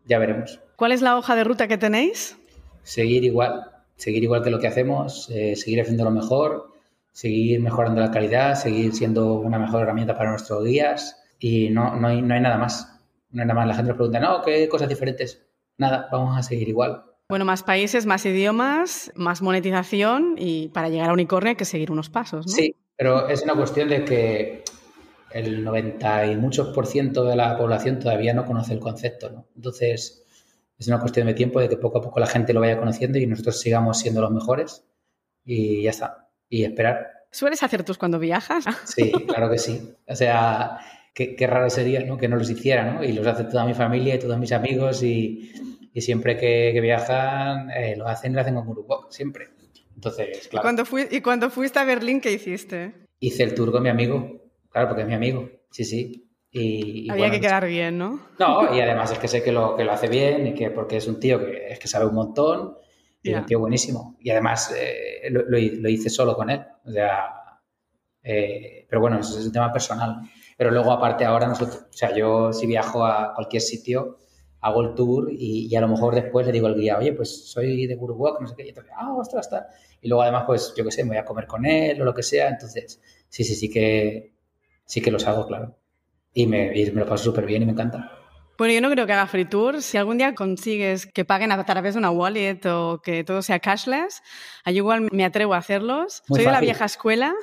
ya 0.07 0.19
veremos. 0.21 0.61
¿Cuál 0.77 0.93
es 0.93 1.03
la 1.03 1.17
hoja 1.19 1.35
de 1.35 1.43
ruta 1.43 1.67
que 1.67 1.79
tenéis? 1.79 2.37
Seguir 2.85 3.25
igual, 3.25 3.65
seguir 3.97 4.23
igual 4.23 4.45
que 4.45 4.51
lo 4.51 4.61
que 4.61 4.69
hacemos, 4.69 5.29
eh, 5.31 5.57
seguir 5.57 5.81
haciéndolo 5.81 6.13
mejor, 6.13 6.71
seguir 7.13 7.61
mejorando 7.61 8.01
la 8.01 8.11
calidad, 8.11 8.55
seguir 8.55 8.95
siendo 8.95 9.35
una 9.35 9.59
mejor 9.59 9.83
herramienta 9.83 10.17
para 10.17 10.31
nuestros 10.31 10.65
guías 10.65 11.23
y 11.39 11.71
no, 11.71 11.97
no, 11.97 12.09
hay, 12.09 12.23
no 12.23 12.35
hay 12.35 12.41
nada 12.41 12.59
más. 12.59 13.01
No 13.31 13.43
hay 13.43 13.49
nada 13.49 13.61
más. 13.61 13.69
La 13.69 13.75
gente 13.75 13.89
nos 13.89 13.97
pregunta, 13.97 14.21
no, 14.21 14.43
¿qué 14.43 14.69
cosas 14.69 14.89
diferentes? 14.89 15.47
Nada, 15.77 16.09
vamos 16.11 16.37
a 16.37 16.43
seguir 16.43 16.69
igual. 16.69 17.05
Bueno, 17.29 17.45
más 17.45 17.63
países, 17.63 18.07
más 18.07 18.25
idiomas, 18.25 19.13
más 19.15 19.43
monetización 19.43 20.37
y 20.39 20.69
para 20.69 20.89
llegar 20.89 21.11
a 21.11 21.13
unicornio 21.13 21.51
hay 21.51 21.57
que 21.57 21.67
seguir 21.67 21.91
unos 21.91 22.09
pasos, 22.09 22.47
¿no? 22.47 22.53
Sí, 22.53 22.75
pero 22.97 23.29
es 23.29 23.43
una 23.43 23.55
cuestión 23.55 23.91
de 23.91 24.05
que 24.05 24.65
el 25.31 25.63
90 25.63 26.27
y 26.33 26.37
muchos 26.37 26.69
por 26.69 26.87
ciento 26.87 27.25
de 27.25 27.37
la 27.37 27.57
población 27.59 27.99
todavía 27.99 28.33
no 28.33 28.47
conoce 28.47 28.73
el 28.73 28.81
concepto, 28.81 29.29
¿no? 29.29 29.47
Entonces, 29.55 30.25
es 30.79 30.89
una 30.89 31.01
cuestión 31.01 31.27
de 31.27 31.35
tiempo 31.35 31.61
de 31.61 31.69
que 31.69 31.77
poco 31.77 31.99
a 31.99 32.03
poco 32.03 32.19
la 32.19 32.27
gente 32.27 32.55
lo 32.55 32.61
vaya 32.61 32.79
conociendo 32.79 33.19
y 33.19 33.27
nosotros 33.27 33.61
sigamos 33.61 33.99
siendo 33.99 34.23
los 34.23 34.31
mejores 34.31 34.85
y 35.45 35.83
ya 35.83 35.91
está. 35.91 36.28
Y 36.49 36.65
esperar. 36.65 37.19
¿Sueles 37.31 37.63
hacer 37.63 37.85
tus 37.85 37.99
cuando 37.99 38.19
viajas? 38.19 38.65
Sí, 38.87 39.13
claro 39.27 39.51
que 39.51 39.59
sí. 39.59 39.95
O 40.07 40.17
sea, 40.17 40.79
qué, 41.15 41.37
qué 41.37 41.47
raro 41.47 41.69
sería 41.71 42.01
¿no? 42.01 42.17
que 42.17 42.29
no 42.29 42.37
los 42.37 42.51
hiciera, 42.51 42.93
¿no? 42.93 43.05
Y 43.05 43.13
los 43.13 43.27
hace 43.27 43.45
toda 43.45 43.67
mi 43.67 43.75
familia 43.75 44.15
y 44.15 44.19
todos 44.19 44.39
mis 44.39 44.53
amigos 44.53 45.03
y, 45.03 45.53
y 45.93 46.01
siempre 46.01 46.37
que, 46.37 46.71
que 46.73 46.81
viajan 46.81 47.71
eh, 47.71 47.97
lo 47.97 48.07
hacen 48.09 48.33
y 48.33 48.35
lo 48.35 48.41
hacen 48.41 48.55
con 48.55 48.67
Gurubok, 48.67 49.11
siempre. 49.11 49.49
Entonces, 49.95 50.49
claro. 50.49 50.63
Cuando 50.63 50.85
fui, 50.85 51.07
¿Y 51.11 51.21
cuando 51.21 51.51
fuiste 51.51 51.79
a 51.81 51.85
Berlín, 51.85 52.21
qué 52.21 52.33
hiciste? 52.33 52.95
Hice 53.19 53.43
el 53.43 53.55
tour 53.55 53.73
con 53.73 53.83
mi 53.83 53.89
amigo, 53.89 54.51
claro, 54.71 54.89
porque 54.89 55.03
es 55.03 55.09
mi 55.09 55.15
amigo, 55.15 55.51
sí, 55.71 55.85
sí. 55.85 56.25
Y, 56.51 57.07
y 57.07 57.11
Había 57.11 57.27
bueno, 57.27 57.35
que 57.35 57.41
quedar 57.41 57.67
bien, 57.67 57.99
¿no? 57.99 58.29
No, 58.39 58.75
y 58.75 58.81
además 58.81 59.11
es 59.11 59.19
que 59.19 59.29
sé 59.29 59.43
que 59.43 59.53
lo, 59.53 59.77
que 59.77 59.85
lo 59.85 59.93
hace 59.93 60.09
bien 60.09 60.47
y 60.47 60.55
que 60.55 60.71
porque 60.71 60.97
es 60.97 61.07
un 61.07 61.21
tío 61.21 61.45
que 61.45 61.67
es 61.69 61.79
que 61.79 61.89
sabe 61.89 62.07
un 62.07 62.15
montón 62.15 62.77
y 63.23 63.33
Ya. 63.33 63.41
un 63.41 63.47
tío 63.47 63.61
buenísimo. 63.61 64.17
Y 64.21 64.31
además 64.31 64.73
eh, 64.77 65.29
lo, 65.31 65.43
lo 65.49 65.59
hi- 65.59 65.77
lo 65.81 65.89
hice 65.89 66.11
solo 66.11 66.37
con 66.37 66.51
él. 66.51 66.63
O 66.85 66.91
sea, 66.93 67.35
eh, 68.23 68.87
pero 68.89 69.01
bueno, 69.01 69.19
eso 69.21 69.39
es 69.39 69.47
un 69.47 69.53
tema 69.53 69.73
personal. 69.73 70.23
Pero 70.57 70.71
luego 70.71 70.93
aparte 70.93 71.25
ahora 71.25 71.47
nosotros, 71.47 71.87
o 71.91 71.93
sea, 71.97 72.15
yo 72.17 72.53
si 72.53 72.67
viajo 72.67 73.05
a 73.05 73.35
cualquier 73.35 73.63
sitio, 73.63 74.19
hago 74.61 74.83
el 74.83 74.95
tour 74.95 75.31
y, 75.33 75.69
y 75.71 75.77
a 75.77 75.81
lo 75.81 75.89
mejor 75.89 76.15
después 76.15 76.47
le 76.47 76.53
digo 76.53 76.67
al 76.67 76.75
guía, 76.77 76.99
oye, 76.99 77.13
pues 77.13 77.49
soy 77.51 77.87
de 77.87 77.95
Guruwalk, 77.95 78.41
no 78.41 78.49
sé 78.49 78.57
qué, 78.57 78.65
y 78.67 78.69
entonces, 78.71 78.93
ah, 78.97 79.13
ostras, 79.15 79.47
está. 79.47 79.69
Y 80.01 80.09
luego 80.09 80.23
además, 80.23 80.45
pues 80.47 80.75
yo 80.77 80.85
qué 80.85 80.91
sé, 80.91 81.05
me 81.05 81.11
voy 81.11 81.19
a 81.19 81.25
comer 81.25 81.47
con 81.47 81.65
él 81.67 82.01
o 82.03 82.05
lo 82.05 82.15
que 82.15 82.23
sea. 82.23 82.49
Entonces, 82.49 83.01
sí, 83.29 83.45
sí, 83.45 83.55
sí 83.55 83.71
que, 83.71 84.35
sí 84.85 85.01
que 85.01 85.11
los 85.11 85.27
hago, 85.27 85.47
claro. 85.47 85.77
Y 86.35 86.47
me, 86.47 86.77
y 86.79 86.91
me 86.93 87.01
lo 87.03 87.07
paso 87.07 87.25
súper 87.25 87.47
bien 87.47 87.63
y 87.63 87.67
me 87.67 87.73
encanta. 87.73 88.13
Bueno, 88.59 88.75
yo 88.75 88.81
no 88.81 88.91
creo 88.91 89.07
que 89.07 89.13
haga 89.13 89.27
free 89.29 89.45
tour. 89.45 89.81
Si 89.83 89.97
algún 89.97 90.19
día 90.19 90.35
consigues 90.35 91.07
que 91.07 91.25
paguen 91.25 91.53
a 91.53 91.65
través 91.65 91.95
de 91.95 91.99
una 92.01 92.11
wallet 92.11 92.61
o 92.67 93.01
que 93.03 93.23
todo 93.23 93.41
sea 93.41 93.61
cashless, 93.61 94.21
ahí 94.65 94.77
igual 94.77 95.09
me 95.13 95.25
atrevo 95.25 95.55
a 95.55 95.59
hacerlos. 95.59 96.25
Muy 96.29 96.39
Soy 96.41 96.47
de 96.47 96.53
la 96.53 96.61
vieja 96.61 96.85
escuela. 96.85 97.35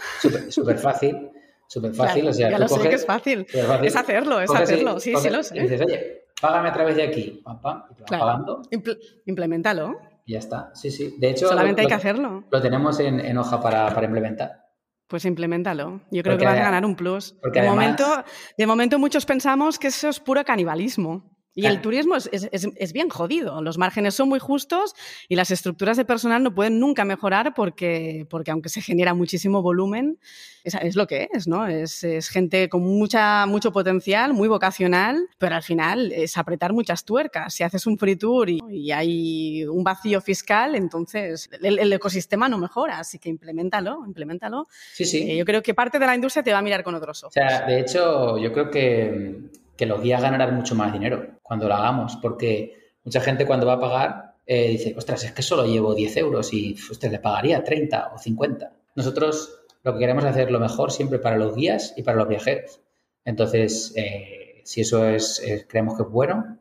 Súper 0.49 0.77
fácil, 0.77 1.29
súper 1.67 1.93
fácil. 1.95 2.21
Claro, 2.23 2.29
o 2.29 2.33
sea, 2.33 2.49
ya 2.51 2.57
tú 2.57 2.61
lo 2.75 2.81
sé 2.83 2.89
que 2.89 2.95
es 2.95 3.05
fácil. 3.05 3.47
Es 3.81 3.95
hacerlo, 3.95 4.41
es 4.41 4.47
Coges 4.47 4.63
hacerlo. 4.63 4.99
Sí, 4.99 5.11
sí 5.11 5.13
coges 5.13 5.31
lo 5.31 5.39
Y 5.39 5.43
sé. 5.43 5.59
dices, 5.61 5.81
oye, 5.81 6.25
págame 6.41 6.67
a 6.69 6.73
través 6.73 6.95
de 6.97 7.03
aquí, 7.03 7.41
pam, 7.43 7.61
pam, 7.61 7.83
y 7.91 7.95
te 7.95 8.01
vas 8.01 8.09
Claro. 8.09 8.25
pagando 8.25 8.61
Impl- 8.71 8.99
implementalo. 9.25 9.97
y 10.25 10.33
ya 10.33 10.39
está. 10.39 10.71
Sí, 10.75 10.91
sí. 10.91 11.15
De 11.17 11.29
hecho, 11.29 11.47
Solamente 11.47 11.81
lo, 11.81 11.85
hay 11.85 11.87
que 11.87 11.93
lo- 11.93 11.97
hacerlo. 11.97 12.43
lo 12.51 12.61
tenemos 12.61 12.99
en, 12.99 13.21
en 13.21 13.37
hoja 13.37 13.61
para, 13.61 13.87
para 13.93 14.05
implementar. 14.05 14.64
Pues 15.07 15.25
implementalo. 15.25 16.01
Yo 16.11 16.23
creo 16.23 16.33
Porque 16.33 16.37
que 16.39 16.45
vas 16.45 16.59
a 16.59 16.63
ganar 16.63 16.83
un 16.85 16.95
plus. 16.95 17.35
De, 17.53 17.59
además- 17.59 17.75
momento, 17.75 18.23
de 18.57 18.67
momento 18.67 18.97
muchos 18.99 19.25
pensamos 19.25 19.77
que 19.77 19.87
eso 19.87 20.09
es 20.09 20.19
puro 20.19 20.43
canibalismo. 20.43 21.34
Y 21.57 21.65
el 21.67 21.79
turismo 21.81 22.17
es, 22.17 22.29
es- 22.33 22.49
es- 22.51 22.93
bien 22.93 23.07
jodido. 23.09 23.61
Los 23.61 23.77
márgenes 23.77 24.13
son 24.13 24.27
muy 24.27 24.39
justos 24.39 24.93
y 25.29 25.35
las 25.37 25.51
estructuras 25.51 25.95
de 25.95 26.03
personal 26.03 26.43
no 26.43 26.53
pueden 26.53 26.79
nunca 26.81 27.05
mejorar 27.05 27.53
porque, 27.53 28.27
porque 28.29 28.51
aunque 28.51 28.67
se 28.67 28.81
genera 28.81 29.13
muchísimo 29.13 29.61
volumen, 29.61 30.19
es, 30.65 30.73
es 30.75 30.95
lo 30.97 31.07
que 31.07 31.29
es, 31.31 31.47
¿no? 31.47 31.65
Es, 31.67 32.05
gente 32.29 32.67
con 32.67 32.81
mucha, 32.81 33.45
mucho 33.45 33.71
potencial, 33.71 34.33
muy 34.33 34.47
vocacional, 34.49 35.27
pero 35.37 35.55
al 35.55 35.63
final 35.63 36.11
es 36.11 36.37
apretar 36.37 36.73
muchas 36.73 37.05
tuercas. 37.05 37.53
Si 37.53 37.63
haces 37.63 37.87
un 37.87 37.97
free 37.97 38.17
tour 38.17 38.49
y, 38.49 38.59
y 38.69 38.91
hay 38.91 39.63
un 39.65 39.83
vacío 39.83 40.19
fiscal, 40.19 40.75
entonces 40.75 41.49
el, 41.61 41.79
el 41.79 41.93
ecosistema 41.93 42.49
no 42.49 42.57
mejora. 42.57 42.99
Así 42.99 43.17
que 43.17 43.29
implementalo, 43.29 44.03
implementalo. 44.05 44.67
Sí, 44.93 45.05
sí. 45.05 45.31
Eh, 45.31 45.37
yo 45.37 45.45
creo 45.45 45.63
que 45.63 45.73
parte 45.73 45.99
de 45.99 46.05
la 46.05 46.15
industria 46.15 46.43
te 46.43 46.51
va 46.51 46.57
a 46.59 46.61
mirar 46.61 46.83
con 46.83 46.95
otros 46.95 47.23
O 47.23 47.27
ojos. 47.27 47.33
sea, 47.33 47.61
de 47.65 47.79
hecho, 47.79 48.37
yo 48.39 48.51
creo 48.51 48.69
que, 48.69 49.39
que 49.77 49.85
los 49.85 50.01
guías 50.01 50.21
ganarán 50.21 50.53
mucho 50.55 50.75
más 50.75 50.91
dinero 50.91 51.27
cuando 51.45 51.67
lo 51.67 51.75
hagamos, 51.75 52.17
porque 52.17 52.73
mucha 53.03 53.21
gente 53.21 53.45
cuando 53.45 53.67
va 53.67 53.73
a 53.73 53.79
pagar 53.79 54.35
eh, 54.47 54.69
dice, 54.69 54.95
ostras, 54.97 55.23
es 55.23 55.31
que 55.31 55.43
solo 55.43 55.65
llevo 55.65 55.93
10 55.93 56.17
euros 56.17 56.51
y 56.53 56.75
usted 56.89 57.11
le 57.11 57.19
pagaría 57.19 57.63
30 57.63 58.13
o 58.15 58.17
50. 58.17 58.73
Nosotros 58.95 59.59
lo 59.83 59.93
que 59.93 59.99
queremos 59.99 60.23
es 60.23 60.31
hacer 60.31 60.49
lo 60.49 60.59
mejor 60.59 60.91
siempre 60.91 61.19
para 61.19 61.37
los 61.37 61.55
guías 61.55 61.93
y 61.95 62.01
para 62.01 62.17
los 62.17 62.27
viajeros. 62.27 62.81
Entonces, 63.23 63.93
eh, 63.95 64.61
si 64.65 64.81
eso 64.81 65.07
es, 65.07 65.39
eh, 65.39 65.65
creemos 65.67 65.95
que 65.95 66.03
es 66.03 66.09
bueno, 66.09 66.57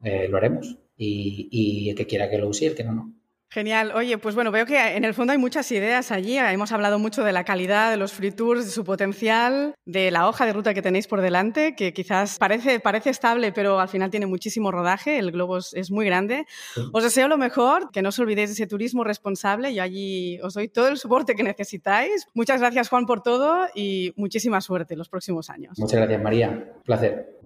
lo 0.00 0.36
haremos. 0.36 0.78
Y, 0.96 1.48
y 1.50 1.90
el 1.90 1.96
que 1.96 2.06
quiera 2.06 2.30
que 2.30 2.38
lo 2.38 2.48
use 2.48 2.66
el 2.66 2.74
que 2.74 2.84
no, 2.84 2.92
no. 2.92 3.12
Genial. 3.52 3.90
Oye, 3.96 4.16
pues 4.16 4.36
bueno, 4.36 4.52
veo 4.52 4.64
que 4.64 4.78
en 4.96 5.04
el 5.04 5.12
fondo 5.12 5.32
hay 5.32 5.38
muchas 5.38 5.72
ideas 5.72 6.12
allí. 6.12 6.38
Hemos 6.38 6.70
hablado 6.70 7.00
mucho 7.00 7.24
de 7.24 7.32
la 7.32 7.42
calidad 7.42 7.90
de 7.90 7.96
los 7.96 8.12
free 8.12 8.30
tours, 8.30 8.64
de 8.64 8.70
su 8.70 8.84
potencial, 8.84 9.74
de 9.84 10.12
la 10.12 10.28
hoja 10.28 10.46
de 10.46 10.52
ruta 10.52 10.72
que 10.72 10.82
tenéis 10.82 11.08
por 11.08 11.20
delante, 11.20 11.74
que 11.74 11.92
quizás 11.92 12.38
parece, 12.38 12.78
parece 12.78 13.10
estable, 13.10 13.50
pero 13.50 13.80
al 13.80 13.88
final 13.88 14.08
tiene 14.08 14.26
muchísimo 14.26 14.70
rodaje. 14.70 15.18
El 15.18 15.32
globo 15.32 15.58
es, 15.58 15.74
es 15.74 15.90
muy 15.90 16.06
grande. 16.06 16.46
Os 16.92 17.02
deseo 17.02 17.26
lo 17.26 17.38
mejor, 17.38 17.90
que 17.90 18.02
no 18.02 18.10
os 18.10 18.18
olvidéis 18.20 18.50
de 18.50 18.52
ese 18.52 18.68
turismo 18.68 19.02
responsable. 19.02 19.74
Yo 19.74 19.82
allí 19.82 20.38
os 20.42 20.54
doy 20.54 20.68
todo 20.68 20.86
el 20.86 20.96
soporte 20.96 21.34
que 21.34 21.42
necesitáis. 21.42 22.28
Muchas 22.34 22.60
gracias, 22.60 22.88
Juan, 22.88 23.04
por 23.04 23.20
todo 23.20 23.66
y 23.74 24.12
muchísima 24.16 24.60
suerte 24.60 24.94
en 24.94 24.98
los 24.98 25.08
próximos 25.08 25.50
años. 25.50 25.76
Muchas 25.76 25.98
gracias, 25.98 26.22
María. 26.22 26.50
Un 26.50 26.82
placer. 26.84 27.40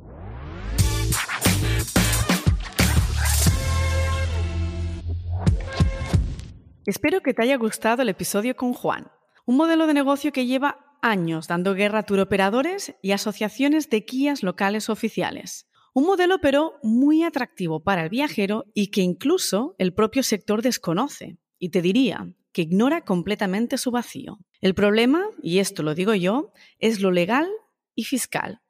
Espero 6.86 7.22
que 7.22 7.32
te 7.32 7.42
haya 7.42 7.56
gustado 7.56 8.02
el 8.02 8.10
episodio 8.10 8.56
con 8.56 8.74
Juan, 8.74 9.10
un 9.46 9.56
modelo 9.56 9.86
de 9.86 9.94
negocio 9.94 10.32
que 10.32 10.44
lleva 10.44 10.98
años 11.00 11.48
dando 11.48 11.72
guerra 11.72 12.00
a 12.00 12.02
turoperadores 12.02 12.94
y 13.00 13.12
asociaciones 13.12 13.88
de 13.88 14.00
guías 14.00 14.42
locales 14.42 14.90
oficiales. 14.90 15.66
Un 15.94 16.04
modelo 16.04 16.40
pero 16.42 16.74
muy 16.82 17.22
atractivo 17.22 17.82
para 17.82 18.02
el 18.02 18.10
viajero 18.10 18.66
y 18.74 18.88
que 18.88 19.00
incluso 19.00 19.74
el 19.78 19.94
propio 19.94 20.22
sector 20.22 20.60
desconoce. 20.60 21.38
Y 21.58 21.70
te 21.70 21.80
diría 21.80 22.34
que 22.52 22.62
ignora 22.62 23.02
completamente 23.02 23.78
su 23.78 23.90
vacío. 23.90 24.38
El 24.60 24.74
problema, 24.74 25.24
y 25.42 25.60
esto 25.60 25.82
lo 25.82 25.94
digo 25.94 26.14
yo, 26.14 26.52
es 26.78 27.00
lo 27.00 27.10
legal 27.10 27.48
y 27.94 28.04
fiscal. 28.04 28.60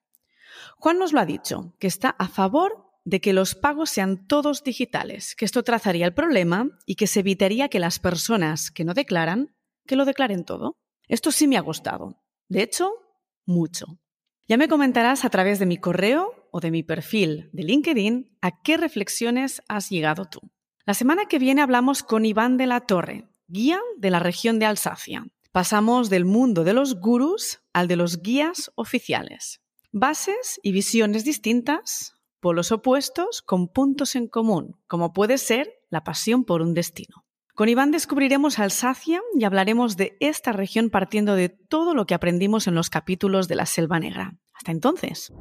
Juan 0.77 1.00
nos 1.00 1.12
lo 1.12 1.18
ha 1.18 1.27
dicho, 1.27 1.74
que 1.81 1.88
está 1.88 2.11
a 2.11 2.29
favor 2.29 2.85
de 3.05 3.21
que 3.21 3.33
los 3.33 3.55
pagos 3.55 3.90
sean 3.90 4.27
todos 4.27 4.64
digitales, 4.64 5.35
que 5.37 5.45
esto 5.45 5.62
trazaría 5.62 6.07
el 6.07 6.14
problema 6.14 6.71
y 6.87 6.95
que 6.95 7.07
se 7.07 7.21
evitaría 7.21 7.69
que 7.69 7.79
las 7.79 7.99
personas 7.99 8.71
que 8.71 8.85
no 8.85 8.95
declaran, 8.95 9.55
que 9.87 9.97
lo 9.97 10.05
declaren 10.05 10.45
todo. 10.45 10.77
Esto 11.07 11.31
sí 11.31 11.47
me 11.47 11.57
ha 11.57 11.61
gustado. 11.61 12.23
De 12.49 12.62
hecho, 12.62 12.90
mucho. 13.45 13.99
Ya 14.47 14.57
me 14.57 14.69
comentarás 14.69 15.25
a 15.25 15.31
través 15.31 15.59
de 15.59 15.67
mi 15.67 15.77
correo 15.79 16.49
o 16.51 16.61
de 16.61 16.71
mi 16.71 16.83
perfil 16.83 17.51
de 17.53 17.62
LinkedIn 17.62 18.37
a 18.40 18.62
qué 18.62 18.77
reflexiones 18.77 19.62
has 19.69 19.90
llegado 19.90 20.27
tú. 20.27 20.40
La 20.87 20.95
semana 20.95 21.27
que 21.27 21.38
viene 21.38 21.62
hablamos 21.62 22.03
con 22.03 22.27
Iván 22.27 22.57
de 22.57 22.67
la 22.67 22.81
Torre, 22.81 23.29
guía 23.47 23.81
de 23.97 24.11
la 24.11 24.19
región 24.19 24.59
de 24.59 24.67
Alsacia. 24.67 25.27
Pasamos 25.51 26.11
del 26.11 26.25
mundo 26.25 26.64
de 26.64 26.75
los 26.75 27.01
gurús 27.01 27.61
al 27.73 27.88
de 27.88 27.97
los 27.97 28.21
guías 28.21 28.71
oficiales. 28.75 29.61
Bases 29.93 30.61
y 30.62 30.73
visiones 30.73 31.25
distintas, 31.25 32.14
polos 32.44 32.72
opuestos 32.72 33.40
con 33.40 33.68
puntos 33.68 34.14
en 34.16 34.28
común, 34.28 34.76
como 34.87 35.14
puede 35.14 35.38
ser 35.38 35.80
la 35.88 36.04
pasión 36.04 36.44
por 36.44 36.61
un 36.61 36.74
destino. 36.74 37.24
Con 37.54 37.70
Iván 37.70 37.90
descubriremos 37.90 38.59
Alsacia 38.59 39.22
y 39.34 39.45
hablaremos 39.45 39.97
de 39.97 40.18
esta 40.20 40.53
región 40.53 40.90
partiendo 40.90 41.36
de 41.36 41.49
todo 41.49 41.95
lo 41.95 42.05
que 42.05 42.12
aprendimos 42.12 42.66
en 42.66 42.74
los 42.74 42.90
capítulos 42.90 43.49
de 43.49 43.55
la 43.55 43.64
Selva 43.64 43.99
Negra. 43.99 44.36
Hasta 44.53 44.72
entonces. 44.72 45.32